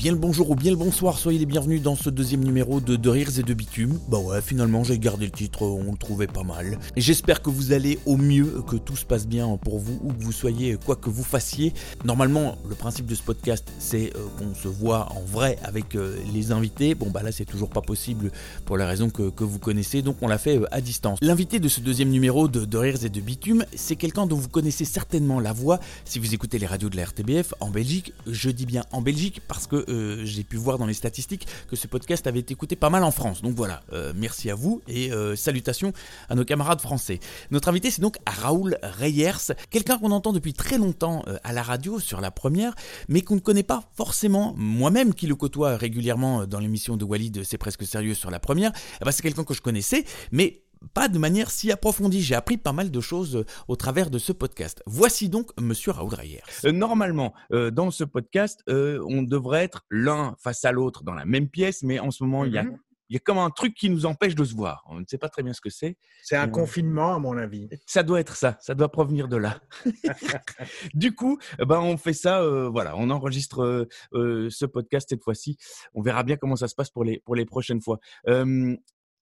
Bien 0.00 0.12
le 0.12 0.18
bonjour 0.18 0.48
ou 0.48 0.54
bien 0.54 0.70
le 0.70 0.78
bonsoir, 0.78 1.18
soyez 1.18 1.38
les 1.38 1.44
bienvenus 1.44 1.82
dans 1.82 1.94
ce 1.94 2.08
deuxième 2.08 2.42
numéro 2.42 2.80
de 2.80 2.96
De 2.96 3.10
Rires 3.10 3.38
et 3.38 3.42
de 3.42 3.52
Bitume. 3.52 3.98
Bah 4.08 4.16
ouais, 4.16 4.40
finalement 4.40 4.82
j'ai 4.82 4.98
gardé 4.98 5.26
le 5.26 5.30
titre, 5.30 5.60
on 5.60 5.92
le 5.92 5.98
trouvait 5.98 6.26
pas 6.26 6.42
mal. 6.42 6.78
J'espère 6.96 7.42
que 7.42 7.50
vous 7.50 7.72
allez 7.72 7.98
au 8.06 8.16
mieux, 8.16 8.62
que 8.66 8.76
tout 8.76 8.96
se 8.96 9.04
passe 9.04 9.26
bien 9.26 9.58
pour 9.58 9.78
vous, 9.78 10.00
ou 10.02 10.14
que 10.14 10.22
vous 10.22 10.32
soyez 10.32 10.78
quoi 10.82 10.96
que 10.96 11.10
vous 11.10 11.22
fassiez. 11.22 11.74
Normalement, 12.02 12.56
le 12.66 12.74
principe 12.74 13.04
de 13.04 13.14
ce 13.14 13.22
podcast, 13.22 13.70
c'est 13.78 14.16
euh, 14.16 14.20
qu'on 14.38 14.54
se 14.54 14.68
voit 14.68 15.12
en 15.12 15.20
vrai 15.20 15.58
avec 15.64 15.94
euh, 15.94 16.16
les 16.32 16.50
invités. 16.50 16.94
Bon 16.94 17.10
bah 17.10 17.22
là 17.22 17.30
c'est 17.30 17.44
toujours 17.44 17.68
pas 17.68 17.82
possible 17.82 18.32
pour 18.64 18.78
la 18.78 18.86
raison 18.86 19.10
que, 19.10 19.28
que 19.28 19.44
vous 19.44 19.58
connaissez, 19.58 20.00
donc 20.00 20.16
on 20.22 20.28
l'a 20.28 20.38
fait 20.38 20.56
euh, 20.56 20.74
à 20.74 20.80
distance. 20.80 21.18
L'invité 21.20 21.60
de 21.60 21.68
ce 21.68 21.82
deuxième 21.82 22.08
numéro 22.08 22.48
de 22.48 22.64
De 22.64 22.78
Rires 22.78 23.04
et 23.04 23.10
de 23.10 23.20
Bitume, 23.20 23.66
c'est 23.76 23.96
quelqu'un 23.96 24.26
dont 24.26 24.36
vous 24.36 24.48
connaissez 24.48 24.86
certainement 24.86 25.40
la 25.40 25.52
voix 25.52 25.78
si 26.06 26.18
vous 26.18 26.32
écoutez 26.32 26.58
les 26.58 26.66
radios 26.66 26.88
de 26.88 26.96
la 26.96 27.04
RTBF 27.04 27.52
en 27.60 27.68
Belgique. 27.68 28.14
Je 28.26 28.48
dis 28.48 28.64
bien 28.64 28.86
en 28.92 29.02
Belgique 29.02 29.42
parce 29.46 29.66
que 29.66 29.89
euh, 29.90 30.24
j'ai 30.24 30.44
pu 30.44 30.56
voir 30.56 30.78
dans 30.78 30.86
les 30.86 30.94
statistiques 30.94 31.46
que 31.68 31.76
ce 31.76 31.86
podcast 31.86 32.26
avait 32.26 32.40
été 32.40 32.52
écouté 32.52 32.76
pas 32.76 32.90
mal 32.90 33.04
en 33.04 33.10
France. 33.10 33.42
Donc 33.42 33.54
voilà, 33.54 33.82
euh, 33.92 34.12
merci 34.14 34.50
à 34.50 34.54
vous 34.54 34.82
et 34.88 35.12
euh, 35.12 35.36
salutations 35.36 35.92
à 36.28 36.34
nos 36.34 36.44
camarades 36.44 36.80
français. 36.80 37.20
Notre 37.50 37.68
invité, 37.68 37.90
c'est 37.90 38.02
donc 38.02 38.18
Raoul 38.26 38.78
Reyers, 38.82 39.54
quelqu'un 39.70 39.98
qu'on 39.98 40.10
entend 40.12 40.32
depuis 40.32 40.54
très 40.54 40.78
longtemps 40.78 41.24
à 41.44 41.52
la 41.52 41.62
radio 41.62 41.98
sur 41.98 42.20
la 42.20 42.30
première, 42.30 42.74
mais 43.08 43.22
qu'on 43.22 43.34
ne 43.34 43.40
connaît 43.40 43.62
pas 43.62 43.84
forcément. 43.94 44.54
Moi-même, 44.56 45.14
qui 45.14 45.26
le 45.26 45.34
côtoie 45.34 45.76
régulièrement 45.76 46.46
dans 46.46 46.60
l'émission 46.60 46.96
de 46.96 47.04
Walid, 47.04 47.42
c'est 47.44 47.58
presque 47.58 47.84
sérieux 47.84 48.14
sur 48.14 48.30
la 48.30 48.40
première, 48.40 48.72
eh 49.00 49.04
ben, 49.04 49.12
c'est 49.12 49.22
quelqu'un 49.22 49.44
que 49.44 49.54
je 49.54 49.62
connaissais, 49.62 50.04
mais 50.32 50.62
pas 50.94 51.08
de 51.08 51.18
manière 51.18 51.50
si 51.50 51.70
approfondie. 51.70 52.22
J'ai 52.22 52.34
appris 52.34 52.56
pas 52.56 52.72
mal 52.72 52.90
de 52.90 53.00
choses 53.00 53.36
euh, 53.36 53.44
au 53.68 53.76
travers 53.76 54.10
de 54.10 54.18
ce 54.18 54.32
podcast. 54.32 54.82
Voici 54.86 55.28
donc 55.28 55.50
Monsieur 55.60 55.92
Raoul 55.92 56.14
Reyers. 56.14 56.42
Euh, 56.64 56.72
normalement, 56.72 57.34
euh, 57.52 57.70
dans 57.70 57.90
ce 57.90 58.04
podcast, 58.04 58.62
on 58.68 59.22
devrait 59.22 59.64
être 59.64 59.84
l'un 59.90 60.34
face 60.38 60.64
à 60.64 60.72
l'autre 60.72 61.04
dans 61.04 61.14
la 61.14 61.24
même 61.24 61.48
pièce, 61.48 61.82
mais 61.82 61.98
en 61.98 62.10
ce 62.10 62.24
moment, 62.24 62.44
il 62.44 62.52
y 62.52 62.58
a 62.58 62.64
Mhm. 62.64 62.78
il 63.08 63.14
y 63.14 63.16
a 63.16 63.20
comme 63.20 63.38
un 63.38 63.50
truc 63.50 63.74
qui 63.74 63.90
nous 63.90 64.06
empêche 64.06 64.34
de 64.34 64.44
se 64.44 64.54
voir. 64.54 64.84
On 64.88 65.00
ne 65.00 65.04
sait 65.06 65.18
pas 65.18 65.28
très 65.28 65.42
bien 65.42 65.52
ce 65.52 65.60
que 65.60 65.70
c'est. 65.70 65.96
C'est 66.22 66.36
un 66.36 66.48
confinement, 66.48 67.14
à 67.14 67.18
mon 67.18 67.36
avis. 67.36 67.68
Ça 67.86 68.02
doit 68.02 68.20
être 68.20 68.36
ça, 68.36 68.56
ça 68.60 68.74
doit 68.74 68.90
provenir 68.90 69.26
de 69.28 69.36
là. 69.36 69.58
du 70.94 71.14
coup, 71.14 71.38
eh 71.58 71.64
ben 71.64 71.80
on 71.80 71.96
fait 71.96 72.12
ça, 72.12 72.40
euh, 72.40 72.68
voilà, 72.68 72.96
on 72.96 73.10
enregistre 73.10 73.62
euh, 73.62 73.88
euh, 74.14 74.48
ce 74.50 74.64
podcast 74.64 75.08
cette 75.10 75.22
fois-ci. 75.22 75.56
On 75.94 76.02
verra 76.02 76.22
bien 76.22 76.36
comment 76.36 76.56
ça 76.56 76.68
se 76.68 76.74
passe 76.74 76.90
pour 76.90 77.04
les, 77.04 77.20
pour 77.24 77.34
les 77.34 77.44
prochaines 77.44 77.80
fois. 77.82 77.98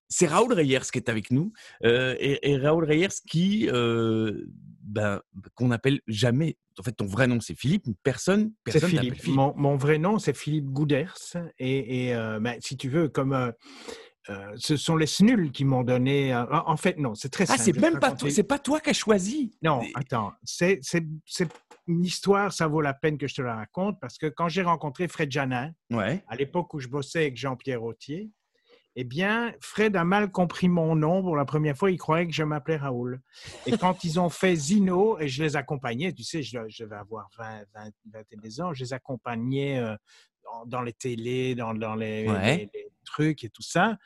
C'est 0.09 0.27
Raoul 0.27 0.53
Reyers 0.53 0.81
qui 0.93 0.99
est 0.99 1.09
avec 1.09 1.31
nous, 1.31 1.53
euh, 1.85 2.15
et, 2.19 2.51
et 2.51 2.57
Raoul 2.57 2.85
Reyers 2.85 3.09
qui, 3.29 3.69
euh, 3.71 4.45
ben, 4.83 5.21
qu'on 5.55 5.71
appelle 5.71 6.01
jamais. 6.07 6.57
En 6.79 6.83
fait, 6.83 6.93
ton 6.93 7.07
vrai 7.07 7.27
nom 7.27 7.41
c'est 7.41 7.55
Philippe, 7.55 7.85
personne, 8.03 8.53
C'est 8.67 8.73
personne 8.81 8.91
t'appelle 8.93 9.15
Philippe. 9.17 9.37
Mon, 9.37 9.53
mon 9.57 9.77
vrai 9.77 9.99
nom, 9.99 10.19
c'est 10.19 10.37
Philippe 10.37 10.67
Gouders. 10.71 11.17
Et, 11.59 12.07
et, 12.07 12.15
euh, 12.15 12.39
ben, 12.41 12.57
si 12.61 12.77
tu 12.77 12.89
veux, 12.89 13.09
comme 13.09 13.53
ce 14.57 14.77
sont 14.77 14.97
les 14.97 15.07
SNUL 15.07 15.53
qui 15.53 15.65
m'ont 15.65 15.85
donné. 15.85 16.35
en 16.35 16.77
fait, 16.77 16.99
non, 16.99 17.15
c'est 17.15 17.31
très 17.31 17.45
Ah, 17.45 17.57
simple. 17.57 17.61
c'est 17.63 17.73
vais 17.73 17.81
te 17.81 17.87
même 17.87 17.99
pas 17.99 18.13
toi, 18.13 18.31
c'est 18.31 18.43
pas 18.43 18.59
toi 18.59 18.79
qui 18.81 18.91
as 18.91 18.95
choisi. 18.95 19.57
Non, 19.63 19.81
attends. 19.95 20.33
C'est 20.45 20.79
c'est- 20.83 21.07
c'est 21.25 21.49
une 21.87 22.05
histoire, 22.05 22.53
ça 22.53 22.67
vaut 22.67 22.83
la 22.83 22.93
peine 22.93 23.17
que 23.17 23.27
je 23.27 23.35
te 23.37 23.41
la 23.43 23.55
raconte 23.57 23.99
parce 24.01 24.19
que 24.19 24.27
quand 24.27 24.49
j'ai 24.49 24.61
rencontré 24.63 25.09
Fred 25.09 25.33
Janin, 25.33 25.73
Ouais. 25.91 26.23
à 26.29 26.37
l'époque 26.37 26.75
où 26.75 26.79
je 26.79 26.89
bossais 26.89 27.21
avec 27.21 27.39
Jean-Pierre 27.39 27.83
Autier, 27.83 28.31
eh 29.01 29.05
bien, 29.05 29.53
Fred 29.61 29.95
a 29.95 30.03
mal 30.05 30.29
compris 30.31 30.69
mon 30.69 30.97
nom 30.97 31.23
pour 31.23 31.37
la 31.37 31.45
première 31.45 31.77
fois. 31.77 31.91
Il 31.93 31.99
croyait 31.99 32.27
que 32.27 32.33
je 32.33 32.43
m'appelais 32.43 32.77
Raoul. 32.77 33.21
Et 33.65 33.71
quand 33.79 34.03
ils 34.03 34.19
ont 34.19 34.29
fait 34.29 34.57
Zino, 34.57 35.19
et 35.21 35.29
je 35.29 35.43
les 35.45 35.55
accompagnais, 35.55 36.13
tu 36.13 36.25
sais, 36.25 36.43
je, 36.43 36.59
je 36.69 36.85
vais 36.85 36.97
avoir 36.97 37.29
20, 37.39 37.61
20, 37.75 37.91
21 38.33 38.65
ans, 38.67 38.75
je 38.75 38.83
les 38.83 38.93
accompagnais 38.93 39.79
euh, 39.79 39.95
dans, 40.45 40.67
dans 40.67 40.83
les 40.83 40.93
télés, 40.95 41.55
dans, 41.55 41.75
dans 41.75 41.95
les, 41.95 42.29
Ouais. 42.29 42.57
les- 42.57 42.71
les 42.75 42.91
trucs 43.05 43.45
et 43.45 43.49
tout 43.51 43.63
ça. 43.63 43.97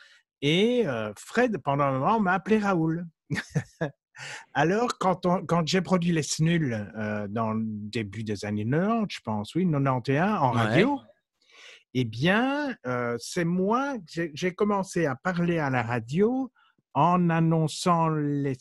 Et 0.42 0.86
euh, 0.86 1.12
Fred, 1.16 1.56
pendant 1.58 1.84
un 1.84 1.92
moment, 1.98 2.20
m'a 2.20 2.32
appelé 2.34 2.58
Raoul. 2.58 3.06
Alors, 4.52 4.98
quand, 4.98 5.26
j'ai 5.66 5.80
produit 5.80 6.12
Les 6.12 6.22
Snuls 6.22 6.74
euh, 6.98 7.26
dans 7.28 7.52
le 7.54 7.62
début 7.64 8.24
des 8.24 8.44
années 8.44 8.66
90, 8.68 9.06
je 9.16 9.20
pense, 9.22 9.54
oui, 9.54 9.64
91, 9.70 10.42
en 10.42 10.54
Ouais. 10.54 10.84
Eh 11.94 12.04
bien, 12.04 12.74
euh, 12.86 13.16
c'est 13.18 13.44
moi, 13.44 13.96
j'ai 14.06 14.54
commencé 14.54 15.06
à 15.06 15.14
parler 15.16 15.58
à 15.58 15.70
la 15.70 15.82
radio 15.82 16.50
en 16.94 17.30
annonçant 17.30 18.08
les- 18.08 18.56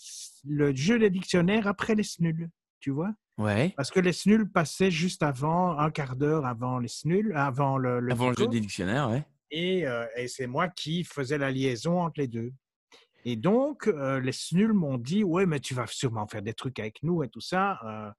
le 0.46 0.74
jeu 0.75 1.00
des 1.00 1.09
dictionnaires 1.09 1.68
après 1.68 1.96
les 1.96 2.03
snuls, 2.03 2.50
tu 2.80 2.91
vois? 2.91 3.12
Ouais. 3.38 3.74
Parce 3.75 3.90
que 3.91 4.00
les 4.00 4.14
snuls 4.14 4.50
passaient 4.50 4.91
juste 4.91 5.24
avant, 5.24 5.78
un 5.78 5.91
quart 5.91 6.16
d'heure 6.16 6.46
avant 6.46 6.80
les 6.80 6.88
snuls, 6.88 7.34
avant 7.36 7.78
le, 7.78 8.00
le 8.00 8.12
Avant 8.12 8.30
le 8.30 8.36
jeu 8.38 8.47
des 8.47 8.59
dictionnaires, 8.59 9.09
ouais. 9.09 9.24
Et, 9.50 9.86
euh, 9.86 10.06
et 10.16 10.28
c'est 10.28 10.47
moi 10.47 10.70
qui 10.70 11.03
faisais 11.03 11.38
la 11.38 11.52
liaison 11.52 12.00
entre 12.02 12.20
les 12.22 12.28
deux. 12.28 12.52
Et 13.25 13.36
donc, 13.36 13.88
euh, 13.88 14.20
les 14.20 14.31
snuls 14.31 14.74
m'ont 14.74 14.97
dit 14.97 15.24
Ouais, 15.24 15.46
mais 15.46 15.59
tu 15.59 15.74
vas 15.74 15.88
sûrement 15.88 16.25
faire 16.28 16.41
des 16.41 16.53
trucs 16.53 16.80
avec 16.80 17.03
nous 17.03 17.22
et 17.24 17.30
tout 17.30 17.41
ça. 17.41 17.80
euh, 17.86 18.12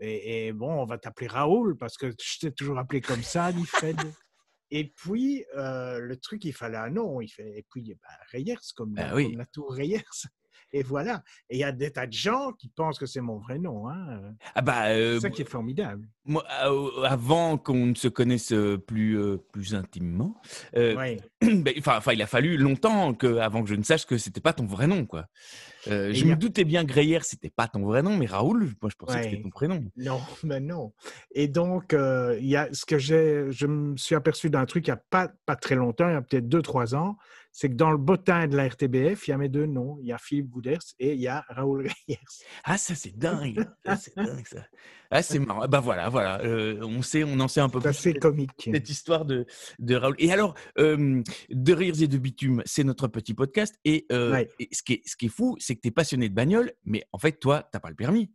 et, 0.00 0.46
et 0.48 0.52
bon, 0.52 0.72
on 0.82 0.84
va 0.84 0.98
t'appeler 0.98 1.28
Raoul 1.28 1.76
parce 1.76 1.96
que 1.96 2.10
je 2.10 2.38
t'ai 2.40 2.52
toujours 2.52 2.78
appelé 2.78 3.00
comme 3.00 3.22
ça, 3.22 3.50
dit 3.52 3.64
Fred. 3.64 3.96
Et 4.76 4.88
puis, 4.88 5.44
euh, 5.56 6.00
le 6.00 6.16
truc, 6.16 6.44
il 6.44 6.52
fallait 6.52 6.76
un 6.76 6.90
nom. 6.90 7.20
Il 7.20 7.28
fait, 7.28 7.58
et 7.58 7.64
puis, 7.70 7.94
bah, 8.02 8.08
Reyers, 8.32 8.56
comme, 8.74 8.96
comme 8.96 9.12
oui. 9.14 9.36
la 9.36 9.46
tour 9.46 9.72
Reyers. 9.72 10.02
Et 10.76 10.82
voilà. 10.82 11.22
Et 11.48 11.54
il 11.56 11.60
y 11.60 11.64
a 11.64 11.70
des 11.70 11.92
tas 11.92 12.08
de 12.08 12.12
gens 12.12 12.50
qui 12.52 12.68
pensent 12.68 12.98
que 12.98 13.06
c'est 13.06 13.20
mon 13.20 13.38
vrai 13.38 13.60
nom. 13.60 13.88
Hein. 13.88 14.34
Ah 14.56 14.60
bah, 14.60 14.88
euh, 14.88 15.14
C'est 15.14 15.20
ça 15.20 15.30
qui 15.30 15.42
est 15.42 15.48
formidable. 15.48 16.08
Moi, 16.24 16.44
euh, 16.64 17.02
avant 17.04 17.56
qu'on 17.58 17.86
ne 17.86 17.94
se 17.94 18.08
connaisse 18.08 18.50
euh, 18.50 18.76
plus, 18.76 19.16
euh, 19.16 19.36
plus 19.52 19.76
intimement, 19.76 20.34
euh, 20.76 21.16
ben, 21.40 21.72
enfin, 21.78 22.12
il 22.12 22.20
a 22.22 22.26
fallu 22.26 22.56
longtemps 22.56 23.14
que, 23.14 23.36
avant 23.36 23.62
que 23.62 23.68
je 23.68 23.76
ne 23.76 23.84
sache 23.84 24.04
que 24.04 24.18
c'était 24.18 24.40
pas 24.40 24.52
ton 24.52 24.66
vrai 24.66 24.88
nom, 24.88 25.06
quoi. 25.06 25.26
Euh, 25.86 26.12
je 26.12 26.24
me 26.24 26.32
a- 26.32 26.36
doutais 26.36 26.64
bien 26.64 26.82
que 26.84 26.88
Greyer, 26.88 27.20
c'était 27.22 27.50
pas 27.50 27.68
ton 27.68 27.84
vrai 27.84 28.02
nom, 28.02 28.16
mais 28.16 28.26
Raoul, 28.26 28.70
moi, 28.82 28.90
je 28.90 28.96
pensais 28.96 29.18
que 29.18 29.24
c'était 29.30 29.42
ton 29.42 29.50
prénom. 29.50 29.84
Non, 29.96 30.20
mais 30.42 30.58
non. 30.60 30.92
Et 31.36 31.46
donc, 31.46 31.92
euh, 31.92 32.36
il 32.40 32.46
y 32.48 32.56
a 32.56 32.68
ce 32.72 32.84
que 32.84 32.98
j'ai, 32.98 33.46
je 33.50 33.68
me 33.68 33.96
suis 33.96 34.16
aperçu 34.16 34.50
d'un 34.50 34.64
truc 34.66 34.88
il 34.88 34.90
n'y 34.90 34.94
a 34.94 35.02
pas, 35.10 35.30
pas 35.46 35.54
très 35.54 35.76
longtemps, 35.76 36.08
il 36.08 36.14
y 36.14 36.16
a 36.16 36.22
peut-être 36.22 36.48
deux, 36.48 36.62
trois 36.62 36.96
ans, 36.96 37.16
c'est 37.56 37.68
que 37.68 37.74
dans 37.74 37.92
le 37.92 37.98
bottin 37.98 38.48
de 38.48 38.56
la 38.56 38.66
RTBF, 38.68 39.28
il 39.28 39.30
y 39.30 39.32
a 39.32 39.38
mes 39.38 39.48
deux 39.48 39.66
noms. 39.66 39.96
Il 40.00 40.08
y 40.08 40.12
a 40.12 40.18
Philippe 40.18 40.48
Gouders 40.50 40.82
et 40.98 41.12
il 41.14 41.20
y 41.20 41.28
a 41.28 41.44
Raoul 41.48 41.82
Reyers. 41.82 42.18
Ah, 42.64 42.76
ça, 42.76 42.96
c'est 42.96 43.16
dingue. 43.16 43.64
Ah, 43.86 43.96
c'est 43.96 44.16
dingue, 44.16 44.44
ça. 44.44 44.66
Ah, 45.08 45.22
c'est 45.22 45.38
marrant. 45.38 45.68
Bah 45.68 45.78
voilà, 45.78 46.08
voilà. 46.08 46.40
euh, 46.42 46.80
on 46.82 47.00
sait, 47.00 47.22
on 47.22 47.38
en 47.38 47.46
sait 47.46 47.60
un 47.60 47.68
peu 47.68 47.78
C'est 47.92 48.10
plus. 48.10 48.10
sur 48.12 48.20
comique. 48.20 48.50
cette 48.72 48.90
histoire 48.90 49.24
de, 49.24 49.46
de 49.78 49.94
Raoul. 49.94 50.16
Et 50.18 50.32
alors, 50.32 50.54
euh, 50.78 51.22
De 51.50 51.72
Rires 51.72 52.02
et 52.02 52.08
de 52.08 52.18
Bitume, 52.18 52.60
c'est 52.66 52.82
notre 52.82 53.06
petit 53.06 53.34
podcast. 53.34 53.76
Et, 53.84 54.04
euh, 54.10 54.32
Ouais. 54.32 54.50
et 54.58 54.68
ce, 54.72 54.82
qui 54.82 54.94
est, 54.94 55.02
ce 55.06 55.14
qui 55.16 55.26
est 55.26 55.28
fou, 55.28 55.56
c'est 55.60 55.76
que 55.76 55.80
tu 55.80 55.88
es 55.88 55.92
passionné 55.92 56.28
de 56.28 56.34
bagnole, 56.34 56.72
mais 56.84 57.04
en 57.12 57.18
fait, 57.18 57.38
toi, 57.38 57.68
tu 57.72 57.78
pas 57.78 57.88
le 57.90 57.94
permis. 57.94 58.32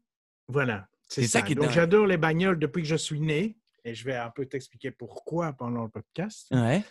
Voilà, 0.47 0.87
c'est 1.09 1.23
C'est 1.23 1.27
ça 1.27 1.39
ça. 1.39 1.45
qui 1.45 1.51
est 1.51 1.55
donc, 1.55 1.71
j'adore 1.71 2.07
les 2.07 2.17
bagnoles 2.17 2.57
depuis 2.57 2.83
que 2.83 2.87
je 2.87 2.95
suis 2.95 3.19
né. 3.19 3.57
Et 3.83 3.93
je 3.95 4.05
vais 4.05 4.15
un 4.15 4.29
peu 4.29 4.45
t'expliquer 4.45 4.91
pourquoi 4.91 5.51
pendant 5.53 5.83
le 5.83 5.89
podcast. 5.89 6.47
Ouais. 6.51 6.83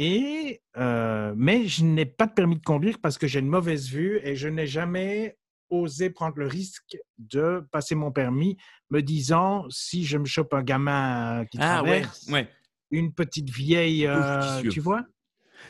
Et, 0.00 0.62
euh, 0.76 1.34
mais 1.36 1.66
je 1.66 1.84
n'ai 1.84 2.06
pas 2.06 2.26
de 2.28 2.32
permis 2.32 2.56
de 2.56 2.62
conduire 2.62 3.00
parce 3.02 3.18
que 3.18 3.26
j'ai 3.26 3.40
une 3.40 3.48
mauvaise 3.48 3.88
vue 3.88 4.20
et 4.22 4.36
je 4.36 4.46
n'ai 4.48 4.68
jamais 4.68 5.36
osé 5.70 6.08
prendre 6.08 6.36
le 6.38 6.46
risque 6.46 6.96
de 7.18 7.66
passer 7.72 7.96
mon 7.96 8.12
permis, 8.12 8.56
me 8.90 9.02
disant 9.02 9.66
si 9.70 10.04
je 10.04 10.16
me 10.16 10.24
chope 10.24 10.54
un 10.54 10.62
gamin 10.62 11.44
qui 11.50 11.58
Ah 11.60 11.80
traverse, 11.82 12.28
ouais. 12.30 12.48
une 12.92 13.12
petite 13.12 13.50
vieille, 13.50 14.06
euh, 14.06 14.62
tu 14.70 14.78
vois? 14.78 15.02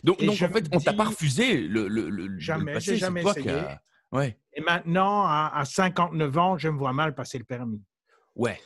Donc, 0.05 0.22
donc 0.22 0.41
en 0.43 0.49
fait, 0.50 0.66
on 0.72 0.78
t'a 0.78 0.93
pas 0.93 1.05
refusé 1.05 1.62
le, 1.62 1.89
le, 1.89 2.10
le, 2.10 2.25
de 2.25 2.28
le 2.34 2.39
Jamais, 2.39 2.78
jamais 2.81 3.22
essayé. 3.22 3.62
Ouais, 4.12 4.39
Et 4.53 4.60
maintenant, 4.60 5.22
à, 5.25 5.53
à 5.55 5.65
59 5.65 6.39
ans, 6.39 6.59
je 6.59 6.69
me 6.69 6.77
vois 6.78 6.93
mal 6.93 7.15
passer 7.15 7.39
le 7.39 7.45
permis. 7.45 7.83
ouais. 8.37 8.60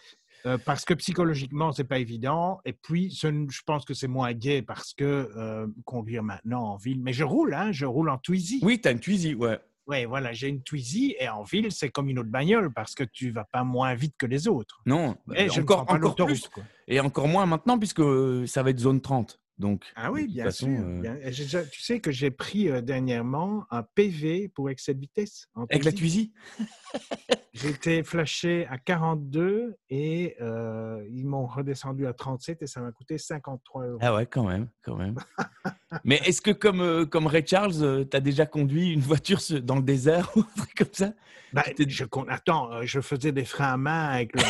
Euh, 0.46 0.58
parce 0.58 0.84
que 0.84 0.94
psychologiquement, 0.94 1.72
c'est 1.72 1.84
pas 1.84 1.98
évident. 1.98 2.60
Et 2.64 2.72
puis, 2.72 3.10
ce 3.12 3.28
je 3.48 3.60
pense 3.64 3.84
que 3.84 3.94
c'est 3.94 4.08
moins 4.08 4.32
gai 4.32 4.62
parce 4.62 4.92
que 4.94 5.30
euh, 5.36 5.66
conduire 5.84 6.22
maintenant 6.22 6.62
en 6.72 6.76
ville. 6.76 7.00
Mais 7.00 7.12
je 7.12 7.24
roule, 7.24 7.54
hein, 7.54 7.70
je 7.72 7.86
roule 7.86 8.10
en 8.10 8.18
Twizy. 8.18 8.60
Oui, 8.62 8.80
t'as 8.80 8.92
une 8.92 9.00
Twizy, 9.00 9.34
ouais. 9.34 9.58
Oui, 9.88 10.04
voilà, 10.04 10.32
j'ai 10.32 10.48
une 10.48 10.62
Twizy 10.62 11.16
et 11.18 11.28
en 11.28 11.42
ville, 11.42 11.72
c'est 11.72 11.90
comme 11.90 12.08
une 12.08 12.18
autre 12.20 12.30
bagnole 12.30 12.72
parce 12.72 12.94
que 12.94 13.02
tu 13.02 13.30
vas 13.30 13.44
pas 13.44 13.64
moins 13.64 13.94
vite 13.94 14.14
que 14.16 14.26
les 14.26 14.46
autres. 14.46 14.80
Non, 14.86 15.16
bah, 15.26 15.34
Et 15.36 15.46
ne 15.46 15.50
encore, 15.60 15.78
prends 15.78 15.86
pas 15.86 15.92
encore 15.94 15.98
l'autoroute. 16.10 16.34
plus. 16.34 16.48
quoi. 16.48 16.62
Et 16.86 17.00
encore 17.00 17.26
moins 17.26 17.46
maintenant, 17.46 17.78
puisque 17.78 18.00
euh, 18.00 18.46
ça 18.46 18.62
va 18.62 18.70
être 18.70 18.78
zone 18.78 19.00
30. 19.00 19.40
Donc, 19.62 19.84
Ah 19.94 20.10
oui, 20.10 20.26
bien 20.26 20.46
façon, 20.46 20.66
sûr. 20.66 20.84
euh, 20.84 21.00
bien. 21.02 21.14
Déjà- 21.14 21.64
Tu 21.64 21.80
sais 21.82 22.00
que 22.00 22.10
j'ai 22.10 22.32
pris 22.32 22.68
euh, 22.68 22.80
dernièrement 22.80 23.64
un 23.70 23.84
PV 23.84 24.48
pour 24.48 24.68
excès 24.68 24.92
de 24.92 24.98
vitesse. 25.00 25.46
en 25.54 25.66
Avec 25.70 25.84
la 25.84 25.92
J'ai 27.54 27.68
été 27.68 28.02
flashé 28.02 28.66
à 28.68 28.78
42 28.78 29.76
et 29.88 30.34
euh, 30.40 31.06
ils 31.10 31.24
m'ont 31.26 31.46
redescendu 31.46 32.06
à 32.08 32.12
37 32.12 32.62
et 32.62 32.66
ça 32.66 32.80
m'a 32.80 32.90
coûté 32.90 33.18
53 33.18 33.86
euros. 33.86 33.98
Ah 34.02 34.14
ouais, 34.16 34.26
quand 34.26 34.42
même, 34.44 34.68
quand 34.82 34.96
même. 34.96 35.14
Mais 36.04 36.16
est-ce 36.24 36.40
que 36.42 36.50
comme, 36.50 36.80
euh, 36.80 37.06
comme 37.06 37.28
Ray 37.28 37.46
Charles, 37.46 38.08
tu 38.10 38.16
as 38.16 38.20
déjà 38.20 38.46
conduit 38.46 38.90
une 38.90 39.00
voiture 39.00 39.38
dans 39.62 39.76
le 39.76 39.82
désert 39.82 40.30
ou 40.36 40.40
un 40.40 40.56
truc 40.62 40.74
comme 40.74 40.92
ça? 40.92 41.12
Je, 41.86 42.04
con- 42.04 42.26
attends, 42.28 42.82
je 42.82 43.00
faisais 43.00 43.30
des 43.30 43.44
freins 43.44 43.74
à 43.74 43.76
main 43.76 44.08
avec 44.08 44.34
le 44.34 44.40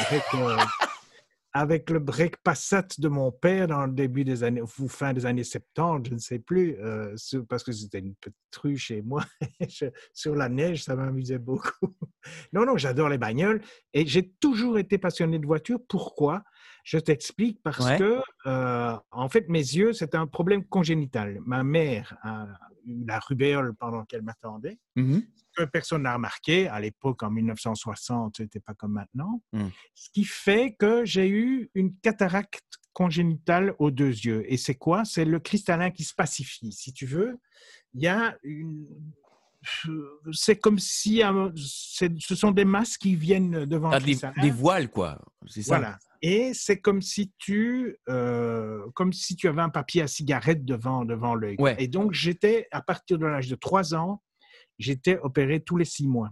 avec, 1.52 1.90
le 1.90 1.98
break 1.98 2.36
passat 2.38 2.86
de 2.98 3.08
mon 3.08 3.30
père 3.30 3.66
dans 3.68 3.86
le 3.86 3.92
début 3.92 4.24
des 4.24 4.42
années, 4.44 4.62
ou 4.62 4.88
fin 4.88 5.12
des 5.12 5.26
années 5.26 5.44
70, 5.44 6.08
je 6.08 6.14
ne 6.14 6.18
sais 6.18 6.38
plus, 6.38 6.76
euh, 6.80 7.14
parce 7.48 7.62
que 7.62 7.72
c'était 7.72 7.98
une 7.98 8.14
petite 8.14 8.56
rue 8.62 8.76
chez 8.76 9.02
moi. 9.02 9.22
Je- 9.68 9.86
sur 10.14 10.34
la 10.34 10.48
neige, 10.48 10.84
ça 10.84 10.96
m'amusait 10.96 11.38
beaucoup. 11.38 11.70
non, 12.52 12.64
non, 12.66 12.76
j'adore 12.76 13.08
les 13.08 13.18
bagnoles 13.18 13.60
et 13.92 14.06
j'ai 14.06 14.30
toujours 14.40 14.78
été 14.78 14.98
passionné 14.98 15.38
de 15.38 15.46
voitures. 15.46 15.80
Pourquoi? 15.88 16.42
Je 16.84 16.98
t'explique 16.98 17.60
parce 17.62 17.84
Ouais. 17.86 17.98
que, 17.98 18.20
euh, 18.46 18.96
en 19.12 19.28
fait, 19.28 19.48
mes 19.48 19.58
yeux, 19.60 19.92
c'est 19.92 20.14
un 20.14 20.26
problème 20.26 20.64
congénital. 20.64 21.38
Ma 21.44 21.62
mère 21.62 22.16
a 22.22 22.48
eu 22.86 23.04
la 23.04 23.18
rubéole 23.18 23.74
pendant 23.74 24.04
qu'elle 24.04 24.22
m'attendait 24.22 24.78
Mhm. 24.96 25.22
que 25.56 25.64
personne 25.64 26.02
n'a 26.02 26.14
remarqué. 26.14 26.68
À 26.68 26.80
l'époque, 26.80 27.22
en 27.22 27.30
1960, 27.30 28.36
c'était 28.38 28.60
pas 28.60 28.74
comme 28.74 28.92
maintenant. 28.92 29.42
Mm. 29.52 29.66
Ce 29.94 30.08
qui 30.10 30.24
fait 30.24 30.74
que 30.78 31.04
j'ai 31.04 31.28
eu 31.28 31.70
une 31.74 31.94
cataracte 31.96 32.62
congénitale 32.94 33.74
aux 33.78 33.90
deux 33.90 34.08
yeux. 34.10 34.44
Et 34.52 34.56
c'est 34.56 34.74
quoi? 34.74 35.04
C'est 35.04 35.24
le 35.24 35.38
cristallin 35.40 35.90
qui 35.90 36.04
se 36.04 36.14
pacifie. 36.14 36.72
Si 36.72 36.92
tu 36.92 37.06
veux, 37.06 37.38
il 37.94 38.02
y 38.02 38.06
a 38.08 38.36
une. 38.42 38.86
C'est 40.32 40.58
comme 40.58 40.78
si 40.78 41.22
c'est- 41.56 42.12
ce 42.18 42.34
sont 42.34 42.50
des 42.50 42.64
masses 42.64 42.96
qui 42.98 43.14
viennent 43.14 43.64
devant 43.64 43.90
Ah, 43.90 44.00
des, 44.00 44.18
des 44.40 44.50
voiles, 44.50 44.90
quoi. 44.90 45.20
C'est 45.46 45.62
ça. 45.62 45.76
Voilà. 45.78 45.98
Et 46.22 46.54
c'est 46.54 46.80
comme 46.80 47.02
si 47.02 47.32
tu, 47.38 47.96
euh, 48.08 48.86
comme 48.94 49.12
si 49.12 49.34
tu 49.34 49.48
avais 49.48 49.60
un 49.60 49.68
papier 49.68 50.02
à 50.02 50.06
cigarette 50.06 50.64
devant, 50.64 51.04
devant 51.04 51.34
l'œil. 51.34 51.56
Ouais. 51.58 51.74
Et 51.78 51.88
donc, 51.88 52.12
j'étais, 52.12 52.68
à 52.70 52.80
partir 52.80 53.18
de 53.18 53.26
l'âge 53.26 53.48
de 53.48 53.56
3 53.56 53.96
ans, 53.96 54.22
j'étais 54.78 55.18
opéré 55.18 55.60
tous 55.60 55.76
les 55.76 55.84
6 55.84 56.06
mois. 56.06 56.30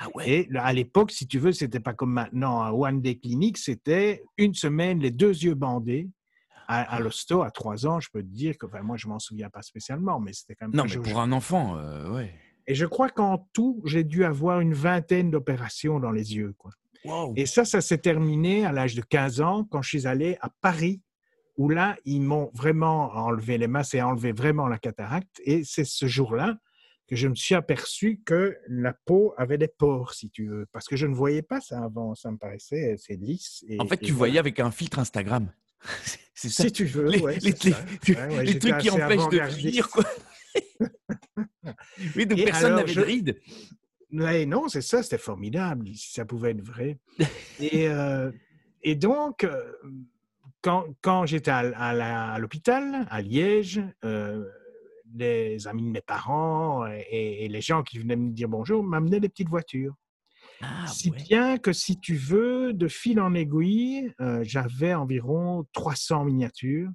Ah 0.00 0.08
ouais. 0.14 0.28
Et 0.28 0.56
à 0.56 0.72
l'époque, 0.74 1.10
si 1.10 1.26
tu 1.26 1.38
veux, 1.38 1.52
c'était 1.52 1.80
pas 1.80 1.94
comme 1.94 2.12
maintenant 2.12 2.60
un 2.60 2.72
One 2.72 3.00
Day 3.00 3.16
Clinic, 3.16 3.56
c'était 3.56 4.22
une 4.36 4.54
semaine, 4.54 5.00
les 5.00 5.10
deux 5.10 5.34
yeux 5.44 5.54
bandés. 5.54 6.10
À, 6.68 6.94
à 6.94 7.00
l'hosto, 7.00 7.42
à 7.42 7.50
3 7.50 7.86
ans, 7.86 8.00
je 8.00 8.08
peux 8.12 8.22
te 8.22 8.28
dire 8.28 8.56
que, 8.56 8.66
enfin, 8.66 8.82
moi, 8.82 8.96
je 8.96 9.08
m'en 9.08 9.18
souviens 9.18 9.50
pas 9.50 9.62
spécialement, 9.62 10.20
mais 10.20 10.32
c'était 10.32 10.54
quand 10.54 10.68
même. 10.68 10.76
Non, 10.76 10.84
mais 10.84 11.10
pour 11.10 11.20
un 11.20 11.32
enfant, 11.32 11.76
euh, 11.76 12.10
ouais. 12.12 12.34
Et 12.66 12.74
je 12.74 12.86
crois 12.86 13.08
qu'en 13.08 13.48
tout, 13.52 13.82
j'ai 13.84 14.04
dû 14.04 14.24
avoir 14.24 14.60
une 14.60 14.74
vingtaine 14.74 15.30
d'opérations 15.30 15.98
dans 15.98 16.12
les 16.12 16.36
yeux, 16.36 16.54
quoi. 16.56 16.70
Wow. 17.04 17.32
Et 17.36 17.46
ça, 17.46 17.64
ça 17.64 17.80
s'est 17.80 17.98
terminé 17.98 18.64
à 18.64 18.72
l'âge 18.72 18.94
de 18.94 19.02
15 19.02 19.40
ans 19.40 19.64
quand 19.70 19.82
je 19.82 19.88
suis 19.88 20.06
allé 20.06 20.36
à 20.40 20.50
Paris, 20.60 21.00
où 21.56 21.68
là, 21.68 21.96
ils 22.04 22.20
m'ont 22.20 22.50
vraiment 22.54 23.10
enlevé 23.14 23.58
les 23.58 23.66
masses 23.66 23.94
et 23.94 24.02
enlevé 24.02 24.32
vraiment 24.32 24.68
la 24.68 24.78
cataracte. 24.78 25.40
Et 25.44 25.64
c'est 25.64 25.84
ce 25.84 26.06
jour-là 26.06 26.56
que 27.08 27.16
je 27.16 27.28
me 27.28 27.34
suis 27.34 27.54
aperçu 27.54 28.22
que 28.24 28.56
la 28.68 28.94
peau 29.04 29.34
avait 29.36 29.58
des 29.58 29.68
pores, 29.68 30.14
si 30.14 30.30
tu 30.30 30.46
veux, 30.46 30.66
parce 30.72 30.86
que 30.86 30.96
je 30.96 31.06
ne 31.06 31.14
voyais 31.14 31.42
pas 31.42 31.60
ça 31.60 31.82
avant. 31.84 32.14
Ça 32.14 32.30
me 32.30 32.38
paraissait 32.38 32.94
c'est 32.98 33.16
lisse. 33.16 33.64
Et, 33.68 33.78
En 33.80 33.86
fait, 33.86 33.96
et 33.96 33.98
tu 34.06 34.12
voilà. 34.12 34.18
voyais 34.18 34.38
avec 34.38 34.60
un 34.60 34.70
filtre 34.70 34.98
Instagram. 34.98 35.52
C'est 36.34 36.48
ça. 36.48 36.62
Si 36.64 36.72
tu 36.72 36.84
veux, 36.86 37.06
les, 37.08 37.18
ouais, 37.20 37.38
les- 37.40 37.52
c'est 37.54 37.70
ça. 37.72 37.84
les- 38.08 38.14
Ouais, 38.14 38.20
ouais, 38.28 38.40
les 38.44 38.52
j'étais 38.52 38.70
trucs 38.70 38.80
qui 38.82 38.90
empêchent 38.90 39.28
de 39.28 39.54
vieillir, 39.56 39.90
quoi. 39.90 40.04
oui, 42.16 42.26
donc 42.26 42.38
Et 42.38 42.44
personne 42.44 42.76
n'avait 42.76 42.92
je- 42.92 43.00
de 43.00 43.04
rides. 43.04 43.40
Ouais, 44.12 44.44
non, 44.46 44.68
c'est 44.68 44.82
ça, 44.82 45.02
c'était 45.02 45.18
formidable, 45.18 45.88
si 45.94 46.12
ça 46.12 46.24
pouvait 46.24 46.50
être 46.50 46.60
vrai. 46.62 46.98
Et, 47.58 47.88
euh, 47.88 48.30
et 48.82 48.94
donc, 48.94 49.44
euh, 49.44 49.72
quand, 50.60 50.84
quand 51.00 51.26
j'étais 51.26 51.50
à, 51.50 51.58
à 51.76 51.92
la- 51.94 52.32
à 52.32 52.38
l'hôpital, 52.38 53.06
à 53.10 53.22
Liège, 53.22 53.80
euh, 54.04 54.44
les 55.14 55.66
amis 55.66 55.82
de 55.82 55.88
mes 55.88 56.00
parents 56.00 56.86
et, 56.86 57.44
et 57.44 57.48
les 57.48 57.60
gens 57.60 57.82
qui 57.82 57.98
venaient 57.98 58.16
me 58.16 58.30
dire 58.32 58.48
bonjour 58.48 58.82
m'amenaient 58.82 59.20
des 59.20 59.28
petites 59.28 59.48
voitures. 59.50 59.94
Ah, 60.62 60.86
si 60.86 61.10
ouais. 61.10 61.16
bien 61.28 61.58
que, 61.58 61.72
si 61.72 61.98
tu 61.98 62.14
veux, 62.16 62.72
de 62.72 62.88
fil 62.88 63.20
en 63.20 63.34
aiguille, 63.34 64.12
euh, 64.20 64.40
j'avais 64.44 64.94
environ 64.94 65.66
300 65.72 66.24
miniatures 66.24 66.90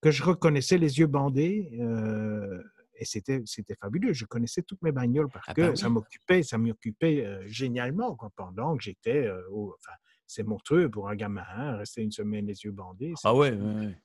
que 0.00 0.10
je 0.10 0.22
reconnaissais 0.22 0.78
les 0.78 0.98
yeux 0.98 1.06
bandés. 1.06 1.70
euh, 1.80 2.62
et 3.02 3.04
c'était, 3.04 3.42
c'était 3.46 3.74
fabuleux. 3.74 4.12
Je 4.12 4.24
connaissais 4.24 4.62
toutes 4.62 4.80
mes 4.82 4.92
bagnoles 4.92 5.28
parce 5.28 5.46
Ah 5.48 5.54
que 5.54 5.62
bah 5.62 5.76
ça 5.76 5.88
m'occupait, 5.88 6.42
ça 6.42 6.56
m'occupait 6.56 7.24
euh, 7.26 7.42
génialement 7.46 8.14
quoi, 8.14 8.30
pendant 8.36 8.76
que 8.76 8.82
j'étais 8.84 9.26
euh, 9.26 9.42
au- 9.50 9.74
enfin, 9.78 9.92
c'est 10.26 10.44
monstrueux 10.44 10.88
pour 10.88 11.08
un 11.08 11.16
gamin, 11.16 11.42
hein, 11.56 11.76
rester 11.76 12.02
une 12.02 12.12
semaine 12.12 12.46
les 12.46 12.62
yeux 12.64 12.70
bandés. 12.70 13.12
Ah 13.24 13.34
ouais, 13.34 13.50
ouais, 13.52 13.58
ouais. 13.58 13.96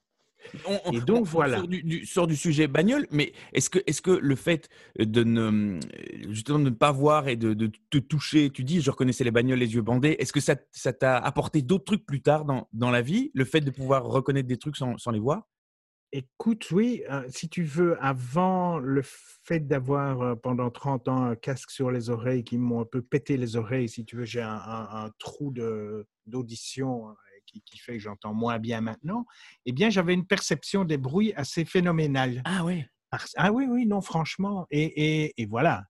On- 0.66 0.80
on- 0.86 0.92
Et 0.94 1.00
donc, 1.02 1.18
on- 1.18 1.20
on 1.20 1.24
voilà. 1.26 1.58
Sort 1.58 1.68
du, 1.68 1.84
du- 1.84 2.06
sort 2.06 2.28
du 2.28 2.36
sujet 2.36 2.68
bagnole, 2.68 3.06
mais 3.12 3.34
est-ce 3.54 3.70
que, 3.70 3.80
est 3.86 4.02
que 4.02 4.12
le 4.12 4.36
fait 4.36 4.70
de 4.98 5.24
ne, 5.24 5.80
justement 6.30 6.60
de 6.60 6.66
ne 6.66 6.70
pas 6.76 6.92
voir 6.92 7.28
et 7.28 7.36
de, 7.36 7.54
de 7.54 7.72
te 7.90 7.98
toucher, 7.98 8.50
tu 8.50 8.64
dis 8.64 8.82
je 8.82 8.90
reconnaissais 8.92 9.24
les 9.24 9.32
bagnoles 9.32 9.60
les 9.60 9.74
yeux 9.74 9.82
bandés, 9.82 10.16
est-ce 10.20 10.32
que 10.34 10.40
ça 10.40 10.56
ça 10.72 10.94
t'a 10.94 11.18
apporté 11.18 11.62
d'autres 11.62 11.86
trucs 11.86 12.06
plus 12.06 12.22
tard 12.22 12.46
dans, 12.46 12.68
dans 12.74 12.92
la 12.92 13.02
vie, 13.02 13.32
le 13.34 13.46
fait 13.46 13.62
de 13.62 13.72
pouvoir 13.72 14.06
reconnaître 14.06 14.48
des 14.48 14.58
trucs 14.58 14.78
sans, 14.78 14.98
sans 14.98 15.12
les 15.12 15.20
voir? 15.20 15.48
Écoute, 16.14 16.72
oui, 16.72 17.04
euh, 17.10 17.26
si 17.30 17.50
tu 17.50 17.64
veux, 17.64 18.02
avant 18.02 18.80
le 18.80 19.02
fait 19.04 19.60
d'avoir 19.60 20.22
euh, 20.22 20.36
pendant 20.36 20.72
30 20.72 21.10
ans 21.10 21.24
un 21.26 21.36
casque 21.36 21.70
sur 21.70 21.92
les 21.92 22.10
oreilles 22.10 22.46
qui 22.46 22.58
m'ont 22.58 22.80
un 22.82 22.86
peu 22.86 23.02
pété 23.02 23.36
les 23.36 23.58
oreilles, 23.58 23.90
si 23.90 24.06
tu 24.06 24.16
veux, 24.16 24.24
j'ai 24.26 24.42
un, 24.42 24.50
un- 24.56 25.06
un 25.06 25.12
trou 25.20 25.52
de- 25.52 26.08
d'audition 26.26 27.10
euh, 27.10 27.14
qui, 27.46 27.62
qui 27.62 27.78
fait 27.78 27.94
que 27.94 28.00
j'entends 28.00 28.34
moins 28.34 28.58
bien 28.58 28.80
maintenant, 28.80 29.26
eh 29.66 29.74
bien, 29.74 29.90
j'avais 29.90 30.14
une 30.14 30.26
perception 30.26 30.86
des 30.86 30.98
bruits 30.98 31.34
assez 31.34 31.66
phénoménale. 31.66 32.42
Ah 32.46 32.64
ouais. 32.64 32.88
Parce- 33.10 33.34
Ah 33.36 33.52
oui, 33.52 33.66
oui, 33.70 33.86
non, 33.86 34.00
franchement. 34.02 34.66
Et, 34.72 34.84
et- 35.26 35.34
et 35.42 35.46
voilà. 35.46 35.84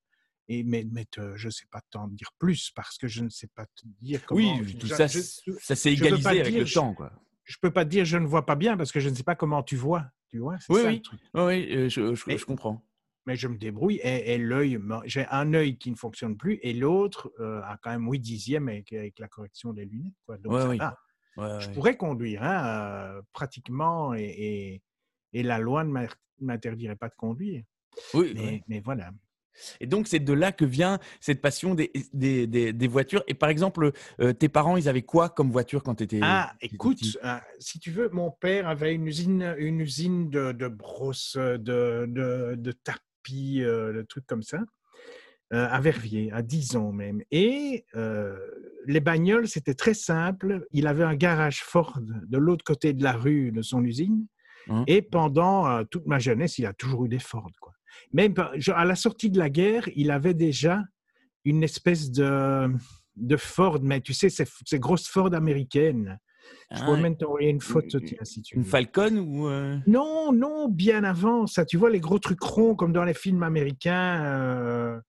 Et, 0.49 0.63
mais 0.63 0.85
mais 0.91 1.05
te- 1.05 1.35
je 1.35 1.47
ne 1.47 1.51
sais 1.51 1.65
pas 1.69 1.81
t'en 1.91 2.07
dire 2.07 2.31
plus 2.39 2.71
parce 2.73 2.97
que 2.97 3.07
je 3.07 3.21
ne 3.23 3.29
sais 3.29 3.49
pas 3.53 3.65
te 3.65 3.83
dire 4.01 4.25
comment. 4.25 4.57
Oui, 4.59 4.77
tout 4.77 4.87
je- 4.87 4.95
ça, 4.95 5.07
je- 5.45 5.51
ça 5.61 5.75
s'est 5.75 5.93
égalisé 5.93 6.27
avec 6.29 6.53
dire, 6.53 6.63
le 6.63 6.69
temps, 6.69 6.93
quoi. 6.93 7.11
Je 7.47 7.57
peux 7.61 7.71
pas 7.71 7.85
te 7.85 7.89
dire 7.89 8.05
je 8.05 8.17
ne 8.17 8.25
vois 8.27 8.45
pas 8.45 8.55
bien 8.55 8.77
parce 8.77 8.91
que 8.91 8.99
je 8.99 9.09
ne 9.09 9.15
sais 9.15 9.23
pas 9.23 9.35
comment 9.35 9.63
tu 9.63 9.75
vois. 9.75 10.05
Tu 10.29 10.37
vois, 10.39 10.57
Oui, 10.69 10.81
ça 10.81 10.87
oui. 10.89 10.95
le 10.95 11.01
truc. 11.01 11.19
Oui, 11.33 11.41
oui, 11.43 11.67
euh, 11.75 11.89
je, 11.89 12.13
je- 12.13 12.23
Mais- 12.27 12.37
je 12.37 12.45
comprends. 12.45 12.83
Mais 13.25 13.35
je 13.35 13.47
me 13.49 13.57
débrouille 13.57 13.99
et, 14.03 14.33
et 14.33 14.37
l'œil, 14.37 14.79
j'ai 15.05 15.25
un 15.31 15.53
œil 15.53 15.77
qui 15.77 15.91
ne 15.91 15.95
fonctionne 15.97 16.37
plus 16.37 16.59
et 16.61 16.73
l'autre 16.73 17.29
euh, 17.41 17.61
a 17.63 17.77
quand 17.81 17.89
même 17.89 18.07
8 18.09 18.19
dixièmes 18.19 18.69
avec, 18.69 18.93
avec 18.93 19.19
la 19.19 19.27
correction 19.27 19.73
des 19.73 19.85
lunettes. 19.85 20.13
Quoi. 20.25 20.37
Donc 20.37 20.53
Ouais, 20.53 20.61
ça 20.61 20.69
oui. 20.69 20.77
va. 20.77 20.97
Ouais, 21.35 21.59
Je 21.61 21.67
ouais. 21.67 21.73
pourrais 21.73 21.97
conduire 21.97 22.43
hein, 22.43 22.65
euh, 22.65 23.21
pratiquement 23.33 24.13
et, 24.13 24.23
et- 24.23 24.81
et 25.33 25.43
la 25.43 25.59
loi 25.59 25.83
ne 25.83 25.91
m'in- 25.91 26.07
m'interdirait 26.39 26.95
pas 26.95 27.09
de 27.09 27.15
conduire. 27.15 27.63
Oui, 28.13 28.33
mais 28.69 28.79
voilà. 28.79 29.11
Et 29.79 29.87
donc, 29.87 30.07
c'est 30.07 30.19
de 30.19 30.33
là 30.33 30.51
que 30.51 30.65
vient 30.65 30.99
cette 31.19 31.41
passion 31.41 31.75
des, 31.75 31.91
des, 32.13 32.47
des- 32.47 32.73
des 32.73 32.87
voitures. 32.87 33.23
Et 33.27 33.33
par 33.33 33.49
exemple, 33.49 33.91
euh, 34.21 34.33
tes 34.33 34.49
parents, 34.49 34.77
ils 34.77 34.87
avaient 34.89 35.01
quoi 35.01 35.29
comme 35.29 35.51
voiture 35.51 35.83
quand 35.83 35.95
tu 35.95 36.03
étais. 36.03 36.19
Ah, 36.23 36.53
écoute, 36.61 36.99
euh, 37.23 37.37
si 37.59 37.79
tu 37.79 37.91
veux, 37.91 38.09
mon 38.09 38.31
père 38.31 38.67
avait 38.67 38.93
une 38.93 39.07
usine, 39.07 39.55
une 39.57 39.79
usine 39.81 40.29
de, 40.29 40.51
de 40.51 40.67
brosses, 40.67 41.37
de, 41.37 42.05
de, 42.07 42.55
de 42.57 42.71
tapis, 42.71 43.61
euh, 43.63 43.93
de 43.93 44.01
trucs 44.03 44.25
comme 44.25 44.43
ça, 44.43 44.59
euh, 45.53 45.67
à 45.69 45.79
Verviers, 45.79 46.31
à 46.33 46.41
Dison 46.41 46.91
même. 46.91 47.21
Et 47.31 47.85
les 48.85 48.99
bagnoles, 48.99 49.47
c'était 49.47 49.73
très 49.73 49.93
simple. 49.93 50.65
Il 50.71 50.87
avait 50.87 51.03
un 51.03 51.15
garage 51.15 51.61
Ford 51.63 51.99
de 52.01 52.37
l'autre 52.37 52.63
côté 52.63 52.93
de 52.93 53.03
la 53.03 53.13
rue 53.13 53.51
de 53.51 53.61
son 53.61 53.83
usine. 53.83 54.27
Hein? 54.69 54.83
Et 54.87 55.01
pendant 55.01 55.83
toute 55.85 56.05
ma 56.05 56.19
jeunesse, 56.19 56.57
il 56.57 56.65
a 56.65 56.73
toujours 56.73 57.05
eu 57.05 57.09
des 57.09 57.19
Ford. 57.19 57.49
Quoi. 57.61 57.73
Même 58.13 58.33
à 58.73 58.85
la 58.85 58.95
sortie 58.95 59.29
de 59.29 59.37
la 59.39 59.49
guerre, 59.49 59.87
il 59.95 60.11
avait 60.11 60.33
déjà 60.33 60.83
une 61.45 61.63
espèce 61.63 62.11
de, 62.11 62.69
de 63.15 63.37
Ford, 63.37 63.79
mais 63.81 64.01
tu 64.01 64.13
sais, 64.13 64.29
ces, 64.29 64.45
ces 64.65 64.79
grosses 64.79 65.07
Ford 65.07 65.33
américaines. 65.33 66.19
Je 66.71 66.79
Ah, 66.81 66.85
pourrais 66.85 67.01
même 67.01 67.17
t'envoyer 67.17 67.49
une 67.49 67.61
photo, 67.61 67.99
une- 67.99 68.05
tiens, 68.05 68.23
si 68.23 68.41
tu 68.41 68.55
une. 68.55 68.63
Falcon 68.63 69.17
ou. 69.17 69.47
euh, 69.47 69.77
Non, 69.87 70.31
non, 70.31 70.69
bien 70.69 71.03
avant 71.03 71.45
ça. 71.47 71.65
Tu 71.65 71.77
vois 71.77 71.89
les 71.89 71.99
gros 71.99 72.19
trucs 72.19 72.41
ronds 72.41 72.75
comme 72.75 72.93
dans 72.93 73.03
les 73.03 73.13
films 73.13 73.43
américains. 73.43 74.23
Euh, 74.23 74.99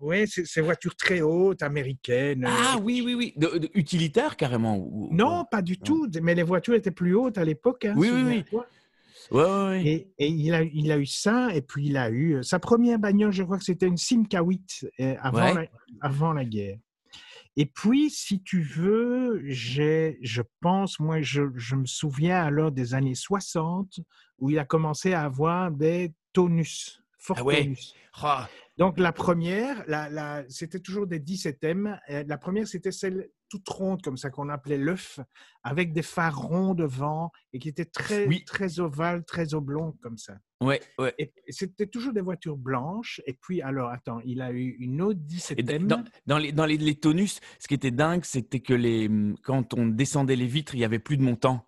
oui, 0.00 0.26
ces 0.26 0.60
voitures 0.62 0.96
très 0.96 1.20
hautes 1.20 1.62
américaines. 1.62 2.44
Ah 2.46 2.76
euh, 2.76 2.80
oui, 2.82 3.02
oui, 3.04 3.14
oui. 3.14 3.34
De, 3.36 3.58
de- 3.58 3.70
utilitaire 3.74 4.36
carrément. 4.36 4.76
Non, 5.10 5.40
pas 5.44 5.58
pas 5.58 5.62
du 5.62 5.78
tout. 5.78 6.08
Mais 6.22 6.34
les 6.34 6.42
voitures 6.42 6.74
étaient 6.74 6.90
plus 6.90 7.14
hautes 7.14 7.36
à 7.36 7.44
l'époque. 7.44 7.84
hein, 7.84 7.94
Oui, 7.96 8.08
oui, 8.10 8.22
oui. 8.24 8.44
Ouais, 9.30 9.42
ouais, 9.42 9.68
ouais. 9.68 9.86
Et, 9.86 10.12
et 10.18 10.28
il, 10.28 10.54
a, 10.54 10.62
il 10.62 10.90
a 10.92 10.98
eu 10.98 11.06
ça, 11.06 11.54
et 11.54 11.62
puis 11.62 11.86
il 11.86 11.96
a 11.96 12.10
eu 12.10 12.36
euh, 12.36 12.42
sa 12.42 12.58
première 12.58 12.98
bagnole, 12.98 13.32
je 13.32 13.42
crois 13.42 13.58
que 13.58 13.64
c'était 13.64 13.86
une 13.86 13.96
Simca 13.96 14.42
8 14.42 14.86
euh, 15.00 15.14
avant, 15.20 15.54
Ouais. 15.54 15.54
la, 15.54 15.66
avant 16.00 16.32
la 16.32 16.44
guerre. 16.44 16.78
Et 17.56 17.66
puis, 17.66 18.10
si 18.10 18.42
tu 18.42 18.62
veux, 18.62 19.42
j'ai, 19.44 20.18
je 20.22 20.42
pense, 20.60 21.00
moi, 21.00 21.20
je, 21.20 21.42
je 21.56 21.74
me 21.74 21.84
souviens 21.84 22.42
alors 22.44 22.70
des 22.72 22.94
années 22.94 23.14
60 23.16 24.00
où 24.38 24.50
il 24.50 24.58
a 24.58 24.64
commencé 24.64 25.12
à 25.12 25.22
avoir 25.22 25.70
des 25.70 26.12
tonus, 26.32 27.02
Ford 27.18 27.36
Ah 27.40 27.44
ouais. 27.44 27.62
tonus. 27.64 27.94
Ah, 28.22 28.48
Donc, 28.78 28.98
la 28.98 29.12
première, 29.12 29.84
la, 29.88 30.08
la- 30.08 30.44
c'était 30.48 30.80
toujours 30.80 31.06
des 31.06 31.18
17M. 31.18 31.98
Euh, 32.10 32.24
La 32.26 32.38
première, 32.38 32.66
c'était 32.68 32.92
celle 32.92 33.28
toute 33.50 33.68
ronde 33.68 34.00
comme 34.00 34.16
ça 34.16 34.30
qu'on 34.30 34.48
appelait 34.48 34.78
l'œuf, 34.78 35.20
avec 35.62 35.92
des 35.92 36.02
phares 36.02 36.40
ronds 36.40 36.74
devant 36.74 37.30
et 37.52 37.58
qui 37.58 37.68
étaient 37.68 37.84
très, 37.84 38.26
très 38.46 38.80
ovales, 38.80 39.24
très 39.24 39.52
oblongs 39.52 39.96
comme 40.00 40.16
ça. 40.16 40.38
Ouais, 40.62 40.80
ouais. 40.98 41.14
Et, 41.18 41.32
c'était 41.48 41.86
toujours 41.86 42.12
des 42.12 42.20
voitures 42.20 42.56
blanches. 42.56 43.20
Et 43.26 43.32
puis, 43.34 43.60
alors, 43.60 43.90
attends, 43.90 44.20
il 44.24 44.40
a 44.40 44.52
eu 44.52 44.76
une 44.78 45.02
Audi 45.02 45.36
17 45.36 45.86
Dans, 45.86 46.04
dans, 46.26 46.38
les, 46.38 46.52
dans 46.52 46.66
les, 46.66 46.94
tonus, 46.94 47.40
ce 47.58 47.66
qui 47.66 47.74
était 47.74 47.90
dingue, 47.90 48.24
c'était 48.24 48.60
que 48.60 48.74
les, 48.74 49.10
quand 49.42 49.74
on 49.74 49.86
descendait 49.86 50.36
les 50.36 50.46
vitres, 50.46 50.74
il 50.74 50.78
n'y 50.78 50.84
avait 50.84 50.98
plus 50.98 51.16
de 51.16 51.22
montant. 51.22 51.66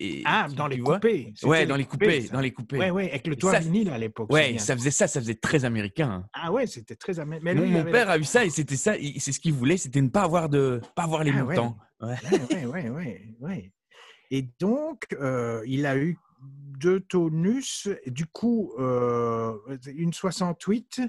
Et, 0.00 0.22
ah, 0.24 0.46
dans 0.54 0.66
les 0.66 0.78
coupés. 0.78 1.32
Ouais, 1.42 1.66
dans 1.66 1.76
les 1.76 1.84
coupés, 1.84 2.28
dans 2.32 2.40
les 2.40 2.52
coupés. 2.52 2.78
Ouais, 2.78 2.90
ouais, 2.90 3.10
avec 3.10 3.26
le 3.26 3.36
toit 3.36 3.58
vinyle 3.58 3.90
à 3.90 3.98
l'époque. 3.98 4.32
Ouais, 4.32 4.58
ça 4.58 4.76
faisait 4.76 4.90
ça, 4.90 5.06
ça 5.08 5.20
faisait 5.20 5.34
très 5.34 5.64
américain. 5.64 6.10
Hein. 6.10 6.28
Ah 6.32 6.52
ouais, 6.52 6.66
c'était 6.66 6.96
très 6.96 7.18
américain. 7.18 7.54
Mon, 7.54 7.84
père 7.84 8.10
a 8.10 8.18
eu 8.18 8.24
ça 8.24 8.44
et 8.44 8.50
c'était 8.50 8.76
ça, 8.76 8.94
c'est 9.18 9.32
ce 9.32 9.40
qu'il 9.40 9.52
voulait, 9.52 9.76
c'était 9.76 10.00
ne 10.00 10.08
pas 10.08 10.22
avoir 10.22 10.48
de, 10.48 10.80
pas 10.94 11.04
avoir 11.04 11.24
les 11.24 11.32
ah, 11.32 11.44
montants. 11.44 11.76
Ouais, 12.00 12.66
ouais, 12.66 12.90
ouais, 12.90 13.22
ouais, 13.40 13.72
Et 14.30 14.48
donc, 14.60 15.06
euh, 15.12 15.62
il 15.66 15.86
a 15.86 15.96
eu 15.96 16.18
deux 16.78 17.00
tonus, 17.00 17.88
du 18.06 18.26
coup, 18.26 18.72
euh, 18.78 19.56
une 19.86 20.12
68. 20.12 21.00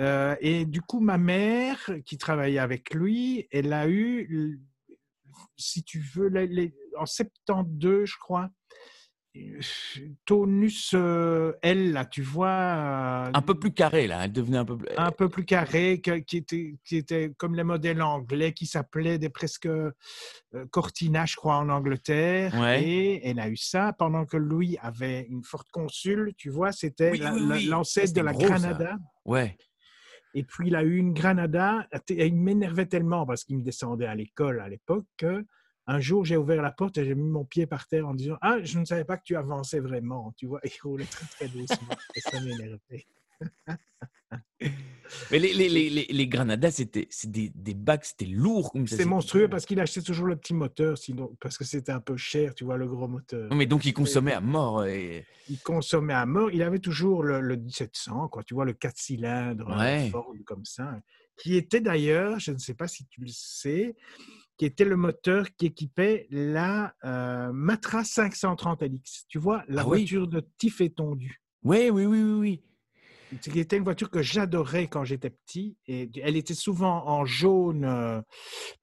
Euh, 0.00 0.34
et 0.40 0.64
du 0.64 0.80
coup, 0.80 1.00
ma 1.00 1.18
mère, 1.18 1.78
qui 2.04 2.18
travaillait 2.18 2.58
avec 2.58 2.92
lui, 2.94 3.46
elle 3.50 3.72
a 3.72 3.88
eu 3.88 4.60
si 5.56 5.82
tu 5.84 6.00
veux, 6.14 6.30
en 6.98 7.06
72, 7.06 8.06
je 8.06 8.16
crois, 8.18 8.50
tonus 10.26 10.92
euh, 10.94 11.52
L, 11.62 11.92
là, 11.92 12.04
tu 12.04 12.22
vois. 12.22 12.48
Euh, 12.48 13.30
un 13.34 13.42
peu 13.42 13.58
plus 13.58 13.72
carré, 13.72 14.06
là. 14.06 14.24
Elle 14.24 14.32
devenait 14.32 14.58
un 14.58 14.64
peu 14.64 14.76
plus. 14.76 14.88
Un 14.96 15.10
peu 15.10 15.28
plus 15.28 15.44
carré, 15.44 16.00
qui, 16.00 16.36
était, 16.36 16.76
qui 16.84 16.96
était 16.96 17.32
comme 17.36 17.54
les 17.56 17.64
modèles 17.64 18.00
anglais, 18.00 18.52
qui 18.52 18.66
s'appelaient 18.66 19.18
des 19.18 19.30
presque 19.30 19.66
euh, 19.66 19.92
Cortina, 20.70 21.26
je 21.26 21.34
crois, 21.34 21.56
en 21.56 21.68
Angleterre. 21.68 22.54
Et 22.78 23.28
elle 23.28 23.40
a 23.40 23.48
eu 23.48 23.56
ça 23.56 23.92
pendant 23.98 24.24
que 24.24 24.36
Louis 24.36 24.78
avait 24.80 25.26
une 25.28 25.42
forte 25.42 25.68
consul, 25.70 26.32
tu 26.36 26.50
vois, 26.50 26.70
c'était 26.70 27.12
l'ancêtre 27.66 28.12
de 28.12 28.20
la 28.20 28.32
Granada. 28.32 28.96
Ouais. 29.24 29.56
Et 30.34 30.42
puis, 30.42 30.68
il 30.68 30.76
a 30.76 30.82
eu 30.82 30.96
une 30.96 31.14
Granada. 31.14 31.88
Il 32.08 32.36
m'énervait 32.36 32.86
tellement 32.86 33.24
parce 33.24 33.44
qu'il 33.44 33.58
me 33.58 33.62
descendait 33.62 34.06
à 34.06 34.14
l'école 34.14 34.60
à 34.60 34.68
l'époque 34.68 35.06
que 35.16 35.44
un 35.86 36.00
jour, 36.00 36.24
j'ai 36.24 36.36
ouvert 36.36 36.62
la 36.62 36.72
porte 36.72 36.96
et 36.96 37.04
j'ai 37.04 37.14
mis 37.14 37.28
mon 37.28 37.44
pied 37.44 37.66
par 37.66 37.86
terre 37.86 38.08
en 38.08 38.14
disant 38.14 38.36
Ah, 38.40 38.56
je 38.62 38.78
ne 38.78 38.84
savais 38.84 39.04
pas 39.04 39.16
que 39.18 39.24
tu 39.24 39.36
avançais 39.36 39.80
vraiment. 39.80 40.32
Tu 40.36 40.46
vois, 40.46 40.60
il 40.64 40.72
roulait 40.82 41.04
très, 41.04 41.26
très 41.26 41.48
doucement. 41.48 41.94
et 42.14 42.20
ça 42.20 42.40
m'énervait. 42.40 43.06
Mais 45.30 45.38
les, 45.38 45.52
les, 45.52 45.68
les, 45.68 46.06
les 46.08 46.28
Granadas, 46.28 46.72
c'était 46.72 47.08
des, 47.24 47.50
des 47.54 47.74
bacs, 47.74 48.04
c'était 48.04 48.26
lourd. 48.26 48.72
C'était 48.86 49.04
monstrueux 49.04 49.48
parce 49.48 49.66
qu'il 49.66 49.80
achetait 49.80 50.02
toujours 50.02 50.26
le 50.26 50.36
petit 50.36 50.54
moteur, 50.54 50.98
sinon, 50.98 51.36
parce 51.40 51.58
que 51.58 51.64
c'était 51.64 51.92
un 51.92 52.00
peu 52.00 52.16
cher, 52.16 52.54
tu 52.54 52.64
vois, 52.64 52.76
le 52.76 52.86
gros 52.86 53.08
moteur. 53.08 53.52
Mais 53.54 53.66
donc, 53.66 53.84
il 53.84 53.92
consommait 53.92 54.32
à 54.32 54.40
mort. 54.40 54.84
Et... 54.84 55.24
Il 55.48 55.58
consommait 55.60 56.14
à 56.14 56.26
mort. 56.26 56.50
Il 56.50 56.62
avait 56.62 56.78
toujours 56.78 57.22
le, 57.22 57.40
le 57.40 57.56
1700, 57.56 58.28
quoi, 58.28 58.42
tu 58.42 58.54
vois, 58.54 58.64
le 58.64 58.72
4 58.72 58.96
cylindres, 58.96 59.76
ouais. 59.78 60.12
comme 60.44 60.64
ça, 60.64 61.00
qui 61.36 61.56
était 61.56 61.80
d'ailleurs, 61.80 62.38
je 62.38 62.52
ne 62.52 62.58
sais 62.58 62.74
pas 62.74 62.88
si 62.88 63.06
tu 63.06 63.20
le 63.20 63.28
sais, 63.28 63.96
qui 64.56 64.66
était 64.66 64.84
le 64.84 64.96
moteur 64.96 65.46
qui 65.56 65.66
équipait 65.66 66.26
la 66.30 66.94
euh, 67.04 67.52
Matra 67.52 68.04
530 68.04 68.82
LX. 68.82 69.26
Tu 69.28 69.38
vois, 69.38 69.64
la 69.68 69.82
ah 69.82 69.84
voiture 69.84 70.28
de 70.28 70.46
Tiff 70.58 70.80
étendu. 70.80 71.42
Oui, 71.62 71.90
oui, 71.90 72.06
oui, 72.06 72.22
oui, 72.22 72.32
oui. 72.40 72.62
C'était 73.40 73.76
une 73.76 73.84
voiture 73.84 74.10
que 74.10 74.22
j'adorais 74.22 74.86
quand 74.88 75.04
j'étais 75.04 75.30
petit. 75.30 75.76
Et 75.86 76.10
elle 76.22 76.36
était 76.36 76.54
souvent 76.54 77.06
en 77.06 77.24
jaune, 77.24 77.84
euh, 77.84 78.20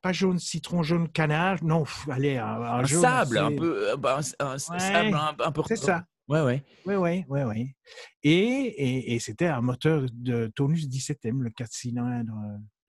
pas 0.02 0.14
jaune 0.14 0.40
citron, 0.40 0.84
jaune 0.84 1.10
canard. 1.10 1.64
Non, 1.64 1.84
allez, 2.10 2.38
un, 2.38 2.62
un 2.62 2.86
sable, 2.86 3.38
un 3.38 3.56
peu, 3.56 3.92
euh, 3.92 3.98
bah, 3.98 4.20
un, 4.40 4.58
sable 4.58 5.18
un, 5.40 5.52
peu. 5.52 5.62
C'est 5.68 5.76
ça. 5.76 6.06
Ouais, 6.28 6.42
ouais. 6.42 6.64
Ouais, 6.86 6.96
ouais, 6.96 7.26
ouais, 7.28 7.44
ouais. 7.44 7.76
Et, 8.24 8.32
et, 8.32 9.14
et 9.16 9.20
c'était 9.20 9.48
un 9.48 9.62
moteur 9.62 10.06
de 10.14 10.52
tonus 10.56 10.88
17M, 10.88 11.42
le 11.42 11.50
4 11.50 11.72
cylindres. 11.72 12.34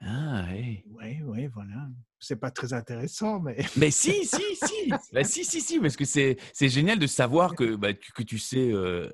Ah, 0.00 0.45
oui. 0.52 0.85
Oui, 0.90 1.21
oui, 1.25 1.47
voilà. 1.49 1.88
C'est 2.25 2.37
pas 2.37 2.52
très 2.52 2.73
intéressant, 2.73 3.41
mais. 3.41 3.57
Mais 3.76 3.91
si, 3.91 4.25
si, 4.25 4.41
si. 4.55 4.88
bah, 5.12 5.25
si, 5.25 5.45
si, 5.45 5.61
si, 5.61 5.81
parce 5.81 5.97
que 5.97 6.05
c'est, 6.05 6.37
c'est 6.52 6.69
génial 6.69 7.00
de 7.00 7.09
savoir 7.09 7.57
que, 7.57 7.75
bah, 7.75 7.93
tu, 7.95 8.12
que 8.12 8.23
tu 8.23 8.38
sais 8.38 8.71
euh, 8.71 9.09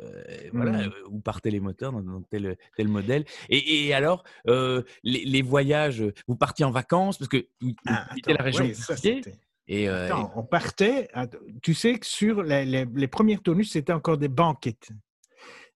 voilà, 0.52 0.86
mmh. 0.86 0.92
où 1.08 1.18
partaient 1.18 1.50
les 1.50 1.58
moteurs 1.58 1.92
dans, 1.92 2.20
tel, 2.30 2.58
tel 2.76 2.88
modèle. 2.88 3.24
Et, 3.48 3.86
et 3.86 3.94
alors, 3.94 4.24
euh, 4.46 4.82
les, 5.04 5.24
les, 5.24 5.40
voyages, 5.40 6.04
vous 6.26 6.36
partiez 6.36 6.66
en 6.66 6.70
vacances 6.70 7.16
parce 7.16 7.30
que 7.30 7.46
vous 7.62 7.72
ah, 7.86 8.08
la 8.26 8.42
région 8.42 8.66
oui, 8.66 9.22
et, 9.68 9.88
euh, 9.88 10.06
attends, 10.06 10.32
on 10.36 10.42
partait. 10.42 11.08
Tu 11.62 11.72
sais 11.72 11.98
que 11.98 12.06
sur 12.06 12.42
les, 12.42 12.66
les, 12.66 12.86
les 12.94 13.08
premiers 13.08 13.38
tonus, 13.38 13.72
c'était 13.72 13.94
encore 13.94 14.18
des 14.18 14.28
banquettes. 14.28 14.90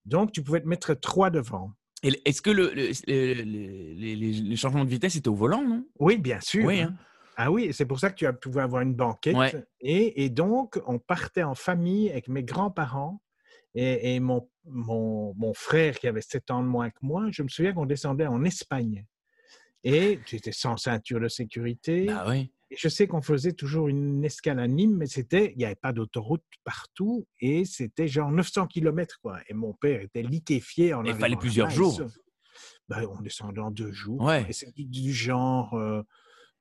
Donc, 0.05 0.31
tu 0.33 0.43
pouvais 0.43 0.61
te 0.61 0.67
mettre 0.67 0.93
trois 0.93 1.31
devant. 1.31 1.71
Est-ce 2.03 2.41
que 2.43 2.51
le, 2.51 2.73
les, 2.75 4.55
changements 4.55 4.85
de 4.85 4.89
vitesse 4.89 5.15
étaient 5.15 5.29
au 5.29 5.35
volant, 5.35 5.63
non? 5.63 5.85
Oui, 5.99 6.17
bien 6.17 6.39
sûr. 6.41 6.65
Oui, 6.65 6.81
hein. 6.81 6.95
Ah 7.37 7.51
oui, 7.51 7.73
c'est 7.73 7.85
pour 7.85 7.99
ça 7.99 8.09
que 8.09 8.15
tu 8.15 8.25
as 8.25 8.33
pouvais 8.33 8.61
avoir 8.61 8.81
une 8.81 8.93
banquette. 8.93 9.67
Et, 9.81 10.29
donc, 10.29 10.79
on 10.85 10.99
partait 10.99 11.43
en 11.43 11.55
famille 11.55 12.09
avec 12.09 12.27
mes 12.27 12.43
grands-parents 12.43 13.21
et, 13.75 14.19
mon, 14.19 14.47
mon, 14.65 15.33
mon, 15.35 15.53
frère 15.53 15.97
qui 15.97 16.07
avait 16.07 16.21
7 16.21 16.51
ans 16.51 16.61
de 16.61 16.67
moins 16.67 16.89
que 16.89 16.99
moi. 17.01 17.27
Je 17.31 17.43
me 17.43 17.47
souviens 17.47 17.73
qu'on 17.73 17.85
descendait 17.85 18.27
en 18.27 18.43
Espagne. 18.43 19.05
Et 19.83 20.19
tu 20.25 20.37
étais 20.37 20.53
sans 20.53 20.77
ceinture 20.77 21.19
de 21.19 21.27
sécurité. 21.27 22.07
Ah 22.09 22.25
oui 22.29 22.49
je 22.77 22.89
sais 22.89 23.07
qu'on 23.07 23.21
faisait 23.21 23.53
toujours 23.53 23.87
une 23.87 24.23
escale 24.23 24.59
à 24.59 24.67
Nîmes, 24.67 24.97
mais 24.97 25.07
c'était, 25.07 25.51
il 25.51 25.57
n'y 25.57 25.65
avait 25.65 25.75
pas 25.75 25.93
d'autoroute 25.93 26.43
partout 26.63 27.25
et 27.39 27.65
c'était 27.65 28.07
genre 28.07 28.31
900 28.31 28.67
km, 28.67 29.19
quoi. 29.21 29.39
Et 29.47 29.53
mon 29.53 29.73
père 29.73 30.01
était 30.01 30.23
liquéfié 30.23 30.93
en 30.93 31.03
Il 31.03 31.13
fallait 31.15 31.35
plusieurs 31.35 31.69
jours. 31.69 32.01
Ben, 32.89 33.05
on 33.17 33.21
descendait 33.21 33.61
en 33.61 33.71
deux 33.71 33.91
jours. 33.91 34.21
Ouais. 34.21 34.45
Et 34.49 34.53
c'est 34.53 34.73
du, 34.75 35.13
genre 35.13 35.73
euh, 35.75 36.03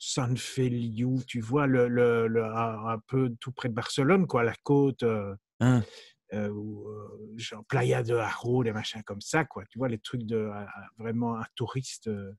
San 0.05 0.37
Feliu, 0.37 1.25
tu 1.29 1.41
vois, 1.41 1.69
le, 1.69 1.87
le, 1.87 2.45
un 2.45 2.99
peu 3.07 3.33
tout 3.39 3.53
près 3.53 3.69
de 3.69 3.75
Barcelone, 3.75 4.27
quoi, 4.27 4.43
la 4.43 4.55
côte. 4.65 5.05
Euh, 5.05 5.33
hein. 5.61 5.85
Euh, 6.33 6.49
euh, 6.49 7.37
genre 7.37 7.65
Playa 7.67 8.03
de 8.03 8.17
Haro, 8.17 8.65
des 8.65 8.73
machins 8.73 9.05
comme 9.05 9.21
ça, 9.21 9.45
quoi. 9.45 9.65
Tu 9.67 9.79
vois, 9.79 9.89
les 9.89 9.99
trucs 9.99 10.25
de 10.25 10.51
vraiment 10.99 11.39
un 11.39 11.45
touriste. 11.55 12.09
Euh. 12.09 12.33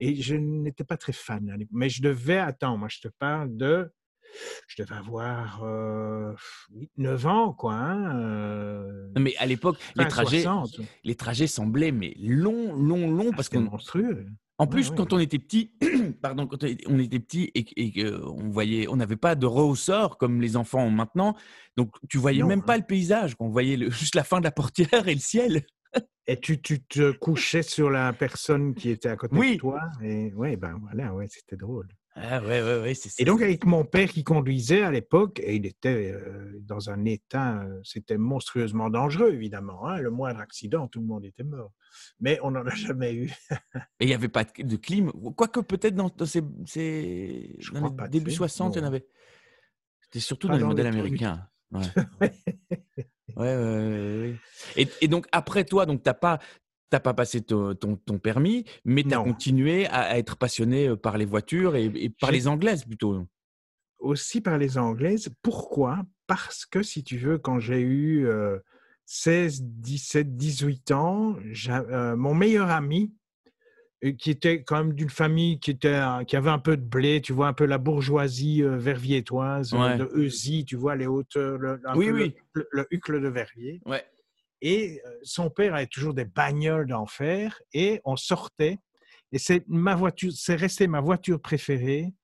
et 0.00 0.16
je 0.22 0.34
n'étais 0.34 0.84
pas 0.84 0.96
très 0.96 1.12
fan. 1.12 1.54
Mais 1.72 1.90
je 1.90 2.00
devais, 2.00 2.38
attends, 2.38 2.78
moi 2.78 2.88
je 2.88 3.00
te 3.00 3.08
parle 3.18 3.54
de. 3.54 3.92
Je 4.66 4.82
devais 4.82 4.94
avoir 4.94 5.62
9 6.96 7.26
ans, 7.26 7.52
quoi. 7.52 7.74
Hein, 7.74 9.10
mais 9.18 9.36
à 9.36 9.44
l'époque, 9.44 9.76
les 9.94 10.08
trajet 10.08 10.42
les 11.04 11.14
trajets 11.16 11.46
semblaient 11.48 11.92
mais 11.92 12.14
longs, 12.18 12.74
longs, 12.74 13.10
longs. 13.10 13.30
Ah, 13.32 13.36
parce 13.36 13.50
que 13.50 13.58
monstrueux. 13.58 14.26
En 14.58 14.66
plus, 14.68 14.90
quand 14.90 15.12
on 15.12 15.18
était 15.18 15.38
petit, 15.38 15.72
pardon, 16.22 16.46
quand 16.46 16.64
on 16.86 16.98
était 16.98 17.18
petit 17.18 17.50
et, 17.54 17.92
qu'on 17.92 18.50
voyait, 18.50 18.86
on 18.88 18.96
n'avait 18.96 19.16
pas 19.16 19.34
de 19.34 19.46
rehausseur 19.46 20.16
comme 20.16 20.40
les 20.40 20.56
enfants 20.56 20.84
ont 20.84 20.90
maintenant, 20.90 21.34
donc 21.76 21.90
tu 22.08 22.18
voyais 22.18 22.42
même 22.44 22.62
pas 22.62 22.76
le 22.76 22.84
paysage, 22.84 23.34
on 23.40 23.48
voyait 23.48 23.76
juste 23.90 24.14
la 24.14 24.24
fin 24.24 24.38
de 24.38 24.44
la 24.44 24.52
portière 24.52 25.08
et 25.08 25.14
le 25.14 25.20
ciel. 25.20 25.64
Et 26.26 26.40
tu, 26.40 26.60
tu 26.62 26.82
te 26.82 27.12
couchais 27.12 27.62
sur 27.62 27.90
la 27.90 28.10
personne 28.14 28.74
qui 28.74 28.88
était 28.88 29.10
à 29.10 29.16
côté 29.16 29.36
de 29.36 29.58
toi. 29.58 29.82
Et 30.02 30.32
ouais, 30.32 30.56
ben 30.56 30.78
voilà, 30.80 31.12
ouais, 31.12 31.26
c'était 31.28 31.56
drôle. 31.56 31.86
Ah 32.16 32.40
ouais, 32.40 32.62
ouais, 32.62 32.80
ouais, 32.80 32.94
c'est 32.94 33.20
Et 33.20 33.24
donc, 33.24 33.42
avec 33.42 33.66
mon 33.66 33.84
père 33.84 34.08
qui 34.08 34.22
conduisait 34.22 34.82
à 34.82 34.92
l'époque, 34.92 35.40
et 35.42 35.56
il 35.56 35.66
était 35.66 36.12
euh, 36.12 36.60
dans 36.60 36.88
un 36.88 37.04
état, 37.04 37.62
euh, 37.62 37.80
c'était 37.82 38.18
monstrueusement 38.18 38.88
dangereux, 38.88 39.32
évidemment. 39.32 39.88
Hein. 39.88 39.98
Le 39.98 40.10
moindre 40.10 40.38
accident, 40.38 40.86
tout 40.86 41.00
le 41.00 41.06
monde 41.06 41.24
était 41.24 41.42
mort. 41.42 41.72
Mais 42.20 42.38
on 42.42 42.52
n'en 42.52 42.64
a 42.64 42.74
jamais 42.74 43.14
eu. 43.14 43.32
et 43.74 44.04
il 44.04 44.06
n'y 44.06 44.14
avait 44.14 44.28
pas 44.28 44.44
de 44.44 44.76
clim. 44.76 45.10
Quoique, 45.36 45.58
peut-être 45.58 45.96
dans, 45.96 46.12
ces, 46.24 46.42
ces 46.66 47.58
dans 47.72 47.96
les 48.04 48.08
début 48.08 48.30
60, 48.30 48.76
il 48.76 48.78
y 48.78 48.82
en 48.82 48.86
avait. 48.86 49.06
C'était 50.02 50.20
surtout 50.20 50.46
dans, 50.46 50.56
les 50.56 50.64
modèles 50.64 50.86
américains. 50.86 51.48
Ouais. 51.74 52.30
ouais, 53.34 53.56
ouais, 53.56 54.34
et, 54.76 54.86
et, 55.00 55.08
donc, 55.08 55.26
après 55.32 55.64
toi, 55.64 55.86
donc, 55.86 56.04
tu 56.04 56.08
n'as 56.08 56.14
pas, 56.14 56.38
t'as 56.90 57.00
pas 57.00 57.14
passé 57.14 57.42
ton, 57.42 57.74
ton, 57.74 58.18
permis, 58.18 58.64
mais 58.84 59.02
tu 59.02 59.14
as 59.14 59.18
continué 59.18 59.86
à, 59.86 60.18
être 60.18 60.36
passionné 60.36 60.88
euh, 60.88 60.96
par 60.96 61.18
les 61.18 61.24
voitures 61.24 61.76
et, 61.76 62.10
par 62.20 62.30
les 62.30 62.46
anglaises 62.46 62.84
plutôt. 62.84 63.26
Aussi 63.98 64.40
par 64.40 64.58
les 64.58 64.78
anglaises. 64.78 65.28
Pourquoi? 65.42 66.02
Parce 66.26 66.66
que 66.66 66.82
si 66.82 67.02
tu 67.02 67.18
veux, 67.18 67.38
quand 67.38 67.58
j'ai 67.58 67.80
eu 67.80 68.28
16, 69.06 69.62
17, 69.62 70.36
18 70.36 70.92
ans, 70.92 71.36
euh, 71.68 72.16
mon 72.16 72.34
meilleur 72.34 72.70
ami, 72.70 73.14
euh, 74.04 74.12
qui 74.12 74.30
était 74.30 74.62
quand 74.62 74.76
même 74.76 74.92
d'une 74.92 75.10
famille 75.10 75.58
qui, 75.60 75.70
était, 75.70 76.00
qui 76.26 76.36
avait 76.36 76.50
un 76.50 76.58
peu 76.58 76.76
de 76.76 76.84
blé, 76.84 77.20
tu 77.22 77.32
vois, 77.32 77.48
un 77.48 77.54
peu 77.54 77.64
la 77.64 77.78
bourgeoisie 77.78 78.62
verviétoise, 78.62 79.70
de 79.70 80.10
Eusie, 80.14 80.64
tu 80.64 80.76
vois, 80.76 80.96
les 80.96 81.06
hauteurs, 81.06 81.58
le, 81.58 81.80
oui, 81.94 82.10
oui. 82.10 82.34
le, 82.52 82.68
le, 82.70 82.86
hucle 82.90 83.20
de 83.20 83.28
Verviers. 83.28 83.80
Ouais. 83.86 84.04
Et 84.66 85.02
son 85.22 85.50
père 85.50 85.74
avait 85.74 85.86
toujours 85.86 86.14
des 86.14 86.24
bagnoles 86.24 86.86
d'enfer 86.88 87.60
et 87.74 88.00
on 88.04 88.16
sortait. 88.16 88.78
Et 89.30 89.38
c'est 89.38 89.62
ma 89.68 89.94
voiture, 89.94 90.32
c'est 90.34 90.54
resté 90.54 90.86
ma 90.86 91.00
voiture 91.02 91.38
préférée. 91.40 92.14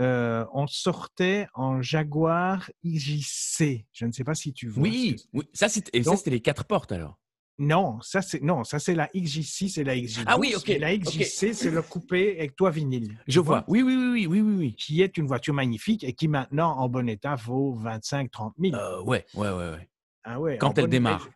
euh, 0.00 0.46
on 0.54 0.66
sortait 0.68 1.48
en 1.54 1.82
Jaguar 1.82 2.70
XJC. 2.84 3.84
Je 3.92 4.06
ne 4.06 4.12
sais 4.12 4.24
pas 4.24 4.34
si 4.34 4.52
tu 4.52 4.68
vois. 4.68 4.82
Oui, 4.84 5.16
oui. 5.34 5.44
ça 5.52 5.68
c'était 5.68 5.90
et 5.98 6.02
ça 6.02 6.10
Donc- 6.10 6.18
c'était 6.18 6.30
les 6.30 6.40
quatre 6.40 6.64
portes 6.64 6.92
alors. 6.92 7.18
Non, 7.58 8.00
ça 8.00 8.22
c'est 8.22 8.40
non, 8.42 8.64
ça 8.64 8.78
c'est 8.78 8.94
la 8.94 9.08
XJC, 9.14 9.68
c'est 9.68 9.84
la 9.84 9.94
XJ. 9.96 10.22
Ah 10.26 10.38
oui, 10.38 10.54
ok, 10.56 10.68
La. 10.80 10.96
XJC, 10.96 11.52
c'est 11.52 11.70
le 11.70 11.82
coupé 11.82 12.38
avec 12.38 12.56
toit 12.56 12.70
vinyle. 12.70 13.18
Je 13.28 13.40
vois. 13.40 13.64
Oui, 13.68 13.82
oui, 13.82 13.94
oui, 13.94 14.26
oui, 14.26 14.40
oui, 14.40 14.54
oui. 14.56 14.74
Qui 14.74 15.02
est 15.02 15.16
une 15.18 15.26
voiture 15.26 15.52
magnifique 15.52 16.02
et 16.04 16.14
qui 16.14 16.26
maintenant, 16.28 16.70
en 16.78 16.88
bon 16.88 17.08
état, 17.08 17.34
vaut 17.34 17.76
25-30 17.78 18.52
000. 18.58 18.74
Euh, 18.74 19.02
ouais, 19.02 19.26
ouais, 19.34 19.50
ouais, 19.50 19.70
ouais. 19.70 19.88
Ah 20.24 20.40
ouais, 20.40 20.56
quand 20.58 20.78
elle 20.78 20.84
bon- 20.84 20.90
démarre. 20.90 21.28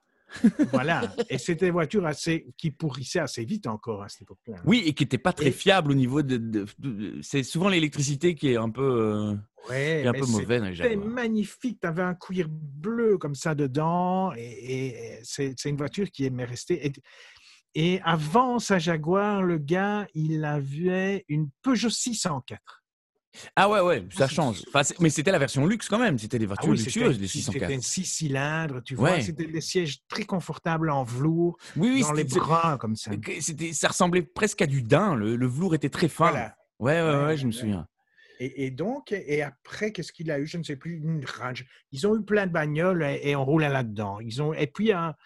Voilà. 0.72 1.14
Et 1.30 1.38
c'était 1.38 1.66
des 1.66 1.70
voitures 1.70 2.06
assez, 2.06 2.46
qui 2.56 2.70
pourrissaient 2.70 3.20
assez 3.20 3.44
vite 3.44 3.66
encore 3.66 4.02
à 4.02 4.08
cette 4.08 4.22
époque-là. 4.22 4.56
Oui, 4.64 4.82
et 4.86 4.92
qui 4.92 5.04
n'était 5.04 5.18
pas 5.18 5.32
très 5.32 5.48
Et- 5.48 5.52
fiable 5.52 5.92
au 5.92 5.94
niveau 5.94 6.22
de. 6.22 6.36
de- 6.36 6.66
de- 6.78 7.18
c'est 7.22 7.42
souvent 7.42 7.68
l'électricité 7.68 8.34
qui 8.34 8.48
est 8.52 8.56
un 8.56 8.70
peu, 8.70 8.82
euh, 8.82 9.34
Ouais, 9.68 10.02
est 10.02 10.06
un 10.06 10.12
mais 10.12 10.20
peu 10.20 10.26
mauvaise 10.26 10.62
C'était 10.76 10.96
magnifique. 10.96 11.78
Tu 11.80 11.86
avais 11.86 12.02
un 12.02 12.14
cuir 12.14 12.48
bleu 12.50 13.18
comme 13.18 13.34
ça 13.34 13.54
dedans. 13.54 14.32
Et, 14.36 14.88
et 14.88 15.18
c'est 15.22 15.64
une 15.64 15.76
voiture 15.76 16.10
qui 16.10 16.24
aimait 16.24 16.44
rester. 16.44 16.86
Et, 16.86 16.92
et 17.74 18.00
avant 18.04 18.58
sa 18.58 18.78
Jaguar, 18.78 19.42
le 19.42 19.58
gars, 19.58 20.06
il 20.14 20.44
avait 20.44 21.24
une 21.28 21.50
Peugeot 21.62 21.90
604. 21.90 22.84
Ah 23.54 23.68
ouais, 23.68 23.80
ouais, 23.80 24.06
ça 24.16 24.28
c'est- 24.28 24.34
change. 24.34 24.62
Enfin, 24.68 24.80
mais 25.00 25.10
c'était 25.10 25.30
la 25.30 25.38
version 25.38 25.66
luxe 25.66 25.88
quand 25.88 25.98
même. 25.98 26.18
C'était 26.18 26.38
des 26.38 26.46
Ah 26.46 26.48
voitures 26.48 26.68
oui, 26.70 26.78
c'était 26.78 27.00
luxueuses, 27.00 27.20
les 27.20 27.28
c'était 27.28 27.42
604. 27.44 27.70
une 27.72 27.82
6 27.82 28.04
cylindres, 28.04 28.82
tu 28.82 28.94
vois. 28.94 29.10
Ouais. 29.12 29.20
C'était 29.22 29.46
des 29.46 29.60
sièges 29.60 29.98
très 30.08 30.24
confortables 30.24 30.88
en 30.90 31.04
velours, 31.04 31.58
Oui, 31.76 31.90
oui, 31.94 32.00
dans 32.02 32.12
les 32.12 32.24
bras 32.24 32.78
comme 32.78 32.96
ça. 32.96 33.10
ça 33.72 33.88
ressemblait 33.88 34.22
presque 34.22 34.62
à 34.62 34.66
du 34.66 34.82
daim. 34.82 35.14
Le, 35.16 35.36
le 35.36 35.46
velours 35.46 35.74
était 35.74 35.90
très 35.90 36.08
fin. 36.08 36.30
Voilà. 36.30 36.56
Ouais, 36.78 37.00
ouais, 37.02 37.08
ouais, 37.18 37.24
Ouais, 37.26 37.36
je 37.36 37.46
me 37.46 37.52
souviens. 37.52 37.86
Et, 38.38 38.66
et 38.66 38.70
donc, 38.70 39.12
et 39.12 39.42
après, 39.42 39.92
qu'est-ce 39.92 40.12
qu'il 40.12 40.30
a 40.30 40.38
eu? 40.38 40.46
Je 40.46 40.58
ne 40.58 40.62
sais 40.62 40.76
plus, 40.76 40.96
une 40.96 41.24
Range. 41.24 41.64
Ils 41.92 42.06
ont 42.06 42.16
eu 42.16 42.24
plein 42.24 42.46
de 42.46 42.52
bagnoles 42.52 43.02
et, 43.02 43.30
et 43.30 43.36
on 43.36 43.44
roulait 43.44 43.68
là-dedans. 43.68 44.20
Ils 44.20 44.42
ont, 44.42 44.52
et 44.52 44.66
puis, 44.66 44.92
à, 44.92 45.16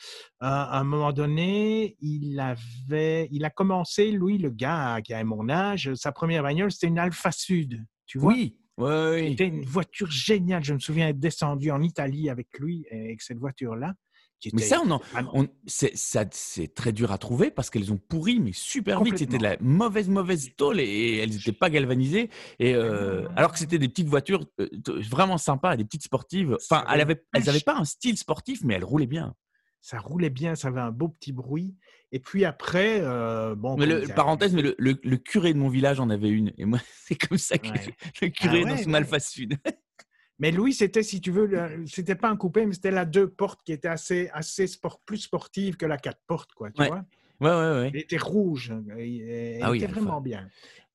un 0.40 0.84
moment 0.84 1.12
donné, 1.12 1.96
il, 2.00 2.38
avait, 2.40 3.28
il 3.30 3.44
a 3.44 3.50
commencé, 3.50 4.10
lui, 4.10 4.38
le 4.38 4.50
gars 4.50 5.00
qui 5.02 5.12
a 5.14 5.22
mon 5.24 5.48
âge, 5.48 5.94
sa 5.94 6.12
première 6.12 6.42
bagnole, 6.42 6.70
c'était 6.72 6.88
une 6.88 6.98
Alfa 6.98 7.32
Sud. 7.32 7.84
Tu 8.06 8.18
vois? 8.18 8.32
Oui, 8.32 8.56
ouais. 8.78 9.28
C'était 9.30 9.48
une 9.48 9.64
voiture 9.64 10.10
géniale. 10.10 10.64
Je 10.64 10.74
me 10.74 10.78
souviens 10.78 11.08
être 11.08 11.20
descendu 11.20 11.70
en 11.70 11.82
Italie 11.82 12.30
avec 12.30 12.48
lui, 12.58 12.86
et 12.90 13.04
avec 13.04 13.22
cette 13.22 13.38
voiture-là. 13.38 13.94
Qui 14.40 14.50
Mais 14.54 14.62
ça, 14.62 14.80
on 14.85 14.90
en- 14.90 15.00
Ah 15.14 15.23
non. 15.23 15.30
on- 15.35 15.49
c'est, 15.66 16.75
très 16.75 16.92
dur 16.92 17.12
à 17.12 17.18
trouver 17.18 17.50
parce 17.50 17.70
qu'elles 17.70 17.92
ont 17.92 17.99
pourri, 17.99 18.40
mais 18.40 18.52
super 18.52 19.02
vite. 19.04 19.18
C'était 19.18 19.38
de 19.38 19.42
la 19.42 19.56
mauvaise, 19.61 20.09
mauvaise 20.09 20.49
tôle 20.56 20.80
et, 20.80 21.18
elles 21.18 21.30
n'étaient 21.30 21.52
pas 21.52 21.70
galvanisées. 21.70 22.30
Et, 22.59 22.75
euh, 22.75 23.28
alors 23.37 23.52
que 23.52 23.59
c'était 23.59 23.78
des 23.78 23.88
petites 23.88 24.09
voitures 24.09 24.47
euh, 24.61 24.68
vraiment 25.11 25.38
sympas, 25.38 25.76
des 25.76 25.85
petites 25.85 26.04
sportives. 26.04 26.56
Enfin, 26.70 26.85
elles 26.92 27.00
avaient, 27.02 27.23
elles 27.35 27.42
pêche. 27.42 27.49
avaient 27.49 27.61
pas 27.61 27.76
un 27.76 27.85
style 27.85 28.16
sportif, 28.16 28.62
mais 28.64 28.75
elles 28.75 28.85
roulaient 28.85 29.06
bien. 29.06 29.35
ça 29.82 29.99
roulait 29.99 30.30
bien, 30.30 30.54
ça 30.54 30.68
avait 30.68 30.80
un 30.80 30.90
beau 30.90 31.09
petit 31.09 31.32
bruit. 31.32 31.75
Et 32.12 32.18
puis 32.18 32.44
après, 32.44 32.99
euh, 33.02 33.54
bon. 33.54 33.76
Mais 33.76 33.87
le, 33.87 34.06
parenthèse, 34.09 34.52
mais 34.52 34.62
le, 34.62 34.75
le- 34.78 34.99
le 35.02 35.16
curé 35.16 35.54
de 35.54 35.59
mon 35.59 35.68
village 35.68 36.00
en 36.00 36.11
avait 36.11 36.28
une. 36.28 36.52
Et 36.59 36.64
moi, 36.64 36.78
c'est 37.06 37.14
comme 37.14 37.38
ça 37.38 37.56
que 37.56 37.68
Ouais. 37.68 37.94
le 38.23 38.28
curé 38.28 38.62
Ah 38.64 38.68
dans 38.70 38.76
ouais, 38.76 38.82
son 38.82 38.90
ouais. 38.90 38.97
Alpha 38.97 39.20
Sud. 39.20 39.56
Mais 40.40 40.50
Louis, 40.50 40.73
c'était, 40.73 41.02
si 41.02 41.20
tu 41.20 41.30
veux, 41.30 41.85
c'était 41.87 42.14
pas 42.14 42.30
un 42.30 42.37
coupé, 42.37 42.64
mais 42.66 42.73
c'était 42.73 42.90
la 42.90 43.04
deux 43.04 43.28
portes 43.28 43.62
qui 43.62 43.73
était 43.73 43.88
assez, 43.88 44.30
assez 44.32 44.66
sport, 44.66 45.00
plus 45.04 45.18
sportive 45.18 45.76
que 45.76 45.85
la 45.87 45.99
quatre 45.99 46.23
portes, 46.26 46.52
quoi. 46.54 46.70
Tu 46.70 46.80
Ouais. 46.80 46.88
vois 46.88 47.04
Ouais, 47.40 47.50
ouais, 47.50 47.80
ouais. 47.80 47.90
Elle 47.94 48.00
était 48.00 48.18
rouge. 48.18 48.70
hein, 48.70 48.82
Elle, 48.99 49.59
Ah 49.62 49.75
était 49.76 49.87
vraiment 49.87 50.20
bien. 50.20 50.49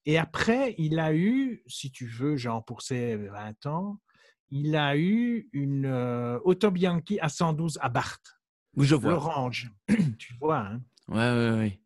Et 0.06 0.18
après, 0.18 0.76
il 0.78 1.00
a 1.00 1.14
eu, 1.16 1.64
si 1.68 1.92
tu 1.92 2.06
veux, 2.08 2.38
genre 2.38 2.66
pour 2.66 2.82
ses 2.82 3.16
20 3.16 3.66
ans, 3.68 4.00
il 4.50 4.76
a 4.76 4.98
eu 4.98 5.50
une 5.54 5.86
euh, 5.86 6.40
Auto 6.44 6.70
Bianchi 6.72 7.20
à 7.20 7.30
112 7.30 7.78
à 7.82 7.90
Barthes, 7.90 8.40
Oui, 8.76 8.86
je 8.86 8.96
vois. 8.96 9.12
l'orange. 9.14 9.72
tu 10.20 10.34
vois, 10.40 10.60
hein 10.60 10.82
Ouais, 11.08 11.18
ouais, 11.18 11.52
ouais. 11.58 11.80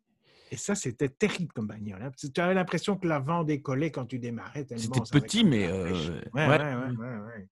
Et 0.52 0.56
ça, 0.56 0.74
c'était 0.74 1.08
terrible 1.08 1.52
comme 1.52 1.68
bagnole. 1.68 2.02
hein. 2.02 2.10
Tu 2.34 2.40
avais 2.40 2.54
l'impression 2.54 2.96
que 2.96 3.06
l'avant 3.06 3.44
décollait 3.44 3.90
quand 3.92 4.06
tu 4.06 4.18
démarrais. 4.18 4.64
tellement 4.64 4.82
C'était 4.82 5.20
petit, 5.20 5.44
mais, 5.44 5.68
euh, 5.68 6.20
Ouais, 6.34 6.46
ouais. 6.46 7.06
ouais. 7.26 7.48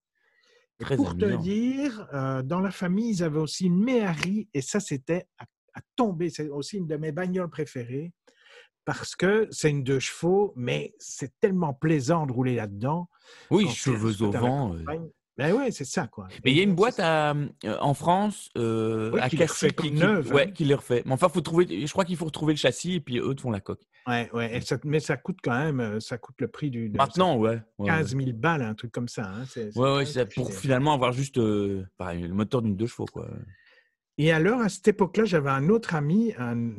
Et 0.81 0.85
Très 0.85 0.97
pour 0.97 1.17
te 1.17 1.25
dire, 1.43 2.09
euh, 2.12 2.43
dans 2.43 2.61
la 2.61 2.71
famille, 2.71 3.11
ils 3.11 3.23
avaient 3.23 3.39
aussi 3.39 3.67
une 3.67 3.82
Méhari, 3.82 4.49
et 4.54 4.61
ça, 4.63 4.80
c'était 4.80 5.26
à, 5.39 5.45
à 5.75 5.80
tomber. 5.97 6.30
C'est 6.30 6.49
aussi 6.49 6.76
une 6.78 6.87
de 6.87 6.97
mes 6.97 7.13
bagnoles 7.13 7.50
préférées, 7.50 8.13
parce 8.84 9.15
que 9.17 9.47
c'est 9.50 9.71
une 9.71 9.82
deux 9.84 9.99
chevaux, 10.00 10.52
mais 10.56 10.95
c'est 10.99 11.32
tellement 11.41 11.75
plaisant 11.75 12.26
de 12.26 12.32
rouler 12.32 12.54
là-dedans. 12.56 13.08
Oui, 13.50 13.69
cheveux 13.69 14.23
au 14.23 14.30
vent. 14.32 14.75
euh. 14.75 14.84
Ben 15.39 15.55
oui, 15.57 15.71
c'est 15.73 15.85
ça, 15.85 16.09
quoi. 16.09 16.27
Mais 16.45 16.51
il 16.51 16.57
y 16.57 16.61
a 16.61 16.65
une 16.65 16.71
donc, 16.71 16.79
boîte 16.79 16.99
à, 17.01 17.31
euh, 17.33 17.77
en 17.81 17.95
France, 17.95 18.51
euh, 18.59 19.13
à 19.21 19.29
qui 19.29 19.37
les 19.37 19.47
Cassis, 19.47 19.71
qui, 19.73 19.93
neuve, 19.93 20.33
ouais, 20.33 20.49
hein. 20.49 20.51
qui 20.51 20.65
les 20.65 20.75
refait. 20.75 21.03
Mais 21.07 21.13
enfin, 21.13 21.29
faut 21.29 21.41
trouver. 21.41 21.87
Je 21.87 21.93
crois 21.93 22.05
qu'il 22.05 22.17
faut 22.17 22.25
retrouver 22.25 22.55
le 22.55 22.59
châssis 22.59 22.95
et 22.95 23.01
puis 23.01 23.19
eux 23.21 23.35
te 23.37 23.41
font 23.43 23.51
la 23.53 23.61
coque. 23.61 23.83
Ouais, 24.09 24.29
ouais, 24.33 24.57
et 24.57 24.61
ça- 24.63 24.79
mais 24.85 25.01
ça 25.01 25.17
coûte 25.17 25.39
quand 25.43 25.57
même, 25.57 25.79
euh, 25.81 26.01
ça 26.01 26.19
coûte 26.19 26.35
le 26.41 26.49
prix 26.49 26.71
du. 26.71 26.89
de- 26.89 26.97
Maintenant, 26.99 27.37
ouais. 27.37 27.51
Ouais, 27.51 27.61
coûte 27.79 27.87
15 27.89 28.17
000 28.17 28.33
balles, 28.33 28.63
un 28.63 28.75
truc 28.75 28.91
comme 28.91 29.07
ça. 29.09 29.31
hein. 29.31 29.45
Ouais, 29.77 29.97
ouais, 30.05 30.27
pour 30.35 30.53
finalement 30.53 30.93
avoir 30.93 31.13
juste 31.13 31.39
euh, 31.39 31.87
pareil, 31.99 32.23
le 32.23 32.35
moteur 32.35 32.61
d'une 32.63 32.75
deux 32.77 32.87
chevaux, 32.87 33.07
quoi. 33.07 33.29
Et 34.17 34.33
alors, 34.33 34.61
à 34.61 34.69
cette 34.69 34.89
époque-là, 34.89 35.25
j'avais 35.25 35.51
un 35.51 35.69
autre 35.69 35.95
ami 35.95 36.33
un- 36.39 36.73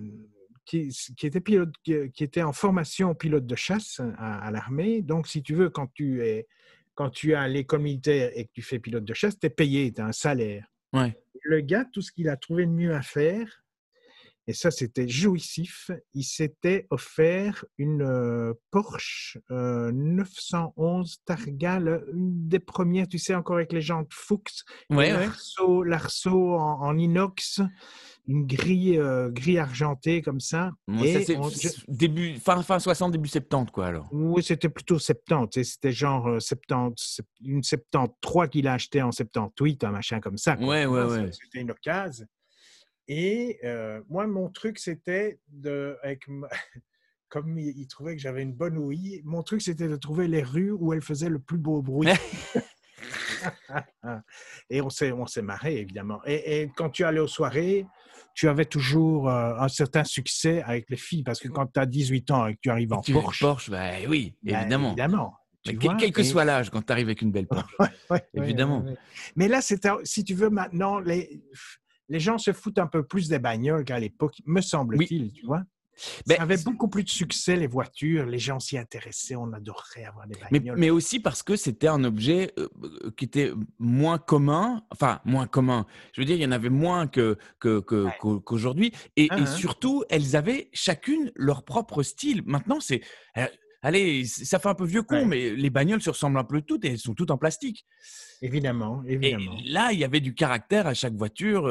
qui, 0.66 0.90
qui 1.18 1.26
était 1.28 1.40
pilote, 1.40 1.74
qui, 1.84 2.12
qui 2.12 2.24
était 2.24 2.44
en 2.44 2.52
formation 2.54 3.16
pilote 3.16 3.46
de 3.46 3.56
chasse 3.56 4.02
à, 4.18 4.40
à 4.46 4.52
l'armée. 4.52 5.02
Donc, 5.02 5.28
si 5.28 5.42
tu 5.42 5.56
veux, 5.56 5.70
quand 5.70 5.88
tu 5.94 6.22
es 6.24 6.48
quand 6.96 7.10
tu 7.10 7.32
es 7.32 7.36
à 7.36 7.48
l'école 7.48 7.82
militaire 7.82 8.32
et 8.36 8.46
que 8.46 8.52
tu 8.54 8.62
fais 8.62 8.80
pilote 8.80 9.06
de 9.06 9.14
chasse, 9.14 9.40
tu 9.40 9.48
es 9.48 9.50
payé, 9.50 9.92
tu 9.92 10.02
as 10.02 10.06
un 10.06 10.12
salaire. 10.12 10.66
Ouais. 10.94 11.16
Le 11.44 11.62
gars, 11.62 11.86
tout 11.86 12.02
ce 12.02 12.12
qu'il 12.12 12.30
a 12.30 12.38
trouvé 12.38 12.66
de 12.66 12.72
mieux 12.72 12.94
à 12.94 13.02
faire, 13.02 13.64
et 14.50 14.54
ça, 14.54 14.72
c'était 14.72 15.08
jouissif, 15.08 15.92
il 16.16 16.24
s'était 16.24 16.88
offert 16.90 17.64
une 17.78 18.02
euh, 18.02 18.54
Porsche 18.72 19.38
euh, 19.52 19.92
911 19.92 21.18
Targa, 21.24 21.80
le- 21.80 22.10
une 22.14 22.48
des 22.48 22.58
premières, 22.58 23.08
tu 23.08 23.20
sais, 23.20 23.36
encore 23.36 23.58
avec 23.58 23.72
les 23.72 23.82
jantes 23.82 24.12
Fuchs, 24.12 24.64
Ouais, 24.90 25.14
ouais. 25.14 25.28
l'arceau, 25.86 26.56
en, 26.56 26.82
en 26.82 26.98
inox, 26.98 27.62
une 28.28 28.48
grille, 28.48 28.98
euh, 28.98 29.30
grille 29.30 29.60
argentée 29.60 30.24
comme 30.24 30.40
ça. 30.40 30.72
Et 31.04 31.14
ça, 31.14 31.22
c'est 31.26 31.38
on- 31.38 31.50
c'est 31.52 31.76
début, 31.88 32.34
fin, 32.40 32.64
fin 32.64 32.80
60, 32.80 33.12
début 33.12 33.28
70, 33.30 33.72
quoi, 33.72 33.86
alors. 33.86 34.08
Oui, 34.12 34.42
c'était 34.42 34.70
plutôt 34.70 34.98
70. 34.98 35.50
tu 35.52 35.64
sais, 35.64 35.72
C'était 35.72 35.92
genre 35.92 36.28
euh, 36.28 36.40
70, 36.40 36.96
sept- 37.04 37.28
une 37.44 37.62
73 37.62 38.50
qu'il 38.50 38.68
a 38.68 38.74
acheté 38.74 39.04
en 39.04 39.12
78, 39.12 39.84
un 39.84 39.92
machin 39.92 40.20
comme 40.20 40.38
ça. 40.38 40.56
quoi. 40.58 40.66
Ouais, 40.68 40.86
ouais, 40.88 41.02
Ça, 41.02 41.08
ouais. 41.08 41.32
C'était 41.32 41.62
une 41.62 41.70
occasion. 41.72 42.26
Et 43.10 43.60
euh, 43.64 44.02
moi, 44.08 44.28
mon 44.28 44.50
truc, 44.50 44.78
c'était 44.80 45.40
de. 45.50 45.98
Avec, 46.04 46.28
comme 47.28 47.58
il, 47.60 47.88
trouvait 47.88 48.16
que 48.16 48.22
j'avais 48.22 48.44
une 48.44 48.54
bonne 48.54 48.78
ouïe, 48.78 49.22
mon 49.26 49.44
truc, 49.44 49.62
c'était 49.62 49.88
de 49.88 49.96
trouver 49.96 50.28
les 50.28 50.44
rues 50.44 50.72
où 50.72 50.94
elle 50.94 51.02
faisait 51.02 51.30
le 51.30 51.40
plus 51.40 51.58
beau 51.58 51.82
bruit. 51.82 52.08
et 54.70 54.82
on 54.82 54.90
s'est, 54.90 55.12
on 55.12 55.26
s'est 55.26 55.42
marré, 55.42 55.78
évidemment. 55.78 56.22
Et, 56.26 56.62
et 56.62 56.72
quand 56.76 56.90
tu 56.90 57.04
allais 57.04 57.20
aux 57.20 57.28
soirées, 57.28 57.86
tu 58.34 58.48
avais 58.48 58.66
toujours 58.66 59.30
euh, 59.30 59.56
un 59.58 59.68
certain 59.68 60.04
succès 60.04 60.62
avec 60.64 60.90
les 60.90 60.98
filles, 60.98 61.24
parce 61.24 61.40
que 61.40 61.48
quand 61.48 61.68
tu 61.68 61.80
as 61.80 61.86
18 61.86 62.32
ans 62.32 62.48
et 62.48 62.56
que 62.56 62.60
tu 62.62 62.70
arrives 62.70 62.94
en 62.94 63.02
Tu- 63.02 63.14
Porsche, 63.14 63.40
Porsche, 63.40 63.70
bah 63.72 63.92
oui, 64.08 64.36
ben, 64.44 64.60
évidemment. 64.62 64.96
tu 65.64 65.72
quel, 65.72 65.80
vois, 65.80 65.98
quel 66.00 66.12
que 66.12 66.22
et- 66.22 66.26
soit 66.26 66.46
l'âge, 66.46 66.70
quand 66.70 66.82
tu 66.86 66.92
arrives 66.92 67.08
avec 67.08 67.22
une 67.22 67.32
belle 67.32 67.48
Porsche. 67.48 67.76
Ouais, 67.80 67.88
ouais, 68.12 68.24
Évidemment. 68.34 68.84
ouais. 68.84 68.96
Mais 69.36 69.48
là, 69.48 69.62
c'était, 69.62 69.90
si 70.04 70.24
tu 70.24 70.34
veux, 70.36 70.50
maintenant, 70.50 71.00
les, 71.00 71.42
les 72.10 72.20
gens 72.20 72.38
se 72.38 72.52
foutent 72.54 72.80
un 72.80 72.88
peu 72.88 73.04
plus 73.04 73.30
des 73.30 73.40
bagnoles 73.40 73.86
qu'à 73.86 74.00
l'époque, 74.00 74.42
me 74.46 74.62
semble-t-il, 74.62 75.32
tu 75.32 75.46
vois. 75.46 75.64
Ben, 76.28 76.38
ça 76.38 76.44
avait 76.44 76.64
beaucoup 76.64 76.88
plus 76.88 77.04
de 77.04 77.10
succès, 77.10 77.58
les 77.58 77.68
voitures, 77.68 78.26
les 78.26 78.40
gens 78.40 78.58
s'y 78.62 78.78
intéressaient, 78.78 79.36
on 79.36 79.52
adorerait 79.52 80.06
avoir 80.06 80.28
des 80.28 80.38
bagnoles. 80.50 80.78
mais 80.80 80.90
aussi 80.90 81.20
parce 81.20 81.44
que 81.44 81.58
c'était 81.58 81.90
un 81.90 82.06
objet 82.06 82.54
euh, 82.58 82.70
euh, 82.86 83.12
qui 83.18 83.26
était 83.26 83.52
moins 83.80 84.18
commun, 84.18 84.82
enfin 84.92 85.20
moins 85.26 85.46
commun. 85.46 85.86
Je 86.14 86.22
veux 86.22 86.26
dire, 86.26 86.38
il 86.38 86.42
y 86.42 86.46
en 86.46 86.54
avait 86.54 86.70
moins 86.70 87.08
que 87.08 87.38
que- 87.60 87.82
que- 87.82 88.06
Ouais. 88.06 88.42
qu'aujourd'hui, 88.46 88.94
et, 89.18 89.26
et 89.26 89.32
hein. 89.32 89.46
surtout, 89.46 90.06
elles 90.10 90.38
avaient 90.38 90.70
chacune 90.72 91.34
leur 91.36 91.66
propre 91.66 92.02
style. 92.02 92.44
Maintenant, 92.46 92.80
c'est 92.80 93.02
euh, 93.38 93.46
allez, 93.82 94.24
ça 94.26 94.58
fait 94.58 94.70
un 94.70 94.76
peu 94.76 94.86
vieux 94.86 95.04
con, 95.04 95.18
Ouais. 95.18 95.26
mais 95.26 95.50
les 95.54 95.70
bagnoles 95.70 96.02
se 96.02 96.12
ressemblent 96.12 96.40
un 96.40 96.46
peu 96.46 96.62
toutes 96.62 96.86
et 96.86 96.92
elles 96.92 96.98
sont 96.98 97.14
toutes 97.14 97.32
en 97.32 97.38
plastique. 97.38 97.86
Évidemment, 98.42 99.04
évidemment. 99.06 99.58
Et 99.60 99.70
là, 99.70 99.92
il 99.92 100.00
y 100.00 100.04
avait 100.04 100.22
du 100.22 100.34
caractère 100.34 100.88
à 100.88 100.94
chaque 100.94 101.14
voiture. 101.14 101.68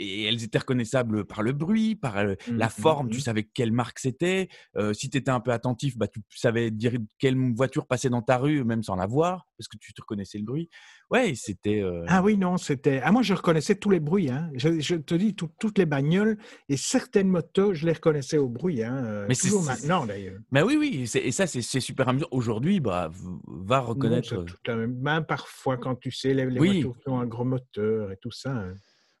Et 0.00 0.24
elles 0.24 0.42
étaient 0.42 0.58
reconnaissables 0.58 1.24
par 1.26 1.42
le 1.42 1.52
bruit, 1.52 1.94
par 1.94 2.16
mmh, 2.16 2.36
la 2.48 2.66
mmh, 2.66 2.70
forme. 2.70 3.10
Tu 3.10 3.18
mmh. 3.18 3.20
savais 3.20 3.44
quelle 3.44 3.70
marque 3.70 3.98
c'était. 3.98 4.48
si 4.92 5.10
tu 5.10 5.18
étais 5.18 5.30
un 5.30 5.40
peu 5.40 5.52
attentif, 5.52 5.96
bah, 5.96 6.08
tu 6.08 6.20
savais 6.34 6.70
dire 6.70 6.92
quelle 7.18 7.36
voiture 7.54 7.86
passait 7.86 8.08
dans 8.08 8.22
ta 8.22 8.38
rue, 8.38 8.64
même 8.64 8.82
sans 8.82 8.96
la 8.96 9.06
voir, 9.06 9.46
parce 9.58 9.68
que 9.68 9.76
tu 9.78 9.92
te 9.92 10.00
reconnaissais 10.00 10.38
le 10.38 10.44
bruit. 10.44 10.70
Ouais, 11.10 11.34
c'était. 11.34 11.84
Ah 12.06 12.22
oui, 12.22 12.38
non, 12.38 12.56
c'était. 12.56 13.00
Ah, 13.04 13.12
moi, 13.12 13.22
je 13.22 13.34
reconnaissais 13.34 13.74
tous 13.74 13.90
les 13.90 14.00
bruits. 14.00 14.30
Hein. 14.30 14.50
Je, 14.54 14.94
te 14.94 15.14
dis, 15.14 15.34
toutes 15.34 15.78
les 15.78 15.86
bagnoles 15.86 16.38
et 16.68 16.76
certaines 16.76 17.28
motos, 17.28 17.74
je 17.74 17.86
les 17.86 17.92
reconnaissais 17.92 18.38
au 18.38 18.48
bruit. 18.48 18.82
Hein. 18.82 19.26
Mais 19.28 19.34
toujours 19.34 19.62
maintenant, 19.62 20.06
d'ailleurs. 20.06 20.38
Mais 20.50 20.62
oui, 20.62 20.76
oui. 20.78 21.10
Et 21.14 21.32
ça, 21.32 21.46
c'est 21.46 21.80
super 21.80 22.08
amusant. 22.08 22.28
Aujourd'hui, 22.30 22.80
bah, 22.80 23.10
va 23.46 23.80
reconnaître. 23.80 24.44
même 24.68 25.24
parfois, 25.26 25.76
quand 25.76 25.96
tu 25.96 26.10
sais, 26.10 26.34
les, 26.34 26.46
voitures 26.46 26.98
qui 26.98 27.08
ont 27.08 27.20
un 27.20 27.26
gros 27.26 27.44
moteur 27.44 28.12
et 28.12 28.16
tout 28.16 28.30
ça. 28.30 28.52
Hein. 28.52 28.74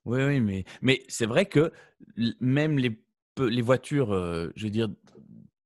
Oui, 0.04 0.22
oui, 0.24 0.40
mais, 0.40 0.64
mais 0.82 1.02
c'est 1.08 1.26
vrai 1.26 1.46
que 1.46 1.72
même 2.40 2.78
les, 2.78 3.00
les 3.38 3.62
voitures, 3.62 4.12
je 4.56 4.64
veux 4.64 4.70
dire, 4.70 4.88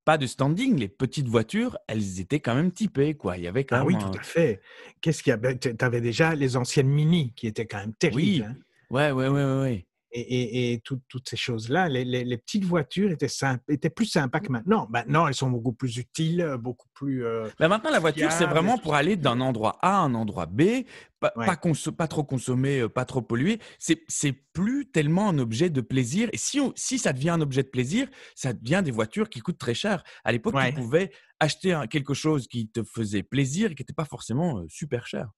pas 0.05 0.17
de 0.19 0.27
standing, 0.27 0.77
les 0.77 0.87
petites 0.87 1.27
voitures, 1.27 1.77
elles 1.87 2.19
étaient 2.19 2.39
quand 2.39 2.53
même 2.53 2.71
typées, 2.71 3.15
quoi. 3.15 3.37
Il 3.37 3.43
y 3.43 3.47
avait 3.47 3.63
quand 3.63 3.77
ah 3.77 3.85
oui, 3.85 3.95
tout 3.97 4.19
à 4.19 4.21
fait. 4.21 4.61
Qu'est-ce 5.01 5.23
qu'il 5.23 5.31
y 5.31 5.33
a? 5.33 5.37
Ben, 5.37 5.57
Tu 5.57 5.73
avais 5.79 6.01
déjà 6.01 6.35
les 6.35 6.57
anciennes 6.57 6.87
Mini 6.87 7.33
qui 7.35 7.47
étaient 7.47 7.65
quand 7.65 7.79
même 7.79 7.95
terribles. 7.95 8.21
Oui, 8.21 8.43
hein. 8.45 8.55
ouais, 8.91 9.11
ouais, 9.11 9.27
ouais, 9.27 9.59
ouais 9.61 9.85
et, 10.15 10.81
toutes 10.83 11.29
ces 11.29 11.35
choses-là, 11.35 11.89
les, 11.89 12.37
petites 12.37 12.63
voitures 12.63 13.11
étaient, 13.11 13.27
étaient 13.67 13.89
plus 13.89 14.05
sympas 14.05 14.39
que 14.39 14.51
maintenant. 14.51 14.87
Maintenant, 14.89 15.27
elles 15.27 15.33
sont 15.33 15.49
beaucoup 15.49 15.73
plus 15.73 15.97
utiles, 15.97 16.41
euh, 16.41 16.57
beaucoup 16.57 16.87
plus. 16.93 17.25
Euh, 17.25 17.49
Mais 17.59 17.67
maintenant, 17.67 17.91
la 17.91 17.99
voiture, 17.99 18.31
c'est 18.31 18.45
vraiment 18.45 18.77
pour 18.77 18.95
aller 18.95 19.15
d'un 19.15 19.41
endroit 19.41 19.77
A 19.81 19.97
à 19.97 19.99
un 19.99 20.15
endroit 20.15 20.45
B, 20.45 20.83
pas, 21.19 21.31
pas, 21.31 22.07
trop 22.07 22.23
consommer, 22.23 22.81
euh, 22.81 22.89
pas 22.89 23.05
trop 23.05 23.21
polluer. 23.21 23.59
C'est 23.79 24.31
plus 24.53 24.85
tellement 24.87 25.29
un 25.29 25.37
objet 25.37 25.69
de 25.69 25.81
plaisir. 25.81 26.29
Et 26.31 26.37
si, 26.37 26.61
si 26.75 26.97
ça 26.97 27.13
devient 27.13 27.31
un 27.31 27.41
objet 27.41 27.63
de 27.63 27.69
plaisir, 27.69 28.07
ça 28.35 28.53
devient 28.53 28.81
des 28.83 28.91
voitures 28.91 29.29
qui 29.29 29.41
coûtent 29.41 29.57
très 29.57 29.73
cher. 29.73 30.03
À 30.23 30.31
l'époque, 30.31 30.55
tu 30.65 30.73
pouvais 30.73 31.11
acheter 31.39 31.77
quelque 31.89 32.13
chose 32.13 32.47
qui 32.47 32.69
te 32.69 32.83
faisait 32.83 33.23
plaisir 33.23 33.71
et 33.71 33.75
qui 33.75 33.81
n'était 33.81 33.93
pas 33.93 34.05
forcément 34.05 34.63
super 34.69 35.05
cher. 35.07 35.29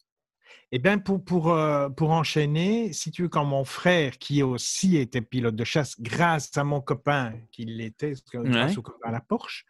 Eh 0.71 0.79
bien, 0.79 0.97
pour, 0.97 1.23
pour, 1.23 1.51
euh, 1.51 1.89
pour 1.89 2.12
enchaîner, 2.12 2.91
si 2.91 3.12
tu 3.12 3.23
veux, 3.23 3.29
quand 3.29 3.45
mon 3.45 3.63
frère, 3.63 4.17
qui 4.17 4.43
aussi 4.43 4.97
était 4.97 5.21
pilote 5.21 5.55
de 5.55 5.63
chasse, 5.63 5.99
grâce 5.99 6.55
à 6.57 6.63
mon 6.63 6.81
copain 6.81 7.33
qui 7.51 7.65
l'était, 7.65 8.13
grâce 8.33 8.77
au 8.77 8.81
copain 8.81 9.10
à 9.10 9.12
la 9.12 9.21
Porsche, 9.21 9.65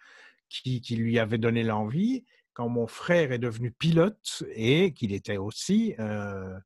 qui, 0.50 0.82
qui 0.82 0.96
lui 0.96 1.20
avait 1.20 1.38
donné 1.38 1.64
l'envie, 1.64 2.24
quand 2.54 2.70
mon 2.70 2.88
frère 2.88 3.32
est 3.32 3.40
devenu 3.40 3.72
pilote 3.72 4.44
et 4.56 4.92
qu'il 4.94 5.14
était 5.14 5.38
aussi 5.38 5.94
euh, 6.00 6.58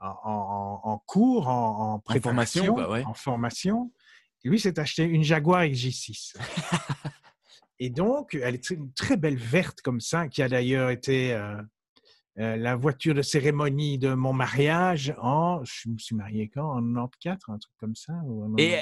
en, 0.00 0.80
en, 0.82 0.98
cours, 1.06 1.46
en, 1.46 1.94
en 1.94 1.98
préparation, 2.00 2.76
en 2.76 3.14
formation, 3.14 3.92
lui 4.42 4.58
s'est 4.58 4.80
acheté 4.80 5.04
une 5.04 5.22
Jaguar 5.22 5.62
XJ6. 5.64 6.36
et 7.78 7.90
donc, 7.90 8.34
elle 8.34 8.54
est 8.54 8.70
une 8.70 8.92
très 8.94 9.16
belle 9.16 9.36
verte 9.36 9.82
comme 9.82 10.00
ça, 10.00 10.28
qui 10.28 10.42
a 10.42 10.48
d'ailleurs 10.48 10.90
été... 10.90 11.32
Euh, 11.34 11.60
euh, 12.40 12.56
la 12.56 12.74
voiture 12.74 13.14
de 13.14 13.20
cérémonie 13.20 13.98
de 13.98 14.14
mon 14.14 14.32
mariage 14.32 15.14
en, 15.20 15.62
je 15.64 15.90
me 15.90 15.98
suis 15.98 16.16
marié 16.16 16.48
quand? 16.48 16.70
En 16.70 17.08
94, 17.08 17.38
un 17.48 17.58
truc 17.58 17.74
comme 17.78 17.94
ça. 17.94 18.14
et 18.56 18.78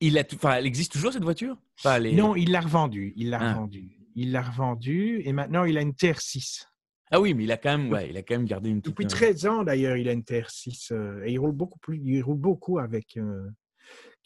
il 0.00 0.18
a, 0.18 0.24
elle 0.56 0.66
existe 0.66 0.92
toujours 0.92 1.12
cette 1.12 1.22
voiture? 1.22 1.56
Non, 1.84 2.34
il 2.34 2.50
l'a 2.50 2.60
revendue. 2.60 3.12
Il 3.16 3.30
l'a 3.30 3.38
ah. 3.40 3.52
revendue. 3.52 3.90
Il 4.16 4.32
l'a 4.32 4.42
revendue 4.42 5.20
et 5.24 5.32
maintenant 5.32 5.64
il 5.64 5.76
a 5.76 5.82
une 5.82 5.92
TR6. 5.92 6.66
Ah 7.10 7.20
oui, 7.20 7.34
mais 7.34 7.44
il 7.44 7.52
a 7.52 7.58
quand 7.58 7.76
même, 7.76 7.92
ouais, 7.92 8.08
il 8.08 8.16
a 8.16 8.22
quand 8.22 8.34
même 8.34 8.46
gardé 8.46 8.70
une 8.70 8.80
petite. 8.80 8.96
Depuis 8.96 9.06
13 9.06 9.44
euh, 9.44 9.50
ans 9.50 9.64
d'ailleurs, 9.64 9.96
il 9.96 10.08
a 10.08 10.12
une 10.12 10.22
TR6 10.22 10.92
euh, 10.92 11.22
et 11.24 11.32
il 11.32 11.38
roule 11.38 11.52
beaucoup 11.52 11.78
plus, 11.78 12.00
il 12.02 12.22
roule 12.22 12.38
beaucoup 12.38 12.78
avec 12.78 13.18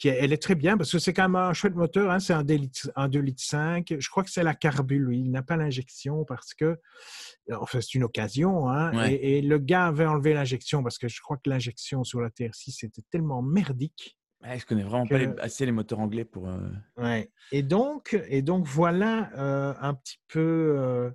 elle 0.05 0.33
est 0.33 0.43
très 0.43 0.55
bien 0.55 0.77
parce 0.77 0.93
que 0.93 0.99
c'est 0.99 1.13
quand 1.13 1.29
même 1.29 1.37
un 1.37 1.53
chouette 1.53 1.75
moteur. 1.75 2.11
Hein, 2.11 2.21
c'est 2.21 2.33
un, 2.33 2.45
2 2.45 2.55
litres 3.21 3.43
5. 3.43 3.95
Je 3.99 4.09
crois 4.09 4.23
que 4.23 4.31
c'est 4.31 4.43
la 4.43 4.55
carbule, 4.55 5.09
Il 5.13 5.31
n'a 5.31 5.43
pas 5.43 5.57
l'injection 5.57 6.25
parce 6.25 6.55
que, 6.55 6.79
enfin, 7.53 7.81
c'est 7.81 7.95
une 7.95 8.05
occasion. 8.05 8.69
Hein, 8.69 9.09
et, 9.09 9.43
le 9.43 9.59
gars 9.59 9.87
avait 9.87 10.07
enlevé 10.07 10.35
l'injection 10.35 10.83
parce 10.83 10.99
que 10.99 11.09
je 11.09 11.21
crois 11.21 11.37
que 11.37 11.51
l'injection 11.51 12.05
sur 12.05 12.21
la 12.21 12.29
TR6 12.31 12.87
était 12.87 13.03
tellement 13.11 13.43
merdique. 13.43 14.17
Ouais, 14.43 14.59
je 14.59 14.67
connais 14.67 14.85
vraiment 14.85 15.07
pas 15.07 15.43
assez 15.43 15.67
les 15.67 15.73
moteurs 15.73 15.99
anglais 15.99 16.25
pour. 16.25 16.49
Euh, 16.49 16.71
ouais. 16.97 17.31
Et 17.51 17.63
donc, 17.63 18.17
et 18.29 18.43
donc 18.43 18.67
voilà 18.67 19.31
euh, 19.37 19.75
un 19.81 19.95
petit 19.95 20.21
peu. 20.29 20.77
Euh, 20.79 21.11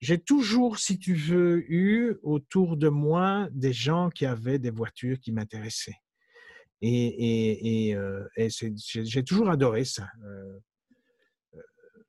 j'ai 0.00 0.18
toujours, 0.18 0.78
si 0.78 0.98
tu 0.98 1.14
veux, 1.14 1.70
eu 1.70 2.16
autour 2.22 2.76
de 2.76 2.88
moi 2.88 3.48
des 3.52 3.72
gens 3.72 4.08
qui 4.10 4.24
avaient 4.24 4.58
des 4.58 4.70
voitures 4.70 5.20
qui 5.20 5.32
m'intéressaient. 5.32 5.98
Et, 6.82 7.88
et, 7.88 7.94
euh, 7.94 8.26
j'ai 8.36 9.24
toujours 9.24 9.48
adoré 9.48 9.84
ça. 9.84 10.08
Euh, 10.24 10.58
euh, 11.54 11.62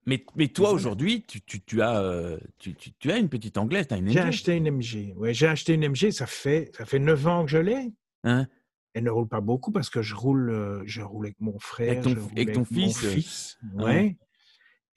mais, 0.05 0.25
mais 0.35 0.49
toi, 0.49 0.71
aujourd'hui, 0.71 1.23
tu, 1.25 1.41
tu, 1.41 1.61
tu, 1.61 1.81
as, 1.81 2.37
tu, 2.59 2.75
tu, 2.75 3.11
as 3.11 3.17
une 3.17 3.29
petite 3.29 3.57
anglaise, 3.57 3.87
as 3.91 3.97
une 3.97 4.09
J'ai 4.09 4.19
acheté 4.19 4.55
une 4.55 4.69
MG. 4.69 5.13
Ouais, 5.15 5.33
j'ai 5.33 5.47
acheté 5.47 5.73
une 5.73 5.87
MG, 5.87 6.11
ça 6.11 6.27
fait, 6.27 6.71
ça 6.75 6.85
fait 6.85 6.99
9 6.99 7.27
ans 7.27 7.45
que 7.45 7.51
je 7.51 7.57
l'ai. 7.57 7.93
Hein? 8.23 8.47
Elle 8.93 9.03
ne 9.03 9.09
roule 9.09 9.27
pas 9.27 9.41
beaucoup 9.41 9.71
parce 9.71 9.89
que 9.89 10.01
je 10.01 10.15
roule, 10.15 10.83
je 10.85 11.01
roule 11.01 11.27
avec 11.27 11.39
mon 11.39 11.59
frère. 11.59 11.91
Avec 11.91 12.03
ton, 12.03 12.27
avec 12.31 12.51
ton 12.51 12.65
fils. 12.65 13.05
fils 13.05 13.57
ouais. 13.75 14.17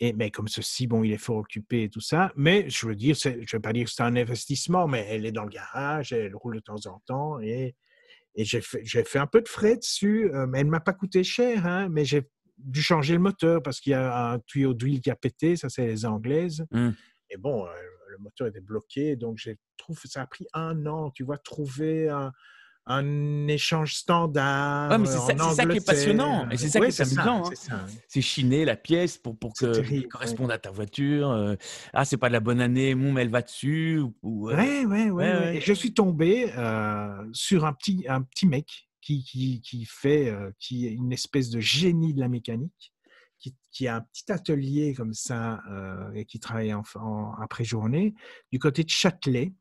Et, 0.03 0.15
mais 0.15 0.31
comme 0.31 0.49
ceci, 0.49 0.87
bon, 0.87 1.05
il 1.05 1.13
est 1.13 1.19
fort 1.19 1.37
occupé 1.37 1.83
et 1.85 1.89
tout 1.91 2.01
ça. 2.01 2.33
Mais 2.35 2.69
je 2.71 2.87
veux 2.87 2.97
dire, 2.97 3.15
je 3.15 3.29
ne 3.29 3.45
vais 3.45 3.61
pas 3.61 3.75
dire 3.75 3.85
que 3.85 3.91
c'est 3.91 4.03
un 4.03 4.17
investissement, 4.17 4.89
mais 4.89 5.07
elle 5.11 5.27
est 5.27 5.33
dans 5.33 5.45
le 5.45 5.51
garage, 5.51 6.13
elle 6.13 6.35
roule 6.35 6.55
de 6.55 6.61
temps 6.61 6.87
en 6.87 7.01
temps 7.01 7.39
et 7.41 7.77
et 8.35 8.45
j'ai 8.45 8.61
fait, 8.61 8.85
fait, 8.85 9.19
un 9.19 9.27
peu 9.27 9.43
de 9.43 9.49
frais 9.49 9.77
dessus, 9.77 10.31
euh, 10.33 10.47
mais 10.47 10.61
elle 10.61 10.67
ne 10.67 10.71
m'a 10.71 10.81
pas 10.81 10.93
coûté 10.93 11.25
cher, 11.25 11.67
hein, 11.67 11.89
mais 11.91 12.05
j'ai 12.05 12.23
dû 12.59 12.83
changer 12.83 13.15
le 13.15 13.21
moteur 13.21 13.63
parce 13.63 13.81
qu'il 13.81 13.93
y 13.93 13.95
a 13.95 14.33
un 14.33 14.39
tuyau 14.41 14.75
d'huile 14.75 15.01
qui 15.01 15.11
a 15.11 15.17
pété, 15.17 15.57
ça 15.57 15.69
c'est 15.69 15.87
les 15.87 16.05
anglaises. 16.05 16.65
Mmh. 16.71 16.91
Et 17.31 17.37
bon, 17.37 17.67
euh, 17.67 17.71
le 18.09 18.19
moteur 18.19 18.49
était 18.49 18.61
bloqué, 18.61 19.17
donc 19.17 19.39
j'ai 19.39 19.59
trouvé 19.77 20.01
ça 20.05 20.23
a 20.23 20.27
pris 20.27 20.47
un 20.53 20.87
an, 20.87 21.11
tu 21.11 21.25
vois, 21.25 21.39
trouver 21.39 22.09
un, 22.09 22.33
un 22.87 23.47
échange 23.49 23.95
standard. 23.95 24.99
mais 24.99 25.07
c'est 25.07 25.19
ça, 25.19 25.67
qui 25.67 25.77
est 25.77 25.87
passionnant. 25.87 26.49
Et 26.51 26.57
c'est 26.57 26.69
ça 26.69 26.81
qui 26.81 26.87
est, 26.87 27.01
amusant. 27.01 27.51
Hein. 27.71 27.87
C'est 28.09 28.21
chiner 28.21 28.65
la 28.65 28.77
pièce 28.77 29.19
pour, 29.19 29.39
pour 29.39 29.55
que 29.55 30.09
corresponde 30.09 30.51
à 30.51 30.59
ta 30.59 30.71
voiture. 30.71 31.31
Euh, 31.31 31.55
ah, 31.93 32.05
c'est 32.05 32.17
pas 32.17 32.29
de 32.29 32.33
la 32.33 32.41
bonne 32.41 32.61
année, 32.61 32.95
moum, 32.95 33.19
elle 33.19 33.31
va 33.31 33.43
dessus. 33.43 34.03
Ou, 34.23 34.49
ouais, 34.49 34.85
ouais, 34.85 35.11
ouais, 35.11 35.57
Et 35.57 35.61
je 35.61 35.73
suis 35.73 35.95
tombé 35.95 36.53
euh, 36.57 37.25
sur 37.33 37.65
un 37.65 37.73
petit, 37.73 38.05
un 38.09 38.23
petit 38.23 38.47
mec 38.47 38.89
qui, 39.01 39.23
qui, 39.23 39.61
qui 39.61 39.85
fait, 39.85 40.29
euh, 40.29 40.51
qui 40.59 40.87
est 40.87 40.93
une 40.93 41.13
espèce 41.13 41.51
de 41.51 41.61
génie 41.61 42.15
de 42.15 42.21
la 42.21 42.29
mécanique. 42.29 42.93
Qui, 43.39 43.57
qui 43.73 43.89
a 43.89 43.97
un 43.97 44.01
petit 44.03 44.31
atelier 44.31 44.93
comme 44.93 45.15
ça 45.15 45.61
et 46.15 46.27
qui 46.27 46.39
travaille 46.41 46.75
en, 46.75 46.83
en 46.97 47.33
après-journée 47.41 48.13
du 48.53 48.59
côté 48.59 48.85
de 48.85 48.91
Châtelet, 48.91 49.55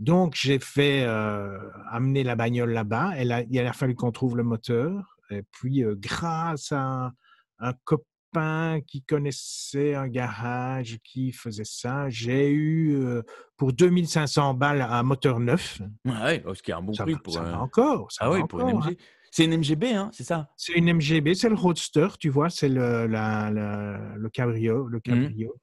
donc, 0.00 0.34
j'ai 0.34 0.58
fait 0.58 1.04
euh, 1.04 1.58
amener 1.90 2.24
la 2.24 2.34
bagnole 2.34 2.72
là-bas. 2.72 3.12
il 3.22 3.58
a 3.60 3.72
fallu 3.74 3.94
qu'on 3.94 4.12
trouve 4.12 4.36
le 4.36 4.42
moteur. 4.42 5.18
Et 5.30 5.42
puis, 5.42 5.84
euh, 5.84 5.94
grâce 5.96 6.72
à 6.72 7.12
un, 7.58 7.72
copain 7.84 8.80
qui 8.86 9.02
connaissait 9.02 9.94
un 9.94 10.08
garage 10.08 10.98
qui 11.04 11.32
faisait 11.32 11.64
ça, 11.64 12.08
j'ai 12.08 12.50
eu 12.50 12.94
euh, 12.94 13.22
pour 13.58 13.74
2500 13.74 14.54
balles 14.54 14.80
un 14.80 15.02
moteur 15.02 15.38
neuf. 15.38 15.82
Ouais, 16.06 16.42
ce 16.54 16.62
qui 16.62 16.70
est 16.70 16.74
un 16.74 16.82
bon 16.82 16.94
prix 16.94 17.16
pour. 17.16 17.34
Ça 17.34 17.60
encore. 17.60 18.10
Ça 18.10 18.24
ah 18.24 18.30
oui, 18.30 18.40
pour 18.48 18.60
une 18.60 18.78
MG. 18.78 18.86
Hein. 18.86 18.94
C'est 19.32 19.44
une 19.44 19.58
MGB, 19.58 19.92
hein, 19.92 20.10
c'est 20.12 20.24
ça? 20.24 20.50
C'est 20.56 20.72
une 20.72 20.92
MGB, 20.92 21.34
c'est 21.34 21.48
le 21.48 21.54
Roadster, 21.54 22.08
tu 22.18 22.30
vois, 22.30 22.50
c'est 22.50 22.68
le, 22.68 23.06
le 23.06 24.28
cabrio. 24.30 24.86
Le 24.86 24.98
mmh. 24.98 25.02
cabrio. 25.02 25.54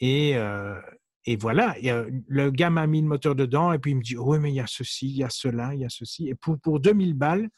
Et, 0.00 0.36
et 1.24 1.36
voilà, 1.36 1.76
le 1.80 2.50
gars 2.50 2.70
m'a 2.70 2.86
mis 2.86 3.02
le 3.02 3.08
moteur 3.08 3.34
dedans 3.34 3.72
et 3.72 3.78
puis 3.78 3.90
il 3.90 3.96
me 3.96 4.02
dit 4.02 4.16
Oui, 4.16 4.38
mais 4.38 4.50
il 4.50 4.54
y 4.54 4.60
a 4.60 4.66
ceci, 4.66 5.08
il 5.08 5.16
y 5.16 5.24
a 5.24 5.30
cela, 5.30 5.74
il 5.74 5.80
y 5.80 5.84
a 5.84 5.88
ceci. 5.88 6.28
Et 6.28 6.34
pour, 6.34 6.58
pour 6.58 6.80
2000 6.80 7.14
balles, 7.14 7.48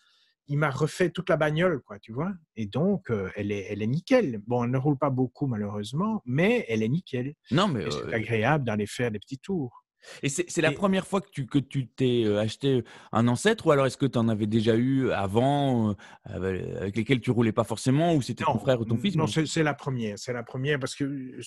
il 0.49 0.59
m'a 0.59 0.70
refait 0.70 1.11
toute 1.11 1.29
la 1.29 1.37
bagnole, 1.37 1.81
quoi, 1.81 2.01
tu 2.01 2.12
vois? 2.12 2.33
Et 2.57 2.66
donc, 2.66 3.11
euh, 3.11 3.31
elle, 3.37 3.53
est, 3.53 3.66
elle 3.70 3.83
est 3.83 3.87
nickel. 3.87 4.40
Bon, 4.49 4.64
elle 4.64 4.73
ne 4.73 4.79
roule 4.79 4.99
pas 4.99 5.11
beaucoup, 5.11 5.46
malheureusement, 5.46 6.23
mais 6.25 6.66
elle 6.68 6.83
est 6.83 6.88
nickel. 6.88 7.35
Non, 7.53 7.68
mais. 7.68 7.88
C'est 7.88 7.99
euh, 7.99 8.12
agréable 8.12 8.64
d'aller 8.64 8.88
faire 8.88 9.12
des 9.12 9.20
petits 9.20 9.38
tours. 9.38 9.85
Et 10.23 10.29
c'est 10.29 10.63
la 10.63 10.73
première 10.73 11.07
fois 11.07 11.21
que 11.21 11.31
tu 11.31 11.47
que 11.47 11.59
tu 11.59 11.89
t'es 11.89 12.25
euh, 12.25 12.41
acheté 12.41 12.85
un 13.13 13.29
ancêtre 13.29 13.67
ou 13.67 13.71
alors 13.71 13.87
est-ce 13.87 13.97
que 13.97 14.07
tu 14.07 14.19
en 14.19 14.29
avais 14.29 14.47
déjà 14.47 14.77
eu 14.77 15.11
avant 15.11 15.97
euh, 16.31 16.81
avec 16.81 16.97
lesquels 16.97 17.21
tu 17.21 17.31
roulais 17.31 17.53
pas 17.53 17.65
forcément 17.65 18.15
ou 18.15 18.23
c'était 18.23 18.45
ton 18.45 18.59
frère 18.59 18.81
ou 18.81 18.85
ton 18.85 18.97
fils 18.97 19.17
Non, 19.17 19.27
c'est 19.27 19.63
la 19.63 19.75
première. 19.75 20.19
C'est 20.19 20.33
la 20.33 20.43
première 20.43 20.79
parce 20.79 20.95
que 20.95 21.39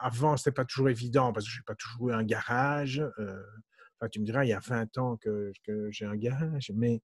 avant 0.00 0.36
c'était 0.36 0.52
pas 0.52 0.64
toujours 0.64 0.88
évident 0.88 1.32
parce 1.32 1.46
que 1.46 1.52
j'ai 1.52 1.62
pas 1.66 1.74
toujours 1.74 2.10
eu 2.10 2.12
un 2.12 2.24
garage. 2.24 3.00
Euh, 3.18 3.42
enfin, 4.00 4.08
tu 4.10 4.20
me 4.20 4.24
diras, 4.24 4.44
il 4.44 4.48
y 4.48 4.54
a 4.54 4.60
20 4.60 4.98
ans 4.98 5.16
que, 5.16 5.52
que 5.64 5.90
j'ai 5.90 6.04
un 6.04 6.16
garage, 6.16 6.72
mais 6.74 7.00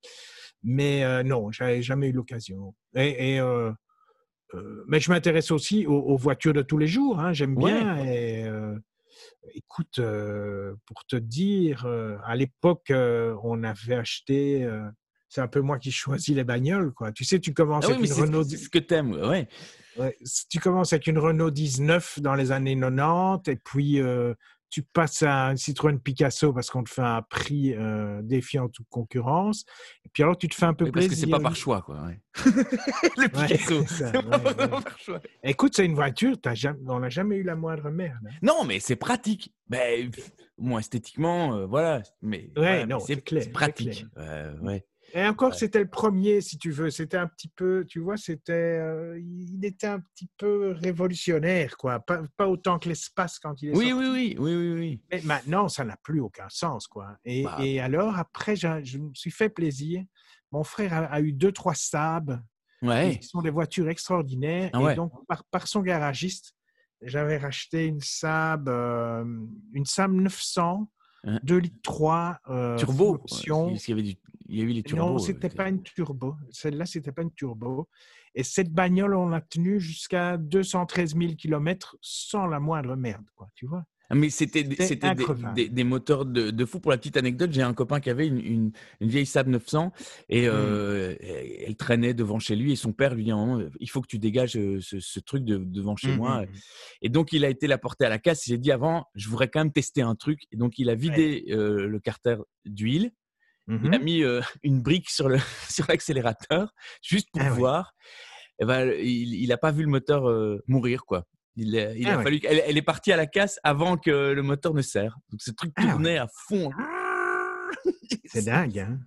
mais 0.63 1.23
non, 1.25 1.51
j'avais 1.53 1.83
jamais 1.83 2.09
eu 2.09 2.13
l'occasion. 2.13 2.75
Et, 2.95 3.41
mais 4.89 4.99
je 4.99 5.11
m'intéresse 5.11 5.51
aussi 5.51 5.87
aux, 5.87 6.17
voitures 6.17 6.55
de 6.55 6.63
tous 6.63 6.79
les 6.79 6.87
jours. 6.87 7.21
Hein, 7.21 7.33
J'aime 7.33 7.55
bien. 7.55 8.05
Et, 8.05 8.49
Écoute, 9.55 9.99
euh, 9.99 10.75
pour 10.87 11.05
te 11.07 11.17
dire, 11.17 11.87
euh, 11.87 12.17
à 12.25 12.37
l'époque, 12.37 12.91
euh, 12.91 13.37
on 13.43 13.63
avait 13.63 13.95
acheté. 13.95 14.69
c'est 15.29 15.41
un 15.41 15.49
peu 15.49 15.61
moi 15.61 15.79
qui 15.79 15.93
choisis 15.93 16.35
les 16.35 16.45
bagnoles, 16.45 16.93
quoi. 16.93 17.13
Tu 17.13 17.25
sais, 17.25 17.39
tu 17.41 17.53
commences 17.55 17.85
Ah 17.87 17.91
oui, 17.91 17.97
avec 17.97 18.11
une 18.11 18.23
Renault. 18.25 18.45
c'est 18.45 18.57
ce 18.57 18.69
que 18.69 18.79
t'aimes, 18.79 19.13
ouais. 19.13 19.49
Tu 20.51 20.61
commences 20.61 20.93
avec 20.93 21.07
une 21.07 21.19
Renault 21.19 21.51
19 21.51 22.21
dans 22.21 22.35
les 22.35 22.53
années 22.53 22.79
90 22.79 23.51
et 23.51 23.57
puis 23.57 24.01
euh, 24.01 24.35
tu 24.71 24.83
passes 24.83 25.23
à 25.23 25.49
un 25.49 25.57
Citroën 25.57 25.99
Picasso 25.99 26.53
parce 26.53 26.71
qu'on 26.71 26.85
te 26.85 26.91
fait 26.91 27.01
un 27.03 27.23
prix 27.23 27.75
euh, 27.75 28.21
défiant 28.23 28.69
toute 28.69 28.87
concurrence. 28.91 29.65
Et 30.05 30.09
puis 30.13 30.23
alors 30.23 30.37
tu 30.37 30.49
te 30.49 30.55
fais 30.55 30.67
un 30.67 30.75
peu 30.75 30.85
Oui, 30.87 30.91
parce 30.93 31.07
plaisir. 31.07 31.27
que 31.27 31.31
c'est 31.33 31.37
pas 31.37 31.43
par 31.43 31.57
choix, 31.57 31.83
quoi. 31.83 32.03
ouais. 32.07 32.21
le 33.17 33.29
Picasso, 33.29 33.87
ça, 33.87 34.13
pas 34.13 34.39
ouais, 34.39 34.69
par 34.69 34.99
choix. 34.99 35.21
Écoute, 35.43 35.75
c'est 35.77 35.85
une 35.87 35.95
voiture, 35.95 36.37
jamais, 36.55 36.79
on 36.87 37.01
n'a 37.01 37.09
jamais 37.09 37.37
eu 37.37 37.43
la 37.43 37.57
moindre 37.57 37.91
merde. 37.91 38.19
hein. 38.27 38.35
Non, 38.43 38.65
mais 38.65 38.81
c'est 38.81 38.97
pratique. 38.97 39.53
Pff, 39.71 40.31
moi, 40.59 40.81
esthétiquement, 40.81 41.55
euh, 41.55 41.67
voilà. 41.67 42.03
Mais, 42.23 42.51
mais 42.57 42.87
non, 42.87 42.99
c'est 43.01 43.23
clair, 43.25 43.45
pratique. 43.53 44.07
Euh, 44.17 44.57
ouais. 44.61 44.85
Et 45.15 45.25
encore, 45.27 45.55
c'était 45.55 45.79
le 45.81 45.89
premier, 45.89 46.41
si 46.41 46.59
tu 46.59 46.71
veux. 46.71 46.91
C'était 46.91 47.17
un 47.17 47.27
petit 47.29 47.49
peu, 47.49 47.85
tu 47.89 47.99
vois, 48.01 48.17
c'était, 48.17 48.53
euh, 48.53 49.19
il 49.19 49.65
était 49.65 49.87
un 49.87 50.01
petit 50.01 50.29
peu 50.37 50.73
révolutionnaire, 50.73 51.77
quoi. 51.79 51.99
Pas, 52.01 52.23
pas 52.37 52.47
autant 52.49 52.79
que 52.79 52.89
l'espace 52.89 53.39
quand 53.39 53.61
il 53.63 53.71
est 53.71 53.77
Oui, 53.77 53.89
sorti. 53.91 53.95
oui, 54.09 54.09
oui, 54.11 54.37
oui, 54.39 54.55
oui, 54.57 54.73
oui. 54.79 55.03
Mais 55.11 55.23
maintenant, 55.25 55.69
ça 55.69 55.85
n'a 55.85 55.97
plus 56.03 56.21
aucun 56.21 56.49
sens, 56.51 56.87
quoi. 56.87 57.17
Et, 57.25 57.45
Bah. 57.45 57.57
et 57.61 57.81
alors, 57.81 58.19
après, 58.19 58.55
j'ai- 58.57 58.85
je 58.85 58.99
me 58.99 59.11
suis 59.15 59.31
fait 59.31 59.49
plaisir. 59.49 60.03
Mon 60.53 60.63
frère 60.63 60.93
a, 60.93 60.99
a 61.07 61.21
eu 61.21 61.33
deux, 61.33 61.53
trois 61.53 61.75
Saab, 61.75 62.41
Ouais. 62.83 63.19
qui 63.19 63.27
sont 63.27 63.43
des 63.43 63.51
voitures 63.51 63.89
extraordinaires. 63.89 64.71
Ah 64.73 64.81
ouais. 64.83 64.93
Et 64.93 64.97
donc, 64.97 65.13
par, 65.27 65.43
par 65.45 65.67
son 65.69 65.81
garagiste, 65.81 66.55
j'avais 67.03 67.39
racheté 67.39 67.87
une 67.87 68.01
Saab, 68.01 68.69
euh, 68.69 69.25
une 69.73 69.85
Saab 69.87 70.13
900, 70.13 70.91
Hein. 71.25 71.41
2 71.43 71.57
litres 71.59 71.81
3, 71.83 72.39
euh, 72.49 72.77
Turbo. 72.77 73.15
option. 73.15 73.71
Parce 73.71 73.85
qu'il 73.85 73.97
y 73.97 74.01
avait 74.01 74.09
du- 74.09 74.19
il 74.49 74.59
y 74.59 74.61
a 74.61 74.65
eu 74.65 74.69
les 74.69 74.83
turbos. 74.83 75.05
Non, 75.05 75.15
euh, 75.17 75.19
c'était 75.19 75.49
c'est- 75.51 75.57
pas 75.57 75.69
une 75.69 75.83
turbo. 75.83 76.35
Celle-là, 76.51 76.87
c'était 76.87 77.13
pas 77.13 77.23
une 77.23 77.33
turbo. 77.33 77.89
Et 78.35 78.43
cette 78.43 78.73
bagnole, 78.73 79.15
on 79.15 79.29
l'a 79.29 79.41
tenue 79.41 79.81
jusqu'à 79.81 80.37
213 80.39 81.15
000 81.17 81.35
km 81.35 81.97
sans 82.01 82.47
la 82.47 82.61
moindre 82.61 82.97
merde, 82.97 83.27
quoi. 83.35 83.49
Tu 83.55 83.67
vois 83.67 83.85
Ah, 84.11 84.15
Mais 84.15 84.31
c'était 84.31 84.63
des- 84.65 85.85
moteurs 85.85 86.25
de, 86.25 86.51
de 86.51 86.65
fou. 86.65 86.81
Pour 86.81 86.91
la 86.93 86.97
petite 86.97 87.19
anecdote, 87.19 87.53
j'ai 87.53 87.61
un 87.61 87.75
copain 87.75 88.01
qui 88.01 88.09
avait 88.09 88.27
une, 88.27 88.39
une, 88.41 88.73
une 89.03 89.09
vieille 89.11 89.27
Saab 89.27 89.49
900 89.49 89.93
et 90.31 90.47
Mmh. 90.47 90.51
euh, 90.51 91.15
elle 91.21 91.77
traînait 91.77 92.15
devant 92.15 92.39
chez 92.39 92.57
lui 92.57 92.73
et 92.73 92.77
son 92.77 92.95
père 92.95 93.15
lui 93.15 93.25
dit 93.25 93.33
moment, 93.33 93.63
il 93.81 93.91
faut 93.91 94.01
que 94.01 94.07
tu 94.07 94.19
dégages 94.19 94.57
euh, 94.57 94.81
ce, 94.81 94.99
ce 94.99 95.21
truc 95.21 95.45
de- 95.45 95.59
devant 95.59 95.95
chez 95.97 96.13
Mm, 96.13 96.17
moi. 96.17 96.41
mm, 96.41 96.45
mm. 96.45 96.55
Et 97.03 97.09
donc, 97.11 97.33
il 97.35 97.45
a 97.45 97.51
été 97.51 97.67
la 97.67 97.77
porter 97.77 98.07
à 98.07 98.09
la 98.09 98.19
casse. 98.19 98.45
S'est 98.45 98.57
dit 98.57 98.73
avant, 98.73 99.05
je 99.15 99.29
voudrais 99.29 99.49
quand 99.49 99.61
même 99.61 99.73
tester 99.73 100.01
un 100.01 100.15
truc. 100.15 100.41
Et 100.53 100.57
donc, 100.57 100.79
il 100.79 100.89
a 100.89 100.95
vidé 100.95 101.45
euh, 101.51 101.87
le 101.87 102.01
carter 102.01 102.37
d'huile. 102.65 103.11
Il 103.69 103.95
a 103.95 103.99
Mhm. 103.99 104.05
mis 104.05 104.23
euh, 104.25 104.41
une 104.63 104.81
brique 104.83 105.09
sur 105.11 105.29
l'accélérateur 105.89 106.73
juste 107.03 107.29
pour 107.33 107.43
Ah 107.43 107.51
ouais. 107.51 107.57
voir. 107.57 107.93
Et 108.61 108.65
ben, 108.65 108.93
il 109.01 109.47
n'a 109.49 109.57
pas 109.59 109.71
vu 109.71 109.83
le 109.83 109.89
moteur 109.89 110.29
euh, 110.29 110.63
mourir 110.67 111.05
quoi. 111.05 111.25
Il, 111.57 111.77
a- 111.79 111.95
il 111.95 112.07
Ah 112.09 112.15
a 112.15 112.17
ouais. 112.19 112.23
fallu 112.25 112.41
qu'elle 112.41 112.63
elle 112.67 112.77
est 112.77 112.83
partie 112.83 113.13
à 113.13 113.17
la 113.17 113.27
casse 113.27 113.59
avant 113.63 113.97
que 113.97 114.33
le 114.33 114.43
moteur 114.43 114.75
ne 114.75 114.83
serre. 114.83 115.17
Donc 115.31 115.41
ce 115.43 115.51
truc 115.51 115.73
Ah 115.77 115.83
ouais. 115.85 115.91
tournait 115.91 116.19
à 116.19 116.29
fond. 116.49 116.71
C'est 118.25 118.45
dingue, 118.45 118.79
hein. 118.79 118.99